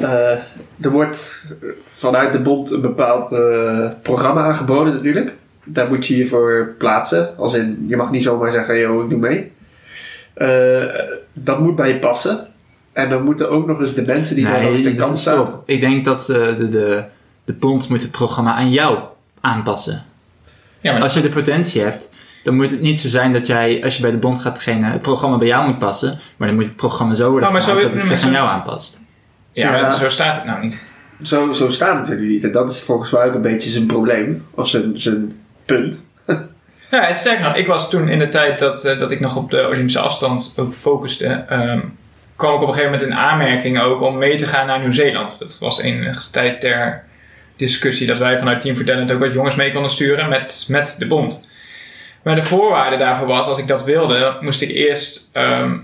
eh, 0.00 0.38
er 0.80 0.90
wordt 0.90 1.44
vanuit 1.86 2.32
de 2.32 2.38
bond 2.38 2.70
een 2.70 2.80
bepaald 2.80 3.32
eh, 3.32 3.86
programma 4.02 4.42
aangeboden 4.42 4.92
natuurlijk. 4.94 5.34
Daar 5.72 5.88
moet 5.88 6.06
je 6.06 6.16
je 6.16 6.26
voor 6.26 6.74
plaatsen. 6.78 7.36
Als 7.36 7.54
in, 7.54 7.84
je 7.88 7.96
mag 7.96 8.10
niet 8.10 8.22
zomaar 8.22 8.52
zeggen, 8.52 8.78
yo, 8.78 9.02
ik 9.02 9.08
doe 9.10 9.18
mee. 9.18 9.52
Eh, 10.34 10.84
dat 11.32 11.58
moet 11.60 11.76
bij 11.76 11.88
je 11.88 11.98
passen. 11.98 12.46
En 12.92 13.10
dan 13.10 13.22
moeten 13.22 13.50
ook 13.50 13.66
nog 13.66 13.80
eens 13.80 13.94
de 13.94 14.02
mensen 14.06 14.34
die 14.34 14.44
daar 14.44 14.62
langs 14.62 14.82
de 14.82 14.88
Nee, 14.88 14.94
kant 14.94 15.18
staan. 15.18 15.60
Ik 15.64 15.80
denk 15.80 16.04
dat 16.04 16.28
eh, 16.28 16.36
de, 16.56 16.68
de, 16.68 17.04
de 17.44 17.52
bond 17.52 17.88
moet 17.88 18.02
het 18.02 18.10
programma 18.10 18.54
aan 18.54 18.70
jou 18.70 18.98
aanpassen. 19.40 20.04
Ja, 20.80 20.92
maar 20.92 21.02
Als 21.02 21.14
je 21.14 21.20
de 21.20 21.28
potentie 21.28 21.82
hebt, 21.82 22.12
dan 22.42 22.54
moet 22.54 22.70
het 22.70 22.80
niet 22.80 23.00
zo 23.00 23.08
zijn 23.08 23.32
dat 23.32 23.46
jij, 23.46 23.80
als 23.84 23.96
je 23.96 24.02
bij 24.02 24.10
de 24.10 24.16
bond 24.16 24.40
gaat 24.40 24.60
trainen, 24.60 24.92
het 24.92 25.00
programma 25.02 25.38
bij 25.38 25.46
jou 25.48 25.66
moet 25.66 25.78
passen. 25.78 26.18
Maar 26.36 26.48
dan 26.48 26.56
moet 26.56 26.66
het 26.66 26.76
programma 26.76 27.14
zo 27.14 27.30
worden 27.30 27.52
maar 27.52 27.62
gemaakt 27.62 27.82
dat 27.82 27.94
het 27.94 28.06
zich 28.06 28.22
aan 28.22 28.30
jou 28.30 28.48
aanpast. 28.48 29.02
ja, 29.52 29.76
Ja. 29.76 29.82
maar 29.82 29.94
zo 29.98 30.08
staat 30.08 30.34
het 30.34 30.44
nou 30.44 30.64
niet. 30.64 30.78
Zo, 31.22 31.52
zo 31.52 31.68
staat 31.70 31.98
het 31.98 32.08
er 32.16 32.20
nu 32.20 32.28
niet. 32.28 32.44
En 32.44 32.52
dat 32.52 32.70
is 32.70 32.80
volgens 32.82 33.10
mij 33.10 33.26
ook 33.26 33.34
een 33.34 33.42
beetje 33.42 33.70
zijn 33.70 33.86
probleem. 33.86 34.44
Of 34.50 34.68
zijn, 34.68 35.00
zijn 35.00 35.36
punt. 35.68 36.06
Ja, 36.90 37.12
sterker 37.12 37.44
nog, 37.44 37.54
ik 37.56 37.66
was 37.66 37.90
toen 37.90 38.08
in 38.08 38.18
de 38.18 38.28
tijd 38.28 38.58
dat, 38.58 38.84
eh, 38.84 38.98
dat 38.98 39.10
ik 39.10 39.20
nog 39.20 39.36
op 39.36 39.50
de 39.50 39.66
Olympische 39.66 39.98
afstand 40.00 40.54
ook 40.56 40.74
focuste, 40.74 41.26
ehm, 41.48 41.80
kwam 42.36 42.54
ik 42.54 42.60
op 42.62 42.68
een 42.68 42.74
gegeven 42.74 42.92
moment 42.92 43.10
in 43.10 43.16
aanmerking 43.16 43.80
ook 43.80 44.00
om 44.00 44.18
mee 44.18 44.36
te 44.36 44.46
gaan 44.46 44.66
naar 44.66 44.80
Nieuw-Zeeland. 44.80 45.38
Dat 45.38 45.58
was 45.58 45.80
enige 45.80 46.30
tijd 46.30 46.60
ter 46.60 47.04
discussie 47.56 48.06
dat 48.06 48.18
wij 48.18 48.38
vanuit 48.38 48.60
Team 48.60 48.76
Vertellend 48.76 49.12
ook 49.12 49.18
wat 49.18 49.32
jongens 49.32 49.54
mee 49.54 49.72
konden 49.72 49.90
sturen 49.90 50.28
met, 50.28 50.66
met 50.68 50.96
de 50.98 51.06
bond. 51.06 51.48
Maar 52.22 52.34
de 52.34 52.42
voorwaarde 52.42 52.96
daarvoor 52.96 53.26
was, 53.26 53.46
als 53.46 53.58
ik 53.58 53.68
dat 53.68 53.84
wilde, 53.84 54.36
moest 54.40 54.62
ik 54.62 54.70
eerst 54.70 55.28
ehm, 55.32 55.76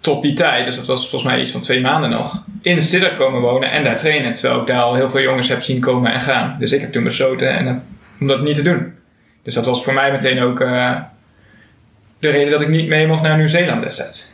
tot 0.00 0.22
die 0.22 0.34
tijd, 0.34 0.64
dus 0.64 0.76
dat 0.76 0.86
was 0.86 1.08
volgens 1.08 1.32
mij 1.32 1.40
iets 1.40 1.50
van 1.50 1.60
twee 1.60 1.80
maanden 1.80 2.10
nog, 2.10 2.42
in 2.62 2.82
Sittard 2.82 3.16
komen 3.16 3.40
wonen 3.40 3.70
en 3.70 3.84
daar 3.84 3.96
trainen. 3.96 4.34
Terwijl 4.34 4.60
ik 4.60 4.66
daar 4.66 4.82
al 4.82 4.94
heel 4.94 5.10
veel 5.10 5.20
jongens 5.20 5.48
heb 5.48 5.62
zien 5.62 5.80
komen 5.80 6.12
en 6.12 6.20
gaan. 6.20 6.56
Dus 6.58 6.72
ik 6.72 6.80
heb 6.80 6.92
toen 6.92 7.04
besloten 7.04 7.50
en, 7.50 7.66
eh, 7.66 7.74
om 8.20 8.26
dat 8.26 8.42
niet 8.42 8.54
te 8.54 8.62
doen. 8.62 8.92
Dus 9.42 9.54
dat 9.54 9.66
was 9.66 9.84
voor 9.84 9.94
mij 9.94 10.12
meteen 10.12 10.40
ook 10.42 10.60
eh, 10.60 11.00
de 12.18 12.28
reden 12.30 12.50
dat 12.50 12.60
ik 12.60 12.68
niet 12.68 12.88
mee 12.88 13.06
mocht 13.06 13.22
naar 13.22 13.36
Nieuw-Zeeland 13.36 13.82
destijds. 13.82 14.32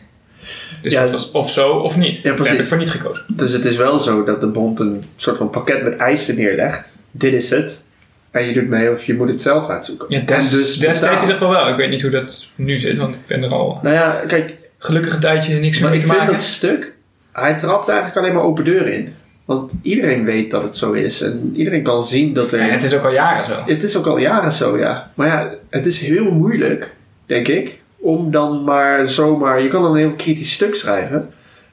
Dus 0.82 0.92
Ja, 0.92 1.00
dat 1.02 1.10
was 1.10 1.30
of 1.30 1.50
zo 1.50 1.70
of 1.72 1.96
niet. 1.96 2.14
Ja, 2.14 2.22
Daar 2.22 2.32
heb 2.32 2.36
precies. 2.36 2.58
ik 2.58 2.64
voor 2.66 2.78
niet 2.78 2.90
gekozen. 2.90 3.24
Dus 3.28 3.52
het 3.52 3.64
is 3.64 3.76
wel 3.76 3.98
zo 3.98 4.24
dat 4.24 4.40
de 4.40 4.46
bond 4.46 4.80
een 4.80 5.04
soort 5.16 5.36
van 5.36 5.50
pakket 5.50 5.82
met 5.82 5.96
eisen 5.96 6.36
neerlegt. 6.36 6.96
Dit 7.10 7.32
is 7.32 7.50
het. 7.50 7.84
en 8.30 8.46
je 8.46 8.52
doet 8.52 8.68
mee 8.68 8.90
of 8.90 9.04
je 9.04 9.14
moet 9.14 9.28
het 9.30 9.42
zelf 9.42 9.68
uitzoeken. 9.68 10.06
Ja, 10.08 10.18
en 10.18 10.26
des, 10.26 10.50
dus 10.50 10.76
destijds 10.76 11.14
in 11.16 11.20
ieder 11.28 11.36
geval 11.36 11.50
wel. 11.50 11.68
Ik 11.68 11.76
weet 11.76 11.90
niet 11.90 12.02
hoe 12.02 12.10
dat 12.10 12.48
nu 12.54 12.78
zit, 12.78 12.96
want 12.96 13.14
ik 13.14 13.26
ben 13.26 13.42
er 13.42 13.50
al 13.50 13.78
Nou 13.82 13.94
ja, 13.94 14.22
kijk, 14.26 14.54
gelukkig 14.78 15.14
een 15.14 15.20
tijdje 15.20 15.54
niks 15.54 15.72
meer 15.78 15.80
maar 15.82 15.90
mee 15.90 15.98
ik 16.00 16.04
te 16.04 16.10
vind 16.10 16.18
maken. 16.20 16.36
dat 16.36 16.46
stuk, 16.46 16.92
hij 17.32 17.54
trapt 17.58 17.88
eigenlijk 17.88 18.18
alleen 18.18 18.34
maar 18.34 18.42
open 18.42 18.64
deuren 18.64 18.92
in. 18.92 19.14
Want 19.50 19.72
iedereen 19.82 20.24
weet 20.24 20.50
dat 20.50 20.62
het 20.62 20.76
zo 20.76 20.92
is 20.92 21.22
en 21.22 21.52
iedereen 21.54 21.82
kan 21.82 22.04
zien 22.04 22.32
dat 22.34 22.52
er... 22.52 22.66
Ja, 22.66 22.72
het 22.72 22.82
is 22.82 22.94
ook 22.94 23.04
al 23.04 23.12
jaren 23.12 23.46
zo. 23.46 23.62
Het 23.66 23.82
is 23.82 23.96
ook 23.96 24.06
al 24.06 24.18
jaren 24.18 24.52
zo, 24.52 24.78
ja. 24.78 25.10
Maar 25.14 25.26
ja, 25.26 25.54
het 25.70 25.86
is 25.86 26.00
heel 26.00 26.30
moeilijk, 26.30 26.94
denk 27.26 27.48
ik, 27.48 27.82
om 27.98 28.30
dan 28.30 28.64
maar 28.64 29.08
zomaar... 29.08 29.62
Je 29.62 29.68
kan 29.68 29.82
dan 29.82 29.90
een 29.90 29.98
heel 29.98 30.14
kritisch 30.14 30.52
stuk 30.52 30.74
schrijven, 30.74 31.30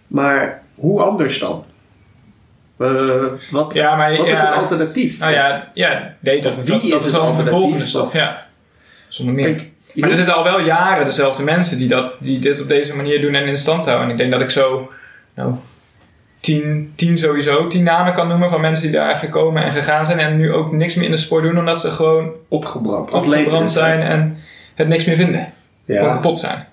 maar 0.08 0.62
hoe 0.76 1.02
anders 1.02 1.40
dan? 1.40 1.66
Eh, 2.78 3.24
wat 3.52 3.74
Ja, 3.74 3.96
maar 3.96 4.18
wat 4.18 4.28
is 4.28 4.42
het 4.42 4.54
alternatief? 4.54 5.20
Nou 5.20 5.32
ja, 5.32 5.72
ja 5.74 6.16
nee, 6.20 6.42
dat, 6.42 6.58
is 6.58 6.66
dat 6.66 6.82
het 6.82 7.06
is 7.06 7.14
al 7.14 7.30
een 7.30 7.36
vervolgende 7.36 7.86
stap. 7.86 8.14
Ja, 8.14 8.48
zonder 9.08 9.36
meer. 9.36 9.56
Kijk, 9.56 9.72
maar 9.96 10.10
er 10.10 10.16
zitten 10.16 10.36
al 10.36 10.44
wel 10.44 10.60
jaren 10.60 11.06
dezelfde 11.06 11.44
mensen 11.44 11.78
die, 11.78 11.88
dat, 11.88 12.14
die 12.20 12.40
dit 12.40 12.62
op 12.62 12.68
deze 12.68 12.96
manier 12.96 13.22
doen 13.22 13.34
en 13.34 13.48
in 13.48 13.58
stand 13.58 13.86
houden. 13.86 14.06
En 14.06 14.12
ik 14.12 14.18
denk 14.18 14.32
dat 14.32 14.42
ik 14.42 14.50
zo 14.50 14.92
nou, 15.34 15.56
tien, 16.48 16.92
tien 16.96 17.20
sowieso, 17.20 17.68
tien 17.68 17.84
namen 17.84 18.14
kan 18.14 18.28
noemen 18.28 18.50
van 18.50 18.62
mensen 18.62 18.84
die 18.84 18.92
daar 18.92 19.16
gekomen 19.16 19.64
en 19.64 19.72
gegaan 19.72 20.06
zijn. 20.06 20.20
En 20.20 20.38
nu 20.38 20.54
ook 20.54 20.72
niks 20.72 20.96
meer 20.96 21.06
in 21.06 21.12
de 21.12 21.18
sport 21.18 21.44
doen 21.44 21.60
omdat 21.60 21.80
ze 21.80 21.92
gewoon 21.92 22.32
opgebrand. 22.48 23.12
opgebrand 23.12 23.46
Atleten 23.46 23.70
zijn 23.70 24.02
en 24.02 24.38
het 24.76 24.88
niks 24.88 25.06
meer 25.06 25.16
vinden. 25.16 25.54
Gewoon 25.86 26.04
Ja, 26.04 26.14
kapot 26.14 26.40
zijn. 26.40 26.66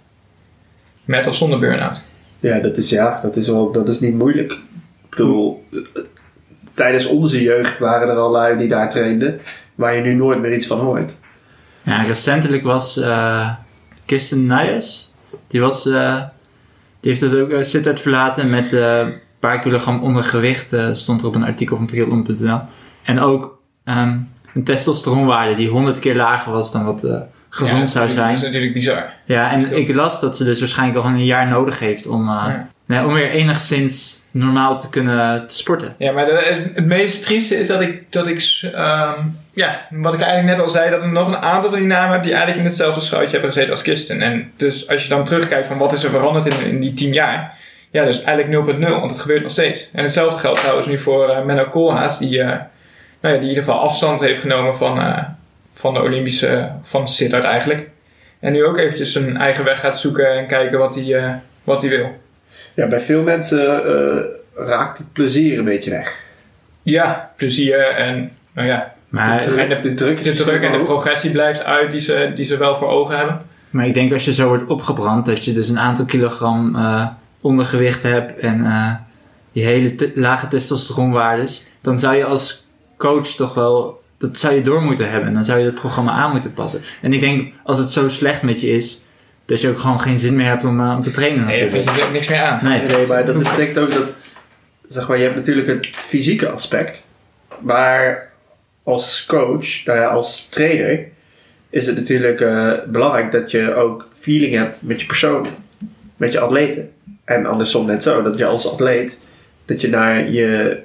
Met 1.04 1.26
of 1.26 1.36
zonder 1.36 1.58
burn-out. 1.58 2.00
ja, 2.40 2.58
dat 2.58 2.76
is, 2.76 2.90
ja 2.90 3.18
dat, 3.22 3.36
is 3.36 3.48
wel, 3.48 3.72
dat 3.72 3.88
is 3.88 4.00
niet 4.00 4.14
moeilijk. 4.14 4.52
Ik 4.52 5.10
bedoel, 5.10 5.62
eh, 5.72 5.78
tijdens 6.74 7.06
onze 7.06 7.42
jeugd 7.42 7.78
waren 7.78 8.08
er 8.08 8.16
al 8.16 8.30
lui 8.30 8.58
die 8.58 8.68
daar 8.68 8.90
trainden, 8.90 9.40
waar 9.74 9.96
je 9.96 10.02
nu 10.02 10.14
nooit 10.14 10.40
meer 10.40 10.54
iets 10.54 10.66
van 10.66 10.80
hoort. 10.80 11.18
Ja, 11.82 12.02
recentelijk 12.02 12.62
was 12.62 12.96
eh 12.96 13.50
Kirsten 14.04 14.46
Nijers. 14.46 15.10
Die, 15.46 15.60
was, 15.60 15.86
eh, 15.86 16.22
die 17.00 17.10
heeft 17.10 17.20
het 17.20 17.34
ook 17.34 17.50
uh, 17.50 17.62
Sittard 17.62 18.00
verlaten 18.00 18.50
met 18.50 18.72
eh, 18.72 19.06
paar 19.48 19.60
kilogram 19.60 20.02
ondergewicht. 20.02 20.72
eh, 20.72 20.88
stond 20.92 21.20
er 21.20 21.26
op 21.26 21.34
een 21.34 21.44
artikel 21.44 21.76
van 21.76 21.86
triathlon.nl. 21.86 22.60
En 23.02 23.20
ook 23.20 23.58
ehm, 23.84 24.18
een 24.54 24.64
testosteronwaarde 24.64 25.54
die 25.54 25.68
100 25.68 25.98
keer 25.98 26.16
lager 26.16 26.52
was 26.52 26.72
dan 26.72 26.84
wat 26.84 27.04
eh, 27.04 27.20
gezond 27.48 27.80
Ja, 27.80 27.86
zou 27.86 28.10
zijn. 28.10 28.28
Dat 28.28 28.36
is 28.36 28.42
natuurlijk 28.42 28.72
bizar. 28.72 29.12
Ja, 29.24 29.50
en 29.50 29.72
ik 29.76 29.94
las 29.94 30.20
dat 30.20 30.36
ze 30.36 30.44
dus 30.44 30.58
waarschijnlijk 30.58 31.04
al 31.04 31.10
een 31.10 31.24
jaar 31.24 31.46
nodig 31.48 31.78
heeft 31.78 32.06
om, 32.06 32.20
eh, 32.20 32.44
Ja. 32.46 32.68
nee, 32.86 33.04
om 33.04 33.12
weer 33.14 33.30
enigszins 33.30 34.22
normaal 34.30 34.78
te 34.78 34.88
kunnen 34.88 35.46
te 35.46 35.54
sporten. 35.56 35.94
Ja, 35.98 36.12
maar 36.12 36.24
de, 36.26 36.70
het 36.74 36.86
meest 36.86 37.22
trieste 37.22 37.58
is 37.58 37.66
dat 37.66 37.80
ik, 37.80 38.12
dat 38.12 38.26
ik 38.26 38.60
ehm, 38.74 39.20
ja, 39.52 39.80
wat 39.90 40.14
ik 40.14 40.20
eigenlijk 40.20 40.56
net 40.56 40.66
al 40.66 40.72
zei, 40.72 40.90
dat 40.90 41.02
er 41.02 41.08
nog 41.12 41.28
een 41.28 41.36
aantal 41.36 41.70
van 41.70 41.78
die 41.78 41.88
namen 41.88 42.12
heb 42.12 42.22
die 42.22 42.32
eigenlijk 42.32 42.60
in 42.62 42.68
hetzelfde 42.68 43.00
schuitje 43.00 43.30
hebben 43.32 43.50
gezeten 43.50 43.70
als 43.70 43.82
Kirsten. 43.82 44.20
En 44.20 44.50
dus 44.56 44.88
als 44.88 45.02
je 45.02 45.08
dan 45.08 45.24
terugkijkt 45.24 45.66
van 45.66 45.78
wat 45.78 45.92
is 45.92 46.04
er 46.04 46.10
veranderd 46.10 46.54
in, 46.54 46.70
in 46.70 46.80
die 46.80 46.92
tien 46.92 47.12
jaar, 47.12 47.56
ja, 47.94 48.04
dus 48.04 48.22
eigenlijk 48.22 48.78
0.0, 48.78 48.88
want 48.88 49.10
het 49.10 49.20
gebeurt 49.20 49.42
nog 49.42 49.50
steeds. 49.50 49.90
En 49.92 50.02
hetzelfde 50.02 50.38
geldt 50.38 50.60
trouwens 50.60 50.86
nu 50.86 50.98
voor 50.98 51.28
eh, 51.28 51.44
Menno 51.44 51.64
Koolhaas, 51.64 52.18
die, 52.18 52.40
eh, 52.40 52.46
nou 52.46 52.58
ja, 53.20 53.32
die 53.32 53.40
in 53.40 53.48
ieder 53.48 53.64
geval 53.64 53.80
afstand 53.80 54.20
heeft 54.20 54.40
genomen 54.40 54.76
van, 54.76 55.00
eh, 55.00 55.22
van 55.72 55.94
de 55.94 56.00
Olympische, 56.00 56.70
van 56.82 57.08
Sittard 57.08 57.44
eigenlijk. 57.44 57.88
En 58.40 58.52
nu 58.52 58.64
ook 58.64 58.78
eventjes 58.78 59.12
zijn 59.12 59.36
eigen 59.36 59.64
weg 59.64 59.80
gaat 59.80 60.00
zoeken 60.00 60.36
en 60.36 60.46
kijken 60.46 60.78
wat 60.78 60.94
hij, 60.94 61.14
eh, 61.14 61.32
wat 61.64 61.80
hij 61.80 61.90
wil. 61.90 62.20
Ja, 62.74 62.86
bij 62.86 63.00
veel 63.00 63.22
mensen 63.22 63.84
eh, 63.84 64.24
raakt 64.66 64.98
het 64.98 65.12
plezier 65.12 65.58
een 65.58 65.64
beetje 65.64 65.90
weg. 65.90 66.22
Ja, 66.82 67.30
plezier 67.36 67.78
en, 67.78 68.30
nou 68.52 68.68
ja, 68.68 68.94
Maar, 69.08 69.42
de, 69.42 69.48
druk, 69.48 69.70
en 69.70 69.82
de 69.82 69.94
druk 69.94 70.18
is 70.20 70.36
de 70.36 70.44
druk 70.44 70.62
en 70.62 70.72
de 70.72 70.82
progressie 70.82 71.30
blijft 71.30 71.64
uit 71.64 71.90
die 71.90 72.00
ze, 72.00 72.32
die 72.34 72.44
ze 72.44 72.56
wel 72.56 72.76
voor 72.76 72.88
ogen 72.88 73.16
hebben. 73.16 73.40
maar 73.70 73.86
ik 73.86 73.94
denk 73.94 74.12
als 74.12 74.24
je 74.24 74.32
zo 74.32 74.48
wordt 74.48 74.66
opgebrand, 74.66 75.26
dat 75.26 75.44
je 75.44 75.52
dus 75.52 75.68
een 75.68 75.78
aantal 75.78 76.04
kilogram 76.04 76.76
eh, 76.76 77.06
ondergewicht 77.44 78.02
hebt 78.02 78.38
en 78.38 78.64
eh, 78.64 78.92
je 79.52 79.62
hele 79.62 79.94
te- 79.94 80.12
lage 80.14 80.48
testosteronwaardes, 80.48 81.66
dan 81.80 81.98
zou 81.98 82.16
je 82.16 82.24
als 82.24 82.66
coach 82.96 83.26
toch 83.26 83.54
wel, 83.54 84.02
dat 84.18 84.38
zou 84.38 84.54
je 84.54 84.60
door 84.60 84.82
moeten 84.82 85.10
hebben. 85.10 85.28
En 85.28 85.34
dan 85.34 85.44
zou 85.44 85.58
je 85.58 85.64
het 85.64 85.74
programma 85.74 86.12
aan 86.12 86.30
moeten 86.30 86.52
passen. 86.52 86.82
En 87.02 87.12
ik 87.12 87.20
denk, 87.20 87.52
als 87.64 87.78
het 87.78 87.90
zo 87.90 88.08
slecht 88.08 88.42
met 88.42 88.60
je 88.60 88.70
is, 88.70 89.04
dat 89.44 89.60
je 89.60 89.68
ook 89.68 89.78
gewoon 89.78 90.00
geen 90.00 90.18
zin 90.18 90.36
meer 90.36 90.46
hebt 90.46 90.64
om, 90.64 90.80
eh, 90.80 90.94
om 90.96 91.02
te 91.02 91.10
trainen 91.10 91.44
Nee, 91.46 91.60
daar 91.60 91.70
natuurlijk. 91.78 92.06
je 92.06 92.12
niks 92.12 92.28
meer 92.28 92.42
aan. 92.42 92.64
Nee. 92.64 92.80
Nee, 92.86 93.06
maar 93.06 93.26
dat 93.26 93.38
betekent 93.38 93.78
ook 93.78 93.90
dat, 93.92 94.16
zeg 94.86 95.08
maar, 95.08 95.16
je 95.16 95.22
hebt 95.24 95.36
natuurlijk 95.36 95.66
het 95.66 95.86
fysieke 95.92 96.48
aspect. 96.48 97.06
Maar 97.60 98.30
als 98.82 99.24
coach, 99.28 99.84
nou 99.84 99.98
ja, 99.98 100.06
als 100.06 100.46
trainer, 100.50 101.06
is 101.70 101.86
het 101.86 101.96
natuurlijk 101.96 102.40
eh, 102.40 102.72
belangrijk 102.86 103.32
dat 103.32 103.50
je 103.50 103.74
ook 103.74 104.08
feeling 104.18 104.54
hebt 104.54 104.78
met 104.82 105.00
je 105.00 105.06
persoon, 105.06 105.46
met 106.16 106.32
je 106.32 106.40
atleten. 106.40 106.90
En 107.24 107.46
andersom 107.46 107.86
net 107.86 108.02
zo, 108.02 108.22
dat 108.22 108.38
je 108.38 108.44
als 108.44 108.72
atleet, 108.72 109.20
dat 109.64 109.80
je 109.80 109.88
naar 109.88 110.30
je 110.30 110.78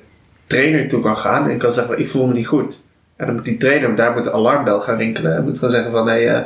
trainer 0.48 0.88
toe 0.88 1.02
kan 1.02 1.18
gaan 1.18 1.50
en 1.50 1.58
kan 1.58 1.74
zeggen, 1.74 2.00
ik 2.00 2.10
voel 2.10 2.26
me 2.26 2.34
niet 2.34 2.48
goed. 2.48 2.84
En 3.16 3.26
dan 3.26 3.36
moet 3.36 3.46
die 3.46 3.58
trainer, 3.58 3.96
daar 3.96 4.12
moet 4.12 4.24
de 4.24 4.32
alarmbel 4.32 4.82
gaan 4.82 4.98
rinkelen. 4.98 5.36
En 5.36 5.44
moet 5.44 5.58
gewoon 5.58 5.74
zeggen 5.74 5.92
van, 5.92 6.06
nee, 6.06 6.28
eh 6.28 6.42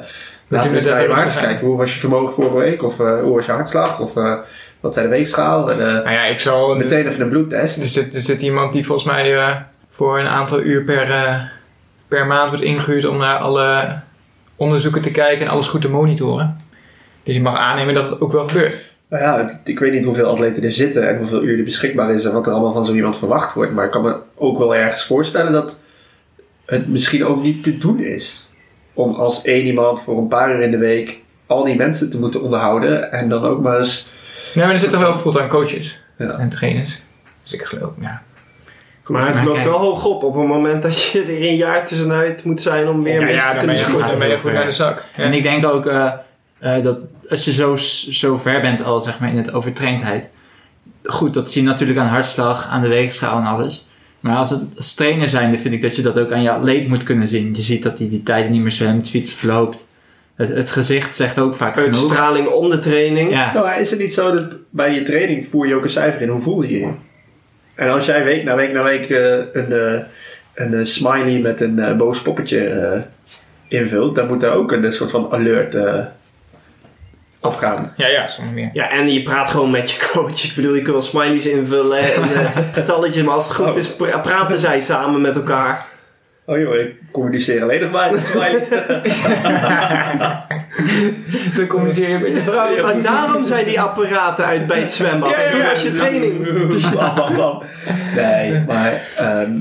laten 0.47 0.69
we 0.69 0.75
eens 0.75 0.85
naar 0.85 1.01
je 1.01 1.07
waardes 1.07 1.39
kijken. 1.39 1.67
Hoe 1.67 1.77
was 1.77 1.93
je 1.93 1.99
vermogen 1.99 2.33
vorige 2.33 2.57
week? 2.57 2.83
Of 2.83 2.99
eh, 2.99 3.19
hoe 3.21 3.35
was 3.35 3.45
je 3.45 3.51
hartslag? 3.51 3.99
Of 3.99 4.15
eh, 4.15 4.35
wat 4.79 4.93
zijn 4.93 5.05
de 5.05 5.11
weegschaal? 5.11 5.71
En, 5.71 5.77
Nou 5.77 6.11
ja, 6.11 6.23
ik 6.23 6.39
zal... 6.39 6.75
meteen 6.75 7.07
even 7.07 7.21
een 7.21 7.29
bloedtest. 7.29 7.81
Er 7.81 7.87
zit, 7.87 8.15
er 8.15 8.21
zit 8.21 8.41
iemand 8.41 8.73
die 8.73 8.85
volgens 8.85 9.07
mij 9.07 9.55
voor 9.89 10.19
een 10.19 10.27
aantal 10.27 10.61
uur 10.61 10.83
per, 10.83 11.07
per 12.07 12.25
maand 12.25 12.49
wordt 12.49 12.63
ingehuurd 12.63 13.05
om 13.05 13.17
naar 13.17 13.37
alle 13.37 13.99
onderzoeken 14.55 15.01
te 15.01 15.11
kijken 15.11 15.45
en 15.45 15.51
alles 15.51 15.67
goed 15.67 15.81
te 15.81 15.89
monitoren. 15.89 16.57
Dus 17.23 17.35
je 17.35 17.41
mag 17.41 17.57
aannemen 17.57 17.93
dat 17.93 18.09
het 18.09 18.21
ook 18.21 18.31
wel 18.31 18.47
gebeurt. 18.47 18.92
Nou 19.13 19.25
ja, 19.25 19.59
ik- 19.63 19.79
weet 19.79 19.91
niet 19.91 20.05
hoeveel 20.05 20.25
atleten 20.25 20.63
er 20.63 20.71
zitten 20.71 21.07
en 21.07 21.17
hoeveel 21.17 21.43
uur 21.43 21.57
er 21.57 21.63
beschikbaar 21.63 22.13
is 22.13 22.25
en 22.25 22.33
wat 22.33 22.47
er 22.47 22.53
allemaal 22.53 22.71
van 22.71 22.85
zo 22.85 22.93
iemand 22.93 23.17
verwacht 23.17 23.53
wordt. 23.53 23.71
Maar 23.73 23.85
ik 23.85 23.91
kan 23.91 24.01
me 24.01 24.15
ook 24.35 24.57
wel 24.57 24.75
ergens 24.75 25.05
voorstellen 25.05 25.51
dat 25.51 25.79
het 26.65 26.87
misschien 26.87 27.25
ook 27.25 27.41
niet 27.41 27.63
te 27.63 27.77
doen 27.77 27.99
is. 27.99 28.49
Om 28.93 29.13
als 29.15 29.41
één 29.41 29.65
iemand 29.65 30.01
voor 30.01 30.17
een 30.17 30.27
paar 30.27 30.55
uur 30.55 30.61
in 30.61 30.71
de 30.71 30.77
week 30.77 31.19
al 31.47 31.63
die 31.63 31.75
mensen 31.75 32.09
te 32.09 32.19
moeten 32.19 32.41
onderhouden 32.41 33.11
en 33.11 33.27
dan 33.29 33.43
ook 33.43 33.61
maar 33.61 33.77
eens. 33.77 34.11
Nee, 34.55 34.65
maar 34.65 34.73
er 34.73 34.79
zitten 34.79 34.99
wel 34.99 35.15
fulltime 35.17 35.47
coaches 35.47 35.99
Ja. 36.17 36.37
en 36.37 36.49
trainers. 36.49 36.99
Dus 37.43 37.53
ik 37.53 37.61
geloof, 37.63 37.91
ja. 38.01 38.21
Maar 39.07 39.35
het 39.35 39.45
loopt 39.45 39.63
wel 39.63 39.77
hoog 39.77 40.05
op 40.05 40.23
op 40.23 40.35
het 40.35 40.47
moment 40.47 40.81
dat 40.83 41.03
je 41.03 41.21
er 41.21 41.29
een 41.49 41.55
jaar 41.55 41.85
tussenuit 41.85 42.43
moet 42.43 42.61
zijn 42.61 42.87
om 42.87 43.03
weer 43.03 43.13
ja, 43.13 43.19
mensen 43.25 43.35
ja, 43.43 43.51
te 43.51 43.57
kunnen 43.57 43.77
sporten. 43.77 44.07
dan 44.09 44.17
ben 44.19 44.27
je 44.27 44.33
heel 44.33 44.33
goed 44.33 44.41
ver. 44.49 44.53
naar 44.53 44.65
de 44.65 44.71
zak. 44.71 45.03
Ja. 45.17 45.23
En 45.23 45.33
ik 45.33 45.43
denk 45.43 45.65
ook 45.65 45.85
eh, 45.85 46.11
eh, 46.59 46.83
dat 46.83 46.97
als 47.29 47.45
je 47.45 47.51
zo, 47.51 47.75
zo 48.11 48.37
ver 48.37 48.61
bent 48.61 48.83
al 48.83 49.01
zeg 49.01 49.19
maar, 49.19 49.29
in 49.29 49.37
het 49.37 49.53
overtraindheid. 49.53 50.29
Goed, 51.03 51.33
dat 51.33 51.51
zie 51.51 51.61
je 51.61 51.67
natuurlijk 51.67 51.99
aan 51.99 52.07
hartslag, 52.07 52.67
aan 52.67 52.81
de 52.81 52.87
weegschaal 52.87 53.39
en 53.39 53.45
alles. 53.45 53.87
Maar 54.19 54.37
als, 54.37 54.49
het, 54.49 54.61
als 54.75 54.93
trainer 54.93 55.29
zijnde 55.29 55.57
vind 55.57 55.73
ik 55.73 55.81
dat 55.81 55.95
je 55.95 56.01
dat 56.01 56.19
ook 56.19 56.31
aan 56.31 56.41
je 56.41 56.51
atleet 56.51 56.87
moet 56.87 57.03
kunnen 57.03 57.27
zien. 57.27 57.53
Je 57.55 57.61
ziet 57.61 57.83
dat 57.83 57.99
hij 57.99 58.09
die 58.09 58.23
tijden 58.23 58.51
niet 58.51 58.61
meer 58.61 58.71
zwemt, 58.71 59.09
fietsen 59.09 59.37
verloopt. 59.37 59.87
Het, 60.35 60.49
het 60.49 60.71
gezicht 60.71 61.15
zegt 61.15 61.39
ook 61.39 61.55
vaak 61.55 61.77
genoeg. 61.77 62.01
Uitstraling 62.01 62.47
om 62.47 62.69
de 62.69 62.79
training. 62.79 63.31
Ja, 63.31 63.53
Nou, 63.53 63.65
maar 63.65 63.79
is 63.79 63.89
het 63.89 63.99
niet 63.99 64.13
zo 64.13 64.31
dat 64.31 64.57
bij 64.69 64.93
je 64.93 65.01
training 65.01 65.47
voer 65.47 65.67
je 65.67 65.75
ook 65.75 65.83
een 65.83 65.89
cijfer 65.89 66.21
in? 66.21 66.29
Hoe 66.29 66.41
voel 66.41 66.61
je 66.61 66.79
je? 66.79 66.91
En 67.75 67.89
als 67.89 68.05
jij 68.05 68.23
week 68.23 68.43
na 68.43 68.55
week 68.55 68.73
na 68.73 68.83
week 68.83 69.09
eh, 69.09 69.37
een, 69.53 69.71
eh, 69.71 69.99
een 70.53 70.73
eh, 70.73 70.83
smiley 70.83 71.39
met 71.39 71.61
een 71.61 71.97
boos 71.97 72.21
poppetje 72.21 72.65
eh, 72.65 72.99
invult, 73.67 74.15
dan 74.15 74.27
moet 74.27 74.41
daar 74.41 74.53
ook 74.55 74.71
een, 74.71 74.93
soort 74.93 75.11
van 75.11 75.31
alert 75.31 75.77
afgaan. 77.43 77.93
ja, 77.97 78.07
ja, 78.07 78.27
zonder 78.27 78.53
meer. 78.53 78.69
Ja, 78.73 78.89
en 78.89 79.13
je 79.13 79.23
praat 79.23 79.49
gewoon 79.49 79.71
met 79.71 79.91
je 79.91 80.09
coach. 80.13 80.43
Ik 80.43 80.51
bedoel, 80.55 80.73
je 80.73 80.81
kunt 80.81 80.93
wel 80.93 81.01
smileys 81.01 81.47
invullen 81.47 81.97
en 81.97 82.21
eh, 82.35 82.45
getalletjes, 82.73 83.23
maar 83.23 83.33
als 83.33 83.47
het 83.47 83.55
goed 83.55 83.69
Oh. 83.69 83.77
is, 83.77 83.95
pra- 83.95 84.19
praten 84.19 84.59
zij 84.59 84.81
samen 84.81 85.21
met 85.21 85.35
elkaar. 85.35 85.85
Oh 86.45 86.57
joh, 86.59 86.73
ik 86.75 86.95
communiceer 87.11 87.61
alleen 87.61 87.81
nog 87.81 87.91
maar 87.91 88.11
met 88.11 88.21
smileys. 88.23 88.67
Zo 91.55 91.65
communiceer 91.67 92.09
je 92.09 92.17
met 92.19 92.31
je 92.35 92.41
vrouw. 92.41 92.81
Maar 92.83 93.01
daarom 93.01 93.45
zijn 93.45 93.65
die 93.65 93.81
apparaten 93.81 94.45
uit 94.45 94.67
bij 94.67 94.79
het 94.79 94.91
zwembad. 94.91 95.29
Ja, 95.29 95.39
ja, 95.41 95.57
ja. 95.57 95.69
Als 95.69 95.83
je 95.83 95.91
training. 95.91 96.45
Nee, 98.15 98.63
maar 98.67 99.01
ehm, 99.17 99.51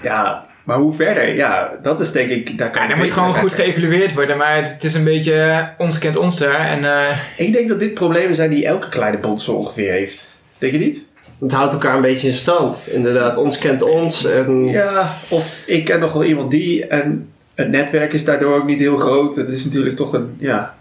ja, 0.00 0.44
maar 0.64 0.78
hoe 0.78 0.92
verder? 0.92 1.34
Ja, 1.34 1.72
dat 1.82 2.00
is 2.00 2.12
denk 2.12 2.30
ik... 2.30 2.58
Daar 2.58 2.70
kan 2.70 2.82
Ja, 2.82 2.88
dan 2.88 2.98
moet 2.98 3.10
gewoon 3.10 3.34
goed 3.34 3.52
geëvalueerd 3.52 4.14
worden, 4.14 4.36
maar 4.36 4.62
het 4.62 4.84
is 4.84 4.94
een 4.94 5.04
beetje 5.04 5.68
ons 5.78 5.98
kent 5.98 6.16
ons 6.16 6.38
daar. 6.38 6.60
En 6.60 6.84
eh, 6.84 7.18
Ik 7.36 7.52
denk 7.52 7.68
dat 7.68 7.80
dit 7.80 7.94
problemen 7.94 8.34
zijn 8.34 8.50
die 8.50 8.66
elke 8.66 8.88
kleine 8.88 9.18
bond 9.18 9.40
zo 9.40 9.52
ongeveer 9.52 9.90
heeft. 9.90 10.36
Denk 10.58 10.72
je 10.72 10.78
niet? 10.78 11.08
Het 11.38 11.52
houdt 11.52 11.72
elkaar 11.72 11.94
een 11.94 12.02
beetje 12.02 12.26
in 12.26 12.34
stand. 12.34 12.76
Inderdaad, 12.86 13.36
ons 13.36 13.58
kent 13.58 13.82
ons. 13.82 14.24
En 14.24 14.64
Ja, 14.64 15.16
of 15.30 15.62
ik 15.66 15.84
ken 15.84 16.00
nog 16.00 16.12
wel 16.12 16.24
iemand 16.24 16.50
die 16.50 16.86
en 16.86 17.28
het 17.54 17.68
netwerk 17.68 18.12
is 18.12 18.24
daardoor 18.24 18.56
ook 18.56 18.66
niet 18.66 18.78
heel 18.78 18.96
groot. 18.96 19.36
Het 19.36 19.48
is 19.48 19.64
natuurlijk 19.64 19.96
toch 19.96 20.12
een, 20.12 20.34
ja... 20.38 20.74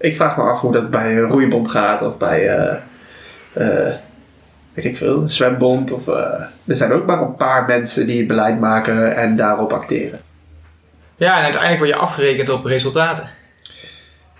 Ik 0.00 0.16
vraag 0.16 0.36
me 0.36 0.42
af 0.42 0.60
hoe 0.60 0.72
dat 0.72 0.90
bij 0.90 1.16
een 1.16 1.28
roeibond 1.28 1.70
gaat 1.70 2.02
of 2.02 2.16
bij, 2.16 2.48
eh, 2.48 2.76
eh, 3.52 3.94
weet 4.82 4.92
ik 4.92 4.96
veel, 4.96 5.22
een 5.22 5.30
zwembond. 5.30 5.92
Of, 5.92 6.08
eh, 6.08 6.14
er 6.64 6.76
zijn 6.76 6.92
ook 6.92 7.06
maar 7.06 7.20
een 7.22 7.34
paar 7.34 7.66
mensen 7.66 8.06
die 8.06 8.18
het 8.18 8.26
beleid 8.26 8.60
maken 8.60 9.16
en 9.16 9.36
daarop 9.36 9.72
acteren. 9.72 10.20
Ja, 11.16 11.36
en 11.36 11.42
uiteindelijk 11.42 11.78
word 11.80 11.90
je 11.92 11.96
afgerekend 11.96 12.48
op 12.48 12.64
resultaten. 12.64 13.28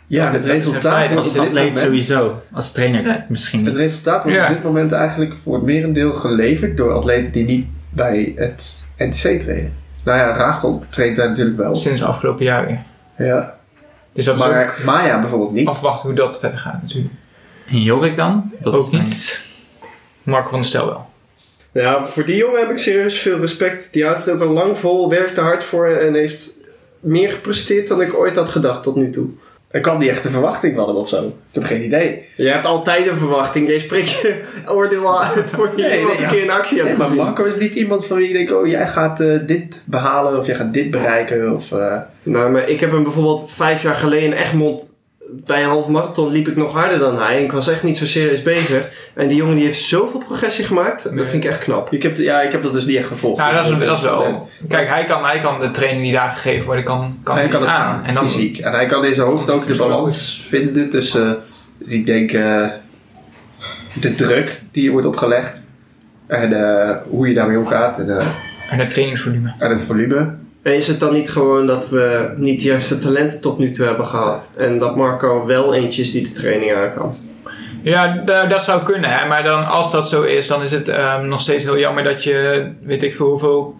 Ja, 0.06 0.24
het 0.24 0.32
dat 0.32 0.44
is 0.44 0.48
een 0.50 0.56
resultaat 0.56 0.98
wordt 1.00 1.16
Als 1.16 1.28
op 1.28 1.32
dit 1.34 1.42
atleet 1.42 1.64
moment- 1.64 1.76
sowieso. 1.76 2.40
Als 2.52 2.72
trainer 2.72 3.04
Ja. 3.06 3.24
misschien 3.28 3.64
Het 3.66 3.74
resultaat 3.74 4.22
wordt 4.22 4.38
Ja. 4.38 4.46
op 4.48 4.54
dit 4.54 4.62
moment 4.64 4.92
eigenlijk 4.92 5.34
voor 5.42 5.54
het 5.54 5.62
merendeel 5.64 6.12
geleverd 6.12 6.76
door 6.76 6.92
atleten 6.92 7.32
die 7.32 7.44
niet 7.44 7.66
bij 7.90 8.32
het 8.36 8.88
NTC 8.96 9.40
trainen. 9.40 9.74
Nou 10.04 10.18
ja, 10.18 10.32
Rachel 10.36 10.84
traint 10.88 11.16
daar 11.16 11.28
natuurlijk 11.28 11.56
wel. 11.56 11.76
Sinds 11.76 12.02
afgelopen 12.02 12.44
jaar 12.44 12.66
weer. 12.66 12.78
Ja. 13.28 13.54
Dus 14.12 14.24
dat 14.24 14.36
is 14.36 14.40
Maar 14.46 14.74
Maya 14.84 15.20
bijvoorbeeld 15.20 15.52
niet. 15.52 15.68
afwachten 15.68 16.08
hoe 16.08 16.16
dat 16.18 16.38
verder 16.38 16.58
gaat 16.58 16.82
natuurlijk. 16.82 17.14
En 17.66 17.82
Jorik 17.82 18.16
dan? 18.16 18.52
Dat 18.60 18.72
is 18.78 18.84
ook 18.86 18.90
dan- 18.92 19.02
niet. 19.02 19.46
Marco 20.28 20.48
van 20.48 20.60
der 20.60 20.68
Stel 20.68 20.86
wel. 20.86 21.06
Ja, 21.72 22.04
voor 22.04 22.24
die 22.24 22.36
jongen 22.36 22.60
heb 22.60 22.70
ik 22.70 22.78
serieus 22.78 23.18
veel 23.18 23.38
respect. 23.38 23.92
Die 23.92 24.04
houdt 24.04 24.24
het 24.24 24.34
ook 24.34 24.40
al 24.40 24.46
lang 24.46 24.78
vol, 24.78 25.08
werkt 25.08 25.36
er 25.36 25.42
hard 25.42 25.64
voor 25.64 25.88
en 25.88 26.14
heeft 26.14 26.56
meer 27.00 27.30
gepresteerd 27.30 27.88
dan 27.88 28.00
ik 28.00 28.14
ooit 28.14 28.36
had 28.36 28.48
gedacht 28.48 28.82
tot 28.82 28.96
nu 28.96 29.10
toe. 29.10 29.28
Ik 29.70 29.82
kan 29.82 29.98
niet 29.98 30.08
echt 30.08 30.24
een 30.24 30.30
verwachting 30.30 30.74
van 30.76 30.88
hem 30.88 30.96
of 30.96 31.08
zo. 31.08 31.26
Ik 31.26 31.32
heb 31.52 31.64
geen 31.64 31.84
idee. 31.84 32.24
Je 32.36 32.48
hebt 32.48 32.64
altijd 32.64 33.08
een 33.08 33.16
verwachting. 33.16 33.68
Je 33.68 33.78
spreekt 33.78 34.10
je 34.10 34.42
oordeel 34.76 35.06
al 35.06 35.22
uit 35.22 35.50
voor 35.50 35.72
je 35.76 35.82
Nee, 35.82 36.04
nee, 36.04 36.16
een 36.16 36.22
ja. 36.22 36.28
keer 36.28 36.42
in 36.42 36.50
actie 36.50 36.76
hebt 36.76 36.88
Nee, 36.88 36.98
maar 36.98 37.06
gezien. 37.06 37.22
Marco 37.24 37.44
is 37.44 37.58
niet 37.58 37.74
iemand 37.74 38.06
van 38.06 38.16
wie 38.16 38.28
je 38.28 38.34
denkt, 38.34 38.52
oh 38.52 38.66
jij 38.66 38.86
gaat 38.88 39.20
eh, 39.20 39.38
dit 39.46 39.82
behalen 39.84 40.38
of 40.38 40.46
jij 40.46 40.54
gaat 40.54 40.74
dit 40.74 40.90
bereiken. 40.90 41.54
Of, 41.54 41.72
eh, 41.72 42.00
Nou, 42.22 42.50
maar 42.50 42.68
ik 42.68 42.80
heb 42.80 42.90
hem 42.90 43.02
bijvoorbeeld 43.02 43.52
vijf 43.52 43.82
jaar 43.82 43.94
geleden 43.94 44.24
in 44.24 44.32
Egmond 44.32 44.90
bij 45.30 45.62
een 45.62 45.68
halve 45.68 45.90
marathon 45.90 46.30
liep 46.32 46.48
ik 46.48 46.56
nog 46.56 46.72
harder 46.72 46.98
dan 46.98 47.18
hij. 47.18 47.36
En 47.36 47.42
ik 47.44 47.52
was 47.52 47.68
echt 47.68 47.82
niet 47.82 47.96
zo 47.96 48.06
serieus 48.06 48.42
bezig. 48.42 48.88
En 49.14 49.28
die 49.28 49.36
jongen 49.36 49.54
die 49.56 49.64
heeft 49.64 49.80
zoveel 49.82 50.20
progressie 50.26 50.64
gemaakt. 50.64 51.02
Dat 51.16 51.26
vind 51.28 51.44
ik 51.44 51.50
echt 51.50 51.64
knap. 51.64 51.92
ik 51.92 52.02
heb, 52.02 52.16
ja, 52.16 52.40
ik 52.40 52.52
heb 52.52 52.62
dat 52.62 52.72
dus 52.72 52.86
niet 52.86 52.96
echt 52.96 53.06
gevolgd. 53.06 53.38
Nou, 53.38 53.52
dat 53.54 53.64
is, 53.64 53.70
dat 53.70 53.96
is 53.96 54.02
Nee. 54.02 54.10
wel. 54.10 54.48
Kijk, 54.68 54.88
hij 54.88 55.04
kan, 55.04 55.24
hij 55.24 55.38
kan 55.38 55.60
de 55.60 55.70
training 55.70 56.02
die 56.02 56.12
daar 56.12 56.30
gegeven 56.30 56.64
worden, 56.66 56.84
kan, 56.84 57.18
kan 57.22 57.36
hij 57.36 57.48
kan 57.48 57.60
het 57.60 57.70
aan. 57.70 58.04
En 58.04 58.14
dan, 58.14 58.24
fysiek. 58.28 58.58
En 58.58 58.72
hij 58.72 58.86
kan 58.86 59.04
in 59.04 59.14
zijn 59.14 59.26
hoofd 59.28 59.50
ook 59.50 59.66
de 59.66 59.76
balans 59.76 60.44
vinden 60.48 60.88
tussen, 60.88 61.38
eh, 61.86 61.92
ik 61.92 62.06
denk, 62.06 62.32
eh, 62.32 62.66
de 64.00 64.14
druk 64.14 64.60
die 64.72 64.82
je 64.84 64.90
wordt 64.90 65.06
opgelegd. 65.06 65.66
En 66.26 66.52
eh, 66.52 66.96
hoe 67.08 67.28
je 67.28 67.34
daarmee 67.34 67.58
omgaat. 67.58 67.98
En, 67.98 68.18
eh, 68.18 68.26
En 68.70 68.78
het 68.78 68.90
trainingsvolume. 68.90 69.52
en 69.58 69.70
het 69.70 69.80
volume. 69.80 70.34
En 70.62 70.74
is 70.74 70.88
het 70.88 71.00
dan 71.00 71.12
niet 71.12 71.30
gewoon 71.30 71.66
dat 71.66 71.88
we 71.88 72.32
niet 72.36 72.62
de 72.62 72.68
juiste 72.68 72.98
talenten 72.98 73.40
tot 73.40 73.58
nu 73.58 73.70
toe 73.70 73.86
hebben 73.86 74.06
gehad? 74.06 74.48
En 74.56 74.78
dat 74.78 74.96
Marco 74.96 75.46
wel 75.46 75.74
eentje 75.74 76.02
is 76.02 76.12
die 76.12 76.22
de 76.22 76.32
training 76.32 76.74
aan 76.74 76.92
kan? 76.94 77.16
Ja, 77.82 78.22
dat 78.48 78.62
zou 78.62 78.82
kunnen, 78.82 79.10
hè. 79.10 79.26
Maar 79.26 79.44
dan, 79.44 79.66
als 79.66 79.90
dat 79.90 80.08
zo 80.08 80.22
is, 80.22 80.46
dan 80.46 80.62
is 80.62 80.70
het 80.70 80.88
ehm, 80.88 81.28
nog 81.28 81.40
steeds 81.40 81.64
heel 81.64 81.78
jammer 81.78 82.04
dat 82.04 82.24
je, 82.24 82.68
weet 82.82 83.02
ik 83.02 83.14
veel 83.14 83.26
hoeveel, 83.26 83.76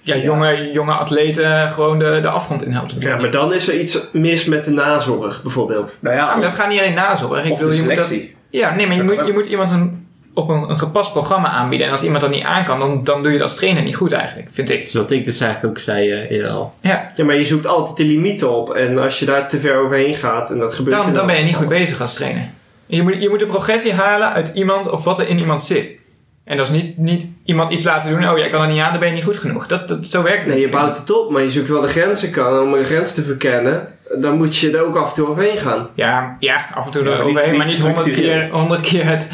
ja, 0.00 0.16
jonge, 0.16 0.70
jonge 0.72 0.92
atleten 0.92 1.68
gewoon 1.68 1.98
de, 1.98 2.18
de 2.22 2.28
afgrond 2.28 2.64
in 2.64 2.72
helpt. 2.72 2.94
Ja, 2.98 3.16
maar 3.16 3.30
dan 3.30 3.52
is 3.52 3.68
er 3.68 3.80
iets 3.80 4.08
mis 4.12 4.44
met 4.44 4.64
de 4.64 4.70
nazorg 4.70 5.42
bijvoorbeeld. 5.42 5.96
Nou 6.00 6.16
ja, 6.16 6.26
Ja, 6.26 6.34
maar 6.34 6.44
dat 6.44 6.52
gaat 6.52 6.68
niet 6.68 6.80
alleen 6.80 6.94
nazorg. 6.94 7.44
Ik 7.44 7.52
of 7.52 7.58
wil, 7.58 7.68
de 7.68 7.76
je 7.76 7.82
moet 7.82 7.96
dat, 7.96 8.14
ja, 8.50 8.74
nee, 8.74 8.86
maar 8.86 8.96
je 8.96 9.04
Dat 9.04 9.16
moet, 9.16 9.26
je 9.26 9.32
moet 9.32 9.46
iemand 9.46 9.70
een, 9.70 10.06
op 10.34 10.48
een, 10.48 10.70
een 10.70 10.78
gepast 10.78 11.12
programma 11.12 11.48
aanbieden. 11.48 11.86
En 11.86 11.92
als 11.92 12.02
iemand 12.02 12.20
dat 12.22 12.30
niet 12.30 12.42
aan 12.44 12.64
kan, 12.64 12.78
dan, 12.78 13.04
dan 13.04 13.22
doe 13.22 13.32
je 13.32 13.38
dat 13.38 13.46
als 13.48 13.56
trainer 13.56 13.82
niet 13.82 13.96
goed 13.96 14.12
eigenlijk, 14.12 14.48
vind 14.52 14.68
Dat 14.68 14.76
ik. 14.76 14.82
is 14.82 14.92
wat 14.94 15.10
ik 15.10 15.24
dus 15.24 15.40
eigenlijk 15.40 15.72
ook 15.78 15.82
zei 15.84 16.10
eh, 16.10 16.30
eerder 16.30 16.50
al. 16.50 16.74
Ja, 16.80 17.10
Ja, 17.14 17.24
maar 17.24 17.36
je 17.36 17.44
zoekt 17.44 17.66
altijd 17.66 17.96
de 17.96 18.04
limieten 18.04 18.50
op. 18.56 18.70
En 18.70 18.98
als 18.98 19.18
je 19.18 19.24
daar 19.24 19.48
te 19.48 19.60
ver 19.60 19.76
overheen 19.76 20.14
gaat, 20.14 20.50
en 20.50 20.58
dat 20.58 20.74
gebeurt... 20.74 20.96
dan, 20.96 21.12
dan 21.12 21.26
ben 21.26 21.36
je 21.38 21.44
niet 21.44 21.56
goed 21.56 21.68
bezig 21.68 22.00
als 22.00 22.14
trainer. 22.14 22.48
Je 22.86 23.02
moet, 23.02 23.22
je 23.22 23.28
moet 23.28 23.38
de 23.38 23.46
progressie 23.46 23.92
halen 23.92 24.32
uit 24.32 24.50
iemand 24.54 24.90
of 24.90 25.04
wat 25.04 25.18
er 25.18 25.28
in 25.28 25.38
iemand 25.38 25.62
zit. 25.62 26.00
En 26.44 26.56
dat 26.56 26.66
is 26.66 26.72
niet, 26.72 26.98
niet 26.98 27.28
iemand 27.44 27.70
iets 27.72 27.84
laten 27.84 28.10
doen. 28.10 28.28
Oh, 28.30 28.38
jij 28.38 28.48
kan 28.48 28.62
er 28.62 28.68
niet 28.68 28.80
aan, 28.80 28.90
dan 28.90 28.98
ben 29.00 29.08
je 29.08 29.14
niet 29.14 29.24
goed 29.24 29.36
genoeg. 29.36 29.66
Dat, 29.66 29.88
dat, 29.88 30.06
zo 30.06 30.22
werkt 30.22 30.38
het 30.44 30.46
Nee, 30.52 30.60
je 30.60 30.68
bouwt 30.68 30.96
het 30.96 31.10
op, 31.16 31.30
maar 31.30 31.42
je 31.42 31.50
zoekt 31.50 31.68
wel 31.68 31.80
de 31.80 31.88
grenzen 31.88 32.30
kan. 32.30 32.60
Om 32.60 32.74
een 32.74 32.84
grens 32.84 33.14
te 33.14 33.22
verkennen, 33.22 33.86
dan 34.20 34.36
moet 34.36 34.56
je 34.56 34.70
er 34.76 34.84
ook 34.86 34.96
af 34.96 35.08
en 35.08 35.14
toe 35.14 35.28
overheen 35.28 35.58
gaan. 35.58 35.88
Ja, 35.94 36.36
ja, 36.38 36.64
af 36.74 36.86
en 36.86 36.92
toe 36.92 37.04
Ja, 37.08 37.22
niet- 37.24 37.34
maar 37.56 37.66
niet 37.66 37.78
honderd 37.78 38.10
keer, 38.12 38.48
100 38.52 38.80
keer 38.80 39.04
het, 39.06 39.28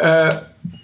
eh, 0.00 0.30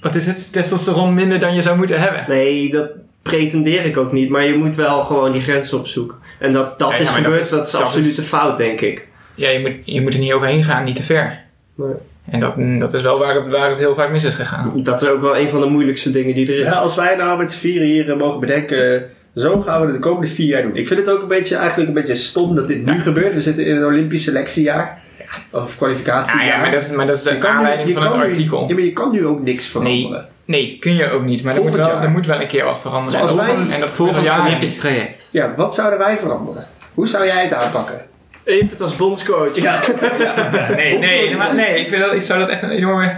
wat 0.01 0.15
is 0.15 0.27
het, 0.27 0.53
testosteron 0.53 1.15
minder 1.15 1.41
dan 1.41 1.55
je 1.55 1.63
zou 1.63 1.77
moeten 1.77 2.01
hebben. 2.01 2.25
Nee, 2.29 2.71
dat 2.71 2.91
pretendeer 3.23 3.85
ik 3.85 3.97
ook 3.97 4.13
niet. 4.13 4.29
Maar 4.29 4.45
je 4.45 4.55
moet 4.55 4.75
wel 4.75 5.03
gewoon 5.03 5.33
die 5.33 5.41
grenzen 5.41 5.79
opzoeken. 5.79 6.17
En 6.39 6.53
dat 6.53 6.79
dat 6.79 6.91
Ja, 6.91 6.97
is 6.97 7.01
ja, 7.03 7.05
maar 7.13 7.15
dat 7.15 7.25
gebeurd, 7.25 7.45
is- 7.45 7.51
dat 7.51 7.67
is, 7.67 7.75
absoluut 7.75 8.07
is- 8.07 8.19
een 8.19 8.25
fout, 8.25 8.59
denk 8.59 8.81
ik. 8.81 9.07
Ja, 9.35 9.49
je 9.51 9.61
moet, 9.61 9.73
je 9.85 10.01
moet 10.01 10.15
er 10.15 10.21
niet 10.21 10.33
overheen 10.33 10.65
gaan, 10.65 10.85
niet 10.85 10.97
te 10.97 11.03
ver. 11.03 11.41
Nee. 11.75 11.93
En 12.31 12.41
dat, 12.41 12.55
dat 12.81 12.95
is 12.95 13.03
wel 13.03 13.19
waar 13.19 13.35
het, 13.35 13.47
waar 13.51 13.69
het 13.69 13.79
heel 13.79 13.95
vaak 13.95 14.11
mis 14.11 14.25
is 14.25 14.35
gegaan. 14.35 14.73
Dat 14.83 15.03
is 15.03 15.09
ook 15.09 15.21
wel 15.21 15.37
een 15.39 15.49
van 15.49 15.61
de 15.61 15.67
moeilijkste 15.67 16.11
dingen 16.11 16.35
die 16.35 16.53
er 16.53 16.59
is. 16.59 16.73
Ja, 16.73 16.79
als 16.79 16.97
wij 16.97 17.17
nou 17.17 17.39
met 17.39 17.53
z'n 17.53 17.59
vieren 17.59 17.87
hier 17.89 18.11
eh, 18.11 18.17
mogen 18.19 18.41
bedenken, 18.41 19.05
zo 19.35 19.61
gaan 19.61 19.81
we 19.81 19.87
het 19.87 19.95
de 19.95 20.01
komende 20.01 20.29
vier 20.29 20.47
jaar 20.47 20.63
doen. 20.63 20.77
Ik 20.77 20.87
vind 20.87 21.01
het 21.01 21.11
ook 21.11 21.23
een 21.23 21.29
beetje, 21.29 21.57
eigenlijk 21.57 21.89
een 21.89 21.95
beetje 21.95 22.15
stom 22.15 22.55
dat 22.55 22.69
dit 22.69 22.85
nu 22.85 22.93
Ja. 22.93 22.99
gebeurt. 22.99 23.35
We 23.35 23.43
zitten 23.43 23.67
in 23.67 23.77
een 23.77 23.85
Olympisch 23.85 24.25
selectiejaar. 24.25 25.03
Of 25.51 25.77
kwalificatiejaar. 25.77 26.43
Ah, 26.43 26.47
ja, 26.49 26.61
maar 26.61 26.71
dat 26.71 26.83
is, 26.83 26.91
maar 26.91 27.07
dat 27.07 27.17
is 27.17 27.23
de 27.23 27.49
aanleiding 27.49 27.93
van 27.93 28.03
het 28.03 28.17
nu- 28.17 28.23
artikel. 28.23 28.65
Ja, 28.69 28.75
maar 28.75 28.83
je 28.83 28.93
kan 28.93 29.11
nu 29.11 29.27
ook 29.27 29.41
niks 29.43 29.67
veranderen. 29.67 30.29
Nee, 30.45 30.77
kun 30.81 30.97
je 30.97 31.11
ook 31.11 31.25
niet. 31.25 31.43
Maar 31.43 31.57
er 31.57 31.63
moet, 31.63 31.75
wel, 31.75 31.87
jaar. 31.89 32.03
er 32.03 32.11
moet 32.11 32.27
wel 32.27 32.41
een 32.41 32.47
keer 32.47 32.65
wat 32.65 32.81
veranderen. 32.81 33.21
Zoals 33.21 33.35
wij- 33.35 33.49
en 33.55 33.57
dat 33.61 33.67
gebeurt 33.69 33.83
al 33.83 33.89
Volgend 33.89 34.25
jaren 34.25 34.47
Olympisch 34.47 34.77
traject. 34.77 35.29
Ja, 35.33 35.55
wat 35.57 35.75
zouden 35.75 35.99
wij 35.99 36.17
veranderen? 36.17 36.67
Hoe 36.95 37.09
zou 37.09 37.27
jij 37.27 37.43
het 37.43 37.53
aanpakken? 37.53 38.01
Even 38.45 38.79
als 38.81 38.97
bondscoach. 38.97 39.57
Ja. 39.57 39.81
Nee, 40.77 40.99
nee, 40.99 41.37
maar 41.37 41.55
nee 41.55 41.79
ik, 41.81 41.89
vind 41.89 42.03
dat, 42.03 42.13
ik 42.13 42.23
zou 42.23 42.41
dat 42.41 42.49
echt 42.49 42.63
een 42.63 42.71
enorme 42.71 43.17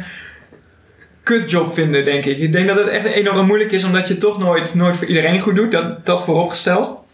kutjob 1.23 1.75
vinden, 1.75 2.05
denk 2.05 2.25
ik. 2.25 2.39
Ik 2.39 2.53
denk 2.53 2.67
dat 2.67 2.77
het 2.77 2.89
echt 2.89 3.05
enorm 3.05 3.47
moeilijk 3.47 3.73
is, 3.73 3.85
omdat 3.85 4.09
je 4.09 4.19
toch 4.19 4.39
nooit, 4.39 4.75
nooit 4.75 4.97
voor 4.97 5.07
iedereen 5.07 5.41
goed 5.41 5.55
doet. 5.57 5.73
Dat, 5.73 6.07
dat 6.07 6.23
vooropgesteld. 6.25 7.05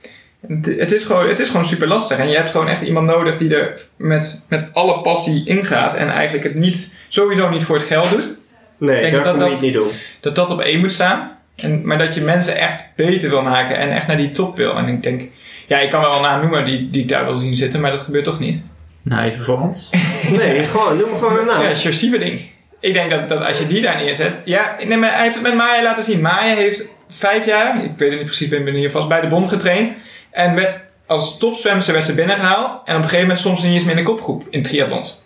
Het, 0.46 0.66
het, 0.78 0.92
is 0.92 1.04
gewoon, 1.04 1.28
het 1.28 1.38
is 1.38 1.48
gewoon 1.48 1.66
super 1.66 1.88
lastig. 1.88 2.18
En 2.18 2.28
je 2.28 2.36
hebt 2.36 2.50
gewoon 2.50 2.68
echt 2.68 2.82
iemand 2.82 3.06
nodig 3.06 3.38
die 3.38 3.56
er 3.56 3.80
met, 3.96 4.42
met 4.48 4.68
alle 4.72 5.00
passie 5.00 5.46
ingaat. 5.46 5.94
En 5.94 6.08
eigenlijk 6.08 6.44
het 6.44 6.54
niet, 6.54 6.90
sowieso 7.08 7.48
niet 7.48 7.64
voor 7.64 7.76
het 7.76 7.86
geld 7.86 8.10
doet. 8.10 8.30
Nee, 8.78 9.10
dat 9.10 9.34
moet 9.36 9.44
je 9.44 9.52
het 9.52 9.60
niet 9.60 9.72
doen. 9.72 9.88
Dat 10.20 10.34
dat 10.34 10.50
op 10.50 10.60
één 10.60 10.80
moet 10.80 10.92
staan. 10.92 11.36
En, 11.56 11.86
maar 11.86 11.98
dat 11.98 12.14
je 12.14 12.20
mensen 12.20 12.56
echt 12.56 12.92
beter 12.96 13.30
wil 13.30 13.42
maken 13.42 13.76
en 13.76 13.92
echt 13.92 14.06
naar 14.06 14.16
die 14.16 14.30
top 14.30 14.56
wil. 14.56 14.76
En 14.76 14.88
ik 14.88 15.02
denk, 15.02 15.22
ja, 15.66 15.78
ik 15.78 15.90
kan 15.90 16.00
wel 16.00 16.14
een 16.14 16.22
naam 16.22 16.40
noemen 16.40 16.64
die, 16.64 16.90
die 16.90 17.02
ik 17.02 17.08
daar 17.08 17.24
wil 17.24 17.36
zien 17.36 17.54
zitten, 17.54 17.80
maar 17.80 17.90
dat 17.90 18.00
gebeurt 18.00 18.24
toch 18.24 18.40
niet. 18.40 18.62
Nou, 19.02 19.22
even 19.22 19.44
voor 19.44 19.60
ons. 19.60 19.90
Nee, 20.38 20.64
gewoon, 20.64 20.96
noem 20.96 21.16
gewoon 21.16 21.38
een 21.38 21.46
naam. 21.46 21.62
Ja, 21.62 21.74
Sjors 21.74 21.98
Sieverding. 21.98 22.40
Ik 22.80 22.92
denk 22.92 23.10
dat, 23.10 23.28
dat 23.28 23.46
als 23.46 23.58
je 23.58 23.66
die 23.66 23.82
daar 23.82 23.96
neerzet... 23.96 24.42
Ja, 24.44 24.76
nee, 24.86 24.98
maar 24.98 25.12
hij 25.12 25.22
heeft 25.22 25.34
het 25.34 25.42
met 25.42 25.54
Maya 25.54 25.82
laten 25.82 26.04
zien. 26.04 26.20
Maya 26.20 26.54
heeft 26.54 26.88
vijf 27.08 27.46
jaar, 27.46 27.84
ik 27.84 27.90
weet 27.96 28.08
het 28.08 28.18
niet 28.18 28.28
precies, 28.28 28.48
ben 28.48 28.64
ben 28.64 28.74
hier 28.74 28.90
vast 28.90 29.08
bij 29.08 29.20
de 29.20 29.26
bond 29.26 29.48
getraind. 29.48 29.92
En 30.32 30.54
werd 30.54 30.80
als 31.06 31.38
topzwemster 31.38 31.92
werd 31.92 32.04
ze 32.04 32.14
binnengehaald. 32.14 32.72
En 32.84 32.96
op 32.96 33.02
een 33.02 33.08
gegeven 33.08 33.36
moment 33.42 33.60
ze 33.60 33.66
niet 33.66 33.74
eens 33.74 33.84
meer 33.84 33.96
in 33.96 34.04
de 34.04 34.10
kopgroep 34.10 34.46
in 34.50 34.62
triathlons. 34.62 35.24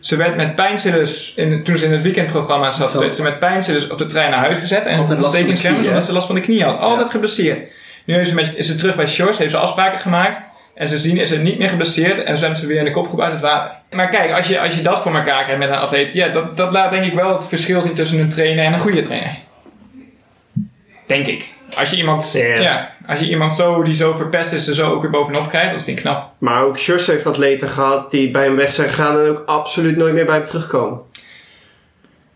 Ze 0.00 0.16
werd 0.16 0.36
met 0.36 0.54
pijnstillers, 0.54 1.34
in, 1.34 1.62
toen 1.62 1.78
ze 1.78 1.84
in 1.84 1.92
het 1.92 2.02
weekendprogramma 2.02 2.70
zat, 2.70 2.92
werd 2.98 3.14
ze 3.14 3.22
met 3.22 3.38
pijnstillers 3.38 3.88
op 3.88 3.98
de 3.98 4.06
trein 4.06 4.30
naar 4.30 4.38
huis 4.38 4.58
gezet. 4.58 4.86
En 4.86 4.98
Altijd 4.98 5.18
last 5.18 5.36
van 5.36 5.46
de 5.46 5.52
knie, 5.52 5.88
omdat 5.88 6.04
ze 6.04 6.12
last 6.12 6.26
van 6.26 6.34
de 6.34 6.40
knie 6.40 6.64
had. 6.64 6.78
Altijd 6.78 7.10
geblesseerd. 7.10 7.62
Nu 8.04 8.20
is 8.20 8.28
ze, 8.28 8.34
met, 8.34 8.56
is 8.56 8.66
ze 8.66 8.76
terug 8.76 8.96
bij 8.96 9.06
Sjors, 9.06 9.38
heeft 9.38 9.50
ze 9.50 9.56
afspraken 9.56 9.98
gemaakt. 9.98 10.40
En 10.74 10.88
ze 10.88 10.98
zien 10.98 11.16
is 11.16 11.28
ze 11.28 11.38
niet 11.38 11.58
meer 11.58 11.68
geblesseerd 11.68 12.24
en 12.24 12.36
zwemt 12.36 12.58
ze 12.58 12.66
weer 12.66 12.78
in 12.78 12.84
de 12.84 12.90
kopgroep 12.90 13.20
uit 13.20 13.32
het 13.32 13.40
water. 13.40 13.70
Maar 13.90 14.08
kijk, 14.08 14.32
als 14.32 14.48
je, 14.48 14.60
als 14.60 14.74
je 14.74 14.82
dat 14.82 15.02
voor 15.02 15.14
elkaar 15.14 15.42
krijgt 15.42 15.58
met 15.58 15.68
een 15.68 15.76
atleet, 15.76 16.12
ja, 16.12 16.28
dat, 16.28 16.56
dat 16.56 16.72
laat 16.72 16.90
denk 16.90 17.04
ik 17.04 17.12
wel 17.12 17.32
het 17.32 17.46
verschil 17.46 17.82
zien 17.82 17.94
tussen 17.94 18.18
een 18.18 18.28
trainer 18.28 18.64
en 18.64 18.72
een 18.72 18.78
goede 18.78 19.02
trainer. 19.02 19.36
Denk 21.06 21.26
ik. 21.26 21.54
Als 21.78 21.90
je 21.90 21.96
iemand, 21.96 22.32
Ja. 22.32 22.44
ja, 22.60 22.90
als 23.06 23.20
je 23.20 23.28
iemand 23.28 23.54
zo, 23.54 23.82
die 23.82 23.94
zo 23.94 24.12
verpest 24.12 24.52
is, 24.52 24.68
er 24.68 24.74
zo 24.74 24.90
ook 24.92 25.02
weer 25.02 25.10
bovenop 25.10 25.48
krijgt, 25.48 25.72
dat 25.72 25.82
vind 25.82 25.98
ik 25.98 26.04
knap. 26.04 26.30
Maar 26.38 26.62
ook 26.62 26.78
Sjors 26.78 27.06
heeft 27.06 27.26
atleten 27.26 27.68
gehad 27.68 28.10
die 28.10 28.30
bij 28.30 28.44
hem 28.44 28.56
weg 28.56 28.72
zijn 28.72 28.88
gegaan 28.88 29.18
en 29.20 29.28
ook 29.30 29.42
absoluut 29.46 29.96
nooit 29.96 30.14
meer 30.14 30.24
bij 30.24 30.36
hem 30.36 30.44
terugkomen. 30.44 30.98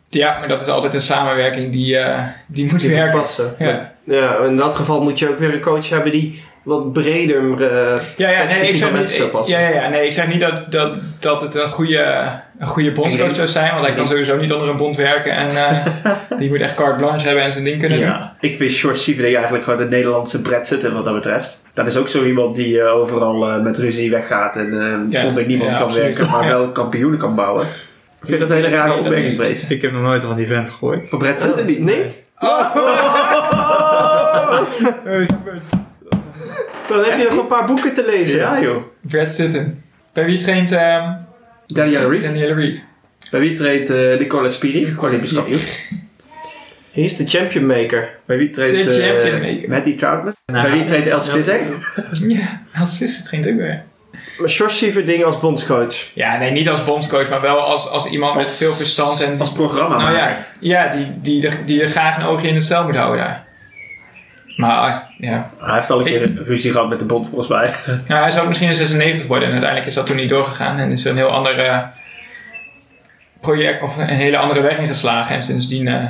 Ja, 0.09 0.38
maar 0.38 0.48
dat 0.48 0.61
is 0.61 0.66
altijd 0.68 0.94
een 0.94 1.00
samenwerking 1.00 1.72
die, 1.72 1.96
eh, 1.98 2.24
die 2.46 2.70
moet 2.70 2.81
Die 2.81 2.90
werken. 2.90 3.18
passen. 3.20 3.55
Ja. 3.59 3.92
Ja, 4.05 4.37
in 4.44 4.57
dat 4.57 4.74
geval 4.76 5.03
moet 5.03 5.18
je 5.18 5.29
ook 5.29 5.38
weer 5.38 5.55
een 5.55 5.61
coach 5.61 5.88
hebben 5.88 6.12
die 6.12 6.42
wat 6.62 6.92
breder 6.92 7.62
eh, 7.62 8.01
Ja, 8.16 8.31
ja, 8.31 8.44
nee, 8.44 8.68
ik 8.68 8.77
zeg 8.77 8.88
aan 8.88 8.94
mensen 8.94 9.16
zou 9.16 9.23
niet, 9.29 9.37
passen. 9.37 9.61
ja, 9.61 9.68
ja, 9.68 9.75
ja, 9.75 9.88
nee, 9.88 10.07
ik 10.07 10.12
zeg 10.12 10.29
niet 10.29 10.40
dat, 10.40 10.73
dat, 10.73 10.92
dat 11.18 11.40
het 11.40 11.55
een 11.55 11.70
goede, 11.70 12.30
een 12.59 12.66
goede 12.66 12.93
bondscoach 12.93 13.34
zou 13.34 13.49
zijn, 13.49 13.72
want 13.72 13.84
hij 13.87 13.95
kan 13.95 14.09
sowieso 14.09 14.37
niet 14.37 14.53
onder 14.53 14.68
een 14.68 14.76
bond 14.76 14.97
werken 14.97 15.32
en 15.32 15.51
eh, 15.51 15.87
die 16.39 16.49
moet 16.49 16.61
echt 16.61 16.74
carte 16.74 16.97
blanche 16.97 17.26
hebben 17.26 17.45
en 17.45 17.53
zijn 17.53 17.64
ding 17.64 17.78
kunnen 17.78 17.99
doen. 17.99 18.07
Ja, 18.07 18.37
ik 18.41 18.57
vind 18.57 18.70
Short 18.70 18.99
Sieverding 18.99 19.34
eigenlijk 19.34 19.64
gewoon 19.64 19.78
de 19.78 19.89
Nederlandse 19.97 20.41
Brad 20.43 20.66
Sutton 20.66 20.95
wat 20.95 21.05
dat 21.05 21.14
betreft. 21.14 21.62
Dat 21.74 21.87
is 21.87 21.97
ook 21.97 22.09
zo 22.09 22.24
iemand 22.24 22.57
die 22.57 22.80
eh, 22.80 22.95
overal 22.95 23.49
eh, 23.51 23.62
met 23.62 23.78
ruzie 23.78 24.11
weggaat 24.11 24.57
en 24.57 24.80
eh, 24.80 25.12
Ja, 25.12 25.26
onder 25.26 25.47
niemand 25.47 25.70
ja, 25.70 25.76
kan 25.76 25.87
absoluut. 25.87 26.16
werken, 26.16 26.30
maar 26.32 26.49
wel 26.49 26.72
kampioenen 26.72 27.18
kan 27.18 27.34
bouwen. 27.34 27.64
Ik 28.22 28.28
vind 28.28 28.41
dat 28.41 28.51
een 28.51 28.57
hele 28.57 28.68
rare 28.68 28.95
opmerking, 28.99 29.37
Brees. 29.37 29.68
Ik 29.68 29.82
heb 29.82 29.93
nog 29.93 30.03
nooit 30.03 30.24
van 30.24 30.37
die 30.37 30.47
vent 30.47 30.70
gehoord. 30.70 31.09
Van 31.09 31.18
Brad 31.18 31.41
Sutton 31.41 31.66
niet? 31.66 31.80
Nee? 31.80 32.05
Dan 36.91 37.05
heb 37.05 37.18
je 37.18 37.26
nog 37.30 37.38
een 37.38 37.47
paar 37.47 37.64
boeken 37.66 37.95
te 37.95 38.05
lezen. 38.07 38.38
Ja 38.38 38.61
joh. 38.61 38.82
Brad 39.01 39.28
Sutton. 39.28 39.82
Bij 40.12 40.24
wie 40.24 40.38
traint 40.43 40.72
ehm 40.72 41.12
Danielle 41.66 42.09
Reef. 42.09 42.22
Danielle 42.22 42.55
Reeve? 42.55 42.80
Bij 43.30 43.41
wie 43.41 43.55
treedt 43.55 43.91
eh 43.91 44.18
Nicola 44.18 44.49
Spirig, 44.49 44.99
Olympisch 45.03 45.32
kampioen. 45.32 45.61
Hier 46.93 47.05
is 47.05 47.16
de 47.16 47.26
champion 47.26 47.66
maker. 47.66 48.09
Bij 48.26 48.36
wie 48.36 48.51
treedt 48.51 48.84
De 48.91 49.03
eh, 49.03 49.09
champion 49.09 49.41
maker. 49.41 49.68
Matty 49.68 49.97
Troutman? 49.97 50.34
Nou, 50.47 50.62
Bij 50.68 50.76
wie 50.76 50.84
treedt 50.84 51.07
Els 51.07 51.30
Visser? 51.30 51.61
Ja, 52.26 52.62
als 52.78 52.97
Visser 52.97 53.24
traint 53.24 53.49
ook 53.49 53.57
weer. 53.57 53.82
Maar 54.38 54.49
George 54.49 54.74
Sieverding 54.74 55.24
als 55.24 55.41
bondscoach. 55.41 55.95
Ja, 56.14 56.36
nee, 56.38 56.51
niet 56.51 56.68
als 56.68 56.84
bondscoach, 56.84 57.28
maar 57.28 57.41
wel 57.41 57.59
als, 57.59 57.88
als 57.91 58.07
iemand 58.11 58.36
met 58.36 58.51
veel 58.51 58.72
verstand. 58.72 59.22
En 59.22 59.41
Als 59.41 59.53
programma. 59.53 59.99
nou 60.03 60.16
ja, 60.16 60.47
ja 60.61 60.88
die, 60.88 61.07
die, 61.22 61.47
er, 61.49 61.59
die 61.66 61.82
er 61.82 61.88
graag 61.88 62.16
een 62.16 62.24
oogje 62.24 62.49
in 62.49 62.55
het 62.55 62.62
cel 62.64 62.84
moet 62.84 62.97
houden 62.97 63.18
daar. 63.24 63.45
Maar 64.61 65.06
ja, 65.18 65.50
Hij 65.58 65.74
heeft 65.74 65.90
al 65.90 65.98
een 65.98 66.04
keer 66.04 66.22
een 66.22 66.44
ruzie 66.44 66.72
gehad 66.72 66.88
met 66.88 66.98
de 66.98 67.04
bond 67.04 67.26
volgens 67.26 67.48
mij. 67.48 67.72
ja, 68.08 68.20
hij 68.20 68.30
zou 68.30 68.48
misschien 68.48 68.68
een 68.68 68.74
96 68.74 69.26
worden 69.26 69.46
en 69.46 69.52
uiteindelijk 69.52 69.90
is 69.90 69.96
dat 69.96 70.06
toen 70.06 70.16
niet 70.16 70.28
doorgegaan. 70.28 70.78
En 70.78 70.90
is 70.90 71.04
er 71.04 71.11
een 71.11 71.16
heel 71.16 71.30
ander 71.30 71.88
project 73.40 73.82
of 73.82 73.96
een 73.96 74.06
hele 74.06 74.36
andere 74.36 74.61
weg 74.61 74.78
ingeslagen. 74.78 75.34
En 75.34 75.42
sindsdien 75.42 75.88
eh, 75.88 76.08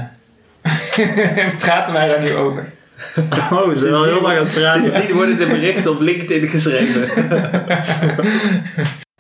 praten 1.64 1.92
wij 1.92 2.07
daar 2.07 2.20
nu 2.20 2.34
over. 2.34 2.72
Oh, 3.53 3.68
ze 3.68 3.78
zijn 3.78 3.94
al 3.94 4.05
heel 4.05 4.20
lang 4.20 4.38
aan 4.38 4.44
het 4.44 4.55
praten. 4.55 4.90
Sindsdien 4.90 5.16
worden 5.16 5.38
de 5.38 5.46
berichten 5.46 5.90
op 5.90 6.01
LinkedIn 6.01 6.48
geschreven. 6.48 7.11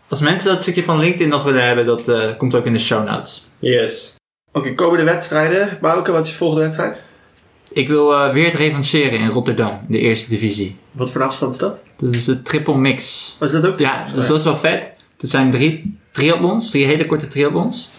Als 0.08 0.20
mensen 0.20 0.50
dat 0.50 0.60
stukje 0.60 0.84
van 0.84 0.98
LinkedIn 0.98 1.28
nog 1.28 1.44
willen 1.44 1.66
hebben, 1.66 1.86
dat 1.86 2.08
eh, 2.08 2.36
komt 2.36 2.54
ook 2.54 2.66
in 2.66 2.72
de 2.72 2.78
show 2.78 3.08
notes. 3.08 3.46
Yes. 3.58 4.16
Oké, 4.52 4.74
komende 4.74 5.04
wedstrijden. 5.04 5.78
Bouke, 5.80 6.12
wat 6.12 6.24
is 6.24 6.30
je 6.30 6.36
volgende 6.36 6.62
wedstrijd? 6.62 7.09
Ik 7.72 7.88
wil 7.88 8.14
eh, 8.14 8.32
weer 8.32 8.44
het 8.44 8.54
revancheren 8.54 9.18
in 9.18 9.28
Rotterdam, 9.28 9.78
de 9.88 9.98
eerste 9.98 10.28
divisie. 10.28 10.76
Wat 10.92 11.10
voor 11.10 11.22
afstand 11.22 11.52
is 11.52 11.58
dat? 11.58 11.80
Dat 11.96 12.14
is 12.14 12.24
de 12.24 12.40
triple 12.40 12.76
mix. 12.76 13.36
Was 13.38 13.52
dat 13.52 13.66
ook? 13.66 13.78
Ja, 13.78 14.06
dus 14.14 14.26
dat 14.26 14.38
is 14.38 14.44
wel 14.44 14.56
vet. 14.56 14.94
Er 15.20 15.28
zijn 15.28 15.50
drie 15.50 15.98
triathlons, 16.10 16.70
drie 16.70 16.86
hele 16.86 17.06
korte 17.06 17.28
triathlons. 17.28 17.90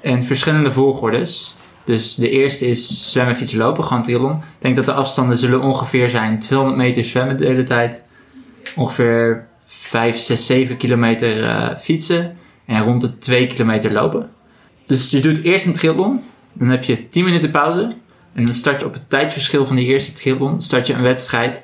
En 0.00 0.22
verschillende 0.22 0.72
volgordes. 0.72 1.54
Dus 1.84 2.14
de 2.14 2.30
eerste 2.30 2.66
is 2.66 3.12
zwemmen, 3.12 3.36
fietsen, 3.36 3.58
lopen, 3.58 3.84
gewoon 3.84 4.02
triathlon. 4.02 4.32
Ik 4.32 4.40
denk 4.58 4.76
dat 4.76 4.84
de 4.84 4.92
afstanden 4.92 5.36
zullen 5.36 5.60
ongeveer 5.60 6.10
zijn 6.10 6.38
200 6.38 6.78
meter 6.78 7.04
zwemmen 7.04 7.36
de 7.36 7.46
hele 7.46 7.62
tijd. 7.62 8.02
Ongeveer 8.76 9.46
5, 9.64 10.16
6, 10.16 10.46
7 10.46 10.76
kilometer 10.76 11.44
eh, 11.44 11.76
fietsen. 11.76 12.36
En 12.66 12.82
rond 12.82 13.00
de 13.00 13.18
2 13.18 13.46
kilometer 13.46 13.92
lopen. 13.92 14.30
Dus 14.86 15.10
je 15.10 15.20
doet 15.20 15.42
eerst 15.42 15.66
een 15.66 15.72
triathlon. 15.72 16.22
Dan 16.52 16.68
heb 16.68 16.84
je 16.84 17.08
10 17.08 17.24
minuten 17.24 17.50
pauze. 17.50 17.96
En 18.32 18.44
dan 18.44 18.54
start 18.54 18.80
je 18.80 18.86
op 18.86 18.92
het 18.92 19.08
tijdverschil 19.08 19.66
van 19.66 19.76
die 19.76 19.86
eerste 19.86 20.12
triathlon. 20.12 20.60
Start 20.60 20.86
je 20.86 20.92
een 20.92 21.02
wedstrijd. 21.02 21.62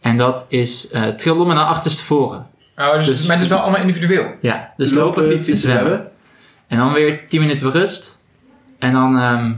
En 0.00 0.16
dat 0.16 0.46
is 0.48 0.90
eh 0.90 1.08
triathlon 1.08 1.46
met 1.46 1.56
dan 1.56 1.66
achterstevoren. 1.66 2.46
Oh, 2.76 2.94
dus, 2.94 3.06
Dus- 3.06 3.26
maar 3.26 3.34
het 3.36 3.44
is 3.44 3.50
wel 3.50 3.58
allemaal 3.58 3.80
individueel. 3.80 4.34
Ja, 4.40 4.72
dus 4.76 4.90
lopen, 4.90 5.24
fietsen, 5.24 5.56
zwemmen. 5.56 6.10
En 6.66 6.78
dan 6.78 6.92
weer 6.92 7.28
10 7.28 7.40
minuten 7.40 7.70
rust. 7.70 8.22
En 8.78 8.92
dan 8.92 9.18
ehm, 9.18 9.52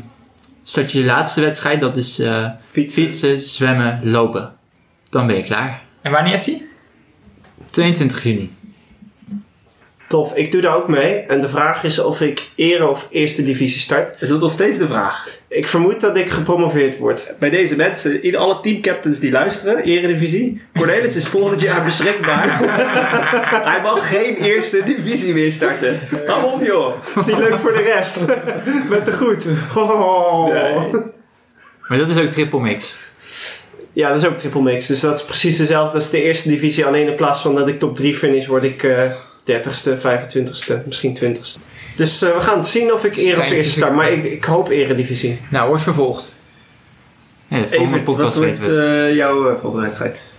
start 0.63 0.93
je 0.93 0.99
je 0.99 1.05
laatste 1.05 1.41
wedstrijd. 1.41 1.81
Dat 1.81 1.97
is 1.97 2.19
eh, 2.19 2.47
Fietsen. 2.71 3.03
fietsen, 3.03 3.41
zwemmen, 3.41 4.11
lopen. 4.11 4.53
Dan 5.11 5.27
ben 5.27 5.37
je 5.37 5.43
klaar. 5.43 5.83
En 6.03 6.13
wanneer 6.13 6.35
is 6.35 6.45
die? 6.45 6.67
22 7.71 8.23
juni. 8.23 8.57
Tof, 10.09 10.35
ik 10.35 10.53
doe 10.53 10.61
daar 10.61 10.77
ook 10.77 10.89
mee. 10.89 11.15
En 11.15 11.41
de 11.41 11.49
vraag 11.49 11.85
is 11.85 11.99
of 11.99 12.21
ik 12.21 12.51
ere 12.55 12.89
of 12.89 13.09
eerste 13.11 13.45
divisie 13.45 13.81
start. 13.81 14.17
Is 14.21 14.29
dat 14.29 14.41
nog 14.41 14.53
steeds 14.53 14.79
de 14.79 14.87
vraag? 14.87 15.29
Ik 15.49 15.67
vermoed 15.67 16.01
dat 16.01 16.17
ik 16.17 16.31
gepromoveerd 16.31 16.99
word. 16.99 17.33
Bij 17.39 17.51
deze 17.51 17.77
mensen, 17.77 18.23
in 18.23 18.37
alle 18.37 18.61
teamcaptains 18.61 19.19
die 19.19 19.31
luisteren, 19.31 19.83
Eredivisie. 19.83 20.63
Cornelis 20.75 21.15
is 21.15 21.27
volgend 21.27 21.61
jaar 21.61 21.85
beschikbaar. 21.85 22.59
Hij 23.71 23.81
mag 23.83 24.09
geen 24.09 24.37
eerste 24.37 24.83
divisie 24.83 25.35
meer 25.35 25.53
starten. 25.53 25.99
Hou 26.27 26.53
op 26.53 26.65
joh. 26.65 26.95
is 27.17 27.25
niet 27.25 27.39
leuk 27.39 27.59
voor 27.59 27.73
de 27.73 27.83
rest. 27.83 28.21
Met 28.91 29.05
te 29.05 29.13
goed. 29.13 29.45
Oh. 29.75 30.53
Nee. 30.53 31.03
Maar 31.89 31.99
dat 31.99 32.11
is 32.11 32.19
ook 32.19 32.31
triple 32.31 32.61
mix. 32.61 32.97
Ja, 33.93 34.09
dat 34.09 34.23
is 34.23 34.29
ook 34.29 34.37
triple 34.37 34.63
mix. 34.63 34.87
Dus 34.87 35.01
dat 35.01 35.19
is 35.19 35.25
precies 35.25 35.57
dezelfde 35.57 35.95
als 35.95 36.11
de 36.11 36.23
eerste 36.23 36.49
divisie. 36.49 36.85
Alleen 36.85 37.09
in 37.09 37.15
plaats 37.15 37.41
van 37.41 37.55
dat 37.55 37.69
ik 37.69 37.79
top 37.79 37.97
3 37.97 38.15
finish, 38.15 38.47
word 38.47 38.63
ik 38.63 38.83
eh 38.83 39.11
30ste, 39.51 39.99
25ste, 39.99 40.85
misschien 40.87 41.19
20ste. 41.19 41.63
Dus 41.95 42.23
eh, 42.23 42.35
we 42.35 42.41
gaan 42.41 42.65
zien 42.65 42.93
of 42.93 43.05
ik 43.05 43.17
ere 43.17 43.41
of 43.41 43.51
eerste 43.51 43.73
start. 43.73 43.95
Maar 43.95 44.11
ik, 44.11 44.25
ik 44.25 44.45
hoop 44.45 44.69
eredivisie. 44.69 45.41
Nou, 45.49 45.69
wordt 45.69 45.83
vervolgd. 45.83 46.37
Ja, 47.49 47.61
de 47.61 47.67
volgende 47.67 47.99
Evert, 48.01 48.17
wat 48.17 48.37
wordt 48.37 48.69
eh, 48.69 49.15
jouw 49.15 49.51
eh, 49.51 49.61
volgende 49.61 49.87
wedstrijd? 49.87 50.33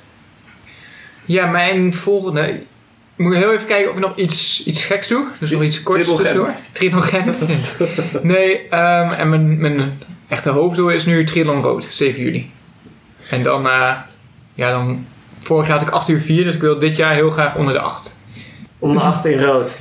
Ja, 1.26 1.46
mijn 1.46 1.94
volgende... 1.94 2.50
Ik 3.16 3.26
moet 3.26 3.36
heel 3.36 3.54
even 3.54 3.68
kijken 3.68 3.90
of 3.90 3.96
ik 3.96 4.02
nog 4.02 4.16
iets, 4.16 4.64
iets 4.66 4.86
geks 4.86 5.08
doe. 5.08 5.28
Dus 5.40 5.52
nog 5.52 5.64
iets 5.64 5.84
korts 5.84 6.08
tussendoor. 6.08 6.56
Triathlon 6.72 7.02
Gent. 7.02 7.38
nee, 8.22 8.68
ehm, 8.70 9.12
en 9.12 9.30
mijn, 9.30 9.58
mijn 9.58 10.00
echte 10.28 10.50
hoofddoel 10.50 10.90
is 10.90 11.06
nu 11.06 11.24
Triathlon 11.24 11.62
Rood, 11.62 11.84
7 11.84 12.22
juli. 12.22 12.52
En 13.30 13.44
dan, 13.44 13.68
eh, 13.68 13.96
ja 14.54 14.72
dan... 14.72 15.06
Vorig 15.40 15.68
jaar 15.68 15.78
had 15.78 15.88
ik 15.88 15.94
8 15.94 16.10
uur 16.10 16.20
4, 16.20 16.44
dus 16.44 16.56
ik 16.56 16.62
wil 16.62 16.80
dit 16.80 16.96
jaar 16.96 17.14
heel 17.14 17.30
graag 17.30 17.56
onder 17.56 17.74
de 17.74 17.80
8. 17.80 18.19
Om 18.80 18.94
de 18.94 19.00
8 19.00 19.26
in 19.26 19.40
rood. 19.44 19.72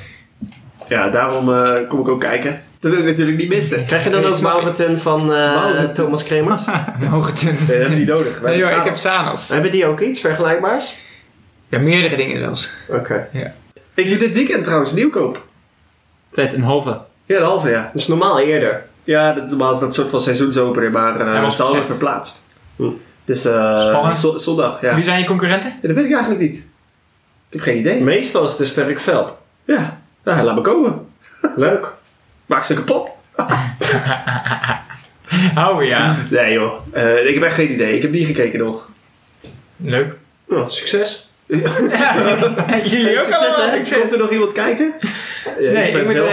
Ja, 0.88 1.09
daarom 1.11 1.55
eh, 1.55 1.88
kom 1.88 2.01
ik 2.01 2.09
ook 2.09 2.20
kijken. 2.20 2.62
Dat 2.80 2.90
wil 2.90 3.01
ik 3.01 3.07
natuurlijk 3.07 3.38
niet 3.38 3.49
missen. 3.49 3.84
Krijg 3.86 4.05
je 4.05 4.11
dan 4.11 4.20
Nee, 4.20 4.30
ook 4.30 4.36
snap 4.36 4.78
ik. 4.78 4.99
Van 4.99 5.34
eh. 5.34 5.82
Thomas 5.84 6.24
Kremers? 6.24 6.62
Mogen 7.11 7.34
ten... 7.34 7.46
Nee, 7.46 7.57
dat 7.59 7.66
hebben 7.68 7.88
we 7.90 7.94
niet 7.94 8.07
nodig. 8.09 8.40
Wij 8.40 8.51
Nee 8.51 8.59
joh, 8.61 8.68
hebben 8.68 8.84
ik 8.86 8.90
heb 8.90 9.01
Sanos. 9.01 9.49
Hebben 9.49 9.70
die 9.70 9.86
ook 9.86 10.01
iets 10.01 10.20
vergelijkbaars? 10.20 10.96
Ja, 11.68 11.78
meerdere 11.78 12.16
dingen 12.16 12.38
zelfs. 12.38 12.70
Oké. 12.88 13.28
Ik 13.94 14.09
doe 14.09 14.18
dit 14.18 14.32
weekend 14.32 14.64
trouwens 14.64 14.92
nieuwkoop. 14.92 15.42
Vet, 16.30 16.53
een 16.53 16.62
halve. 16.62 17.01
Ja, 17.26 17.38
de 17.38 17.44
halve 17.44 17.70
ja. 17.70 17.90
Dus 17.92 18.07
normaal 18.07 18.40
eerder. 18.40 18.84
Ja, 19.05 19.32
dat, 19.32 19.49
normaal 19.49 19.72
is 19.72 19.78
dat 19.78 19.94
soort 19.94 20.09
van 20.09 20.20
seizoensopener, 20.20 20.90
maar 20.90 21.18
Hij 21.18 21.34
uh, 21.34 21.42
was 21.42 21.57
ze 21.57 21.62
hadden 21.62 21.80
verzet. 21.80 21.86
verplaatst. 21.86 22.46
Hm. 22.76 22.84
Dus 23.24 23.44
eh 23.44 23.80
Spannend. 23.88 24.18
zo- 24.18 24.36
zondag, 24.36 24.80
ja. 24.80 24.94
Wie 24.94 25.05
zijn 25.05 25.18
je 25.20 25.26
concurrenten? 25.26 25.70
Ja, 25.82 25.88
Dat 25.88 25.96
weet 25.96 26.05
ik 26.07 26.12
eigenlijk 26.12 26.40
niet. 26.40 26.68
Ik 27.49 27.55
heb 27.55 27.61
geen 27.62 27.76
idee. 27.76 28.01
Meestal 28.01 28.44
is 28.44 28.51
het 28.51 28.61
een 28.61 28.66
sterk 28.66 29.01
veld. 29.01 29.38
Ja, 29.64 30.01
ja 30.24 30.44
laat 30.44 30.55
me 30.55 30.61
komen. 30.61 31.07
Leuk. 31.57 31.94
Maak 32.46 32.64
ze 32.64 32.74
kapot. 32.74 33.11
Oh 35.57 35.84
ja. 35.84 36.16
Nee 36.30 36.53
joh, 36.53 36.72
Eh, 36.92 37.26
ik 37.26 37.34
heb 37.34 37.42
echt 37.42 37.55
geen 37.55 37.72
idee. 37.72 37.96
Ik 37.96 38.03
heb 38.03 38.11
niet 38.11 38.26
gekeken 38.26 38.59
nog. 38.59 38.88
Leuk. 39.76 40.16
Nou, 40.49 40.70
succes. 40.70 41.28
Jullie 41.46 41.72
ook 43.18 43.24
Succes 43.24 43.55
allemaal? 43.55 43.70
hè? 43.70 43.99
Komt 43.99 44.12
er 44.12 44.18
nog 44.18 44.30
iemand 44.30 44.53
kijken? 44.53 44.94
Ja, 45.59 45.70
Nee, 45.72 45.86
ik 45.86 45.92
ben 45.92 46.01
ik 46.01 46.07
moet... 46.07 46.16
zelf 46.16 46.32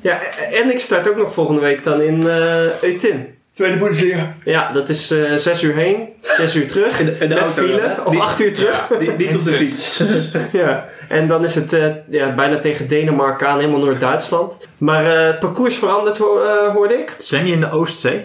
Ja, 0.00 0.20
en 0.52 0.70
ik 0.70 0.80
start 0.80 1.08
ook 1.08 1.16
nog 1.16 1.34
volgende 1.34 1.60
week 1.60 1.82
dan 1.84 2.00
in 2.00 2.28
eh 2.28 2.82
Eutin. 2.82 3.35
Tweede 3.56 3.76
Bundesliga. 3.76 4.34
Ja, 4.44 4.72
dat 4.72 4.88
is 4.88 5.10
eh 5.10 5.34
6 5.34 5.62
uur 5.62 5.74
heen, 5.74 6.08
6 6.22 6.54
uur 6.56 6.66
terug. 6.68 7.00
In 7.00 7.06
de, 7.06 7.12
in 7.12 7.18
de 7.28 7.34
met 7.34 7.38
auto. 7.38 7.52
file, 7.62 7.96
of 8.04 8.12
Niet- 8.12 8.20
8 8.22 8.40
uur 8.40 8.54
terug. 8.54 8.88
Niet, 9.00 9.18
niet 9.18 9.34
op 9.34 9.44
de 9.44 9.52
fiets. 9.60 10.02
Ja, 10.52 10.88
en 11.08 11.28
dan 11.28 11.44
is 11.44 11.54
het 11.54 11.72
eh, 11.72 11.86
ja, 12.10 12.34
bijna 12.34 12.58
tegen 12.58 12.88
Denemarken 12.88 13.48
aan, 13.48 13.58
helemaal 13.58 13.80
Noord-Duitsland. 13.80 14.68
Maar 14.78 15.06
eh, 15.18 15.26
het 15.26 15.38
parcours 15.38 15.76
verandert, 15.76 16.18
eh, 16.18 16.24
hoorde 16.74 16.94
ik. 16.94 17.14
Zwem 17.18 17.46
je 17.46 17.52
in 17.52 17.60
de 17.60 17.70
Oostzee? 17.70 18.24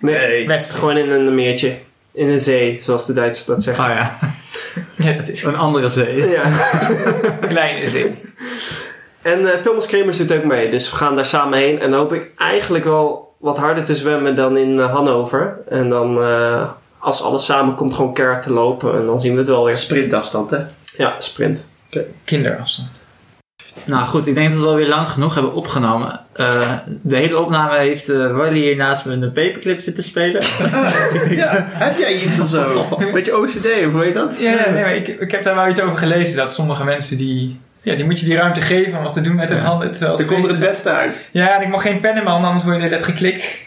Nee, 0.00 0.16
Nee. 0.26 0.46
West. 0.46 0.70
gewoon 0.70 0.96
in 0.96 1.10
een 1.10 1.34
meertje. 1.34 1.74
In 2.12 2.28
een 2.28 2.40
zee, 2.40 2.78
zoals 2.82 3.06
de 3.06 3.12
Duitsers 3.12 3.46
dat 3.46 3.62
zeggen. 3.62 3.84
Oh 3.84 3.90
ja, 3.90 4.18
Ja, 5.08 5.12
dat 5.12 5.28
is 5.28 5.42
een 5.42 5.56
andere 5.56 5.88
zee. 5.88 6.28
Ja. 6.28 6.50
kleine 7.40 7.86
zin. 7.88 8.18
En 9.22 9.52
eh, 9.52 9.58
Thomas 9.60 9.86
Kremers 9.86 10.16
doet 10.16 10.32
ook 10.32 10.44
mee, 10.44 10.70
dus 10.70 10.90
we 10.90 10.96
gaan 10.96 11.16
daar 11.16 11.26
samen 11.26 11.58
heen. 11.58 11.80
En 11.80 11.90
dan 11.90 11.98
hoop 12.00 12.12
ik 12.12 12.30
eigenlijk 12.36 12.84
wel 12.84 13.31
wat 13.42 13.58
harder 13.58 13.84
te 13.84 13.96
zwemmen 13.96 14.34
dan 14.34 14.56
in 14.56 14.78
eh, 14.78 14.92
Hannover. 14.92 15.58
En 15.68 15.88
dan, 15.88 16.22
eh, 16.22 16.70
als 16.98 17.22
alles 17.22 17.44
samenkomt, 17.44 17.94
gewoon 17.94 18.14
keihard 18.14 18.42
te 18.42 18.52
lopen. 18.52 18.94
En 18.94 19.06
dan 19.06 19.20
zien 19.20 19.32
we 19.32 19.38
het 19.38 19.48
wel 19.48 19.64
weer. 19.64 19.76
Sprintafstand 19.76 20.50
hè. 20.50 20.58
Ja, 20.96 21.14
sprint. 21.18 21.64
Kinderafstand. 22.24 23.02
Nou 23.84 24.04
goed, 24.04 24.26
ik 24.26 24.34
denk 24.34 24.52
dat 24.52 24.60
we 24.60 24.66
alweer 24.66 24.88
lang 24.88 25.08
genoeg 25.08 25.34
hebben 25.34 25.52
opgenomen. 25.52 26.20
Eh, 26.32 26.72
de 26.86 27.16
hele 27.16 27.38
opname 27.38 27.78
heeft 27.78 28.08
uh, 28.08 28.36
Wally 28.36 28.58
hier 28.58 28.76
naast 28.76 29.04
me 29.04 29.12
een 29.12 29.32
paperclip 29.32 29.80
zitten 29.80 30.02
spelen. 30.02 30.42
Ja, 31.30 31.66
heb 31.68 31.98
jij 31.98 32.22
iets 32.22 32.40
of 32.40 32.48
zo? 32.48 32.86
Beetje 33.12 33.36
OCD 33.36 33.66
of 33.86 33.92
hoe 33.92 34.02
heet 34.02 34.14
dat? 34.14 34.36
Ja, 34.38 34.70
nee, 34.70 34.82
maar 34.82 34.94
ik, 34.94 35.08
ik 35.08 35.30
heb 35.30 35.42
daar 35.42 35.54
wel 35.54 35.68
iets 35.68 35.80
over 35.80 35.98
gelezen. 35.98 36.36
Dat 36.36 36.54
sommige 36.54 36.84
mensen 36.84 37.16
die... 37.16 37.60
Ja, 37.82 37.94
die 37.94 38.04
moet 38.04 38.20
je 38.20 38.24
die 38.26 38.36
ruimte 38.36 38.60
geven 38.60 38.96
om 38.98 39.04
wat 39.04 39.12
te 39.12 39.20
doen 39.20 39.34
met 39.34 39.48
hun 39.48 39.58
Ja. 39.58 39.64
handen. 39.64 39.92
Terwijl 39.92 40.16
ze 40.16 40.22
Er 40.22 40.28
komt 40.28 40.44
er 40.44 40.50
het 40.50 40.60
beste 40.60 40.90
uit. 40.90 41.28
Ja, 41.32 41.56
en 41.56 41.62
ik 41.62 41.68
mag 41.68 41.82
geen 41.82 42.00
pen 42.00 42.08
in 42.10 42.16
mijn 42.16 42.26
handen, 42.26 42.46
anders 42.50 42.68
hoor 42.68 42.82
je 42.82 42.88
net 42.88 43.02
geklik. 43.04 43.66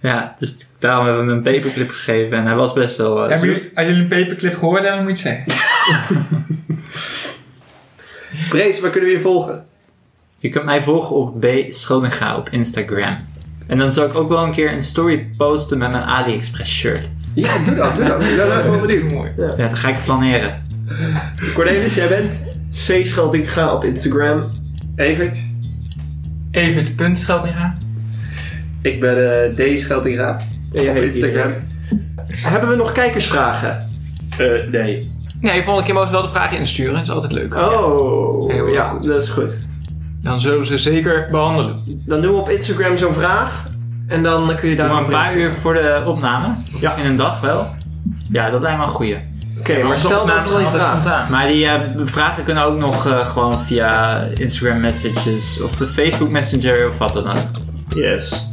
ja, 0.00 0.32
dus 0.38 0.68
daarom 0.78 1.04
hebben 1.06 1.24
we 1.26 1.30
hem 1.32 1.38
een 1.46 1.52
paperclip 1.54 1.90
gegeven 1.90 2.36
en 2.38 2.46
hij 2.46 2.54
was 2.54 2.72
best 2.72 2.96
wel 2.96 3.22
uh, 3.24 3.28
Hebben 3.30 3.48
jullie, 3.48 3.70
als 3.74 3.86
jullie 3.86 4.02
een 4.02 4.08
paperclip 4.08 4.56
gehoord 4.58 4.82
hebben, 4.82 4.96
dan 4.98 5.08
moet 5.08 5.20
je 5.20 5.28
het 5.28 5.44
zeggen. 5.46 5.64
Brees, 8.48 8.80
waar 8.80 8.90
kunnen 8.90 9.08
we 9.10 9.14
je 9.16 9.20
volgen? 9.22 9.64
Je 10.38 10.48
kunt 10.48 10.64
mij 10.64 10.82
volgen 10.82 11.16
op 11.16 11.40
B. 11.40 11.46
Schoninga 11.68 12.36
op 12.36 12.48
Instagram. 12.50 13.18
En 13.66 13.78
dan 13.78 13.92
zal 13.92 14.04
ik 14.06 14.14
ook 14.14 14.28
wel 14.28 14.44
een 14.44 14.52
keer 14.52 14.72
een 14.72 14.82
story 14.82 15.28
posten 15.36 15.78
met 15.78 15.90
mijn 15.90 16.02
AliExpress 16.02 16.72
shirt. 16.78 17.10
Ja, 17.34 17.58
doe 17.64 17.74
dat, 17.74 17.96
doe 17.96 18.04
dat. 18.04 18.20
Ik 18.20 18.36
ben 18.36 18.46
wel 18.48 18.62
Dat 18.62 18.74
is 18.74 18.80
benieuwd. 18.80 19.12
mooi. 19.12 19.30
Ja, 19.36 19.54
dan 19.56 19.76
ga 19.76 19.88
ik 19.88 19.96
flaneren. 19.96 20.62
Cornelis, 21.54 21.94
jij 21.94 22.08
bent? 22.08 22.44
C 22.70 23.04
Scheldinga 23.04 23.74
op 23.74 23.84
Instagram. 23.84 24.44
Evert? 24.96 25.38
Even 26.50 26.82
het 26.82 26.96
punt 26.96 27.18
Scheldinga. 27.18 27.74
Ik 28.82 29.00
ben 29.00 29.16
eh 29.58 29.74
D. 29.74 29.78
Scheltinga. 29.80 30.40
Ja, 30.72 30.80
op 30.80 30.94
heet 30.96 31.02
Instagram. 31.14 31.52
Hebben 32.26 32.68
we 32.70 32.76
nog 32.76 32.92
kijkersvragen? 32.92 33.88
Eh, 34.38 34.46
nee. 34.70 35.10
Nee, 35.40 35.62
volgende 35.62 35.84
keer 35.86 35.94
mogen 35.94 36.08
ze 36.08 36.14
wel 36.14 36.24
de 36.24 36.32
vragen 36.32 36.58
insturen. 36.58 36.92
Dat 36.94 37.02
is 37.02 37.10
altijd 37.10 37.32
leuk. 37.32 37.54
Oh, 37.54 38.50
Heel 38.50 38.72
ja, 38.72 38.84
goed. 38.84 39.04
dat 39.04 39.22
is 39.22 39.28
goed. 39.28 39.58
Dan 40.22 40.40
zullen 40.40 40.58
we 40.58 40.64
ze 40.66 40.78
zeker 40.78 41.28
behandelen. 41.30 41.76
Dan 42.06 42.20
doen 42.20 42.32
we 42.34 42.40
op 42.40 42.48
Instagram 42.48 42.96
zo'n 42.96 43.12
vraag. 43.14 43.68
En 44.06 44.22
dan 44.22 44.54
kun 44.56 44.68
je 44.68 44.76
daar 44.76 44.86
Doe 44.86 44.94
maar 44.94 45.04
een 45.04 45.10
paar 45.10 45.36
uur 45.36 45.52
voor 45.52 45.74
de 45.74 46.02
opname. 46.06 46.46
Of 46.74 46.80
Ja. 46.80 46.96
in 46.96 47.06
een 47.06 47.16
dag 47.16 47.40
wel. 47.40 47.66
Ja, 48.30 48.50
dat 48.50 48.60
lijkt 48.62 48.76
me 48.78 48.82
een 48.82 48.88
goeie. 48.90 49.16
Oké, 49.60 49.82
maar 49.82 49.98
stel 49.98 50.26
dan 50.26 50.42
vooral 50.42 50.60
je 50.60 50.68
vraag. 50.68 50.90
spontaan. 50.90 51.30
Maar 51.30 51.46
die 51.46 51.66
eh, 51.66 51.80
vragen 51.96 52.44
kunnen 52.44 52.64
ook 52.64 52.78
nog 52.78 53.06
eh, 53.06 53.26
gewoon 53.26 53.60
via 53.60 54.20
Instagram 54.34 54.80
messages 54.80 55.60
of 55.60 55.76
Facebook 55.76 56.28
Messenger 56.30 56.88
of 56.88 56.98
wat 56.98 57.12
dan 57.12 57.28
ook. 57.28 57.60
Yes. 57.94 58.49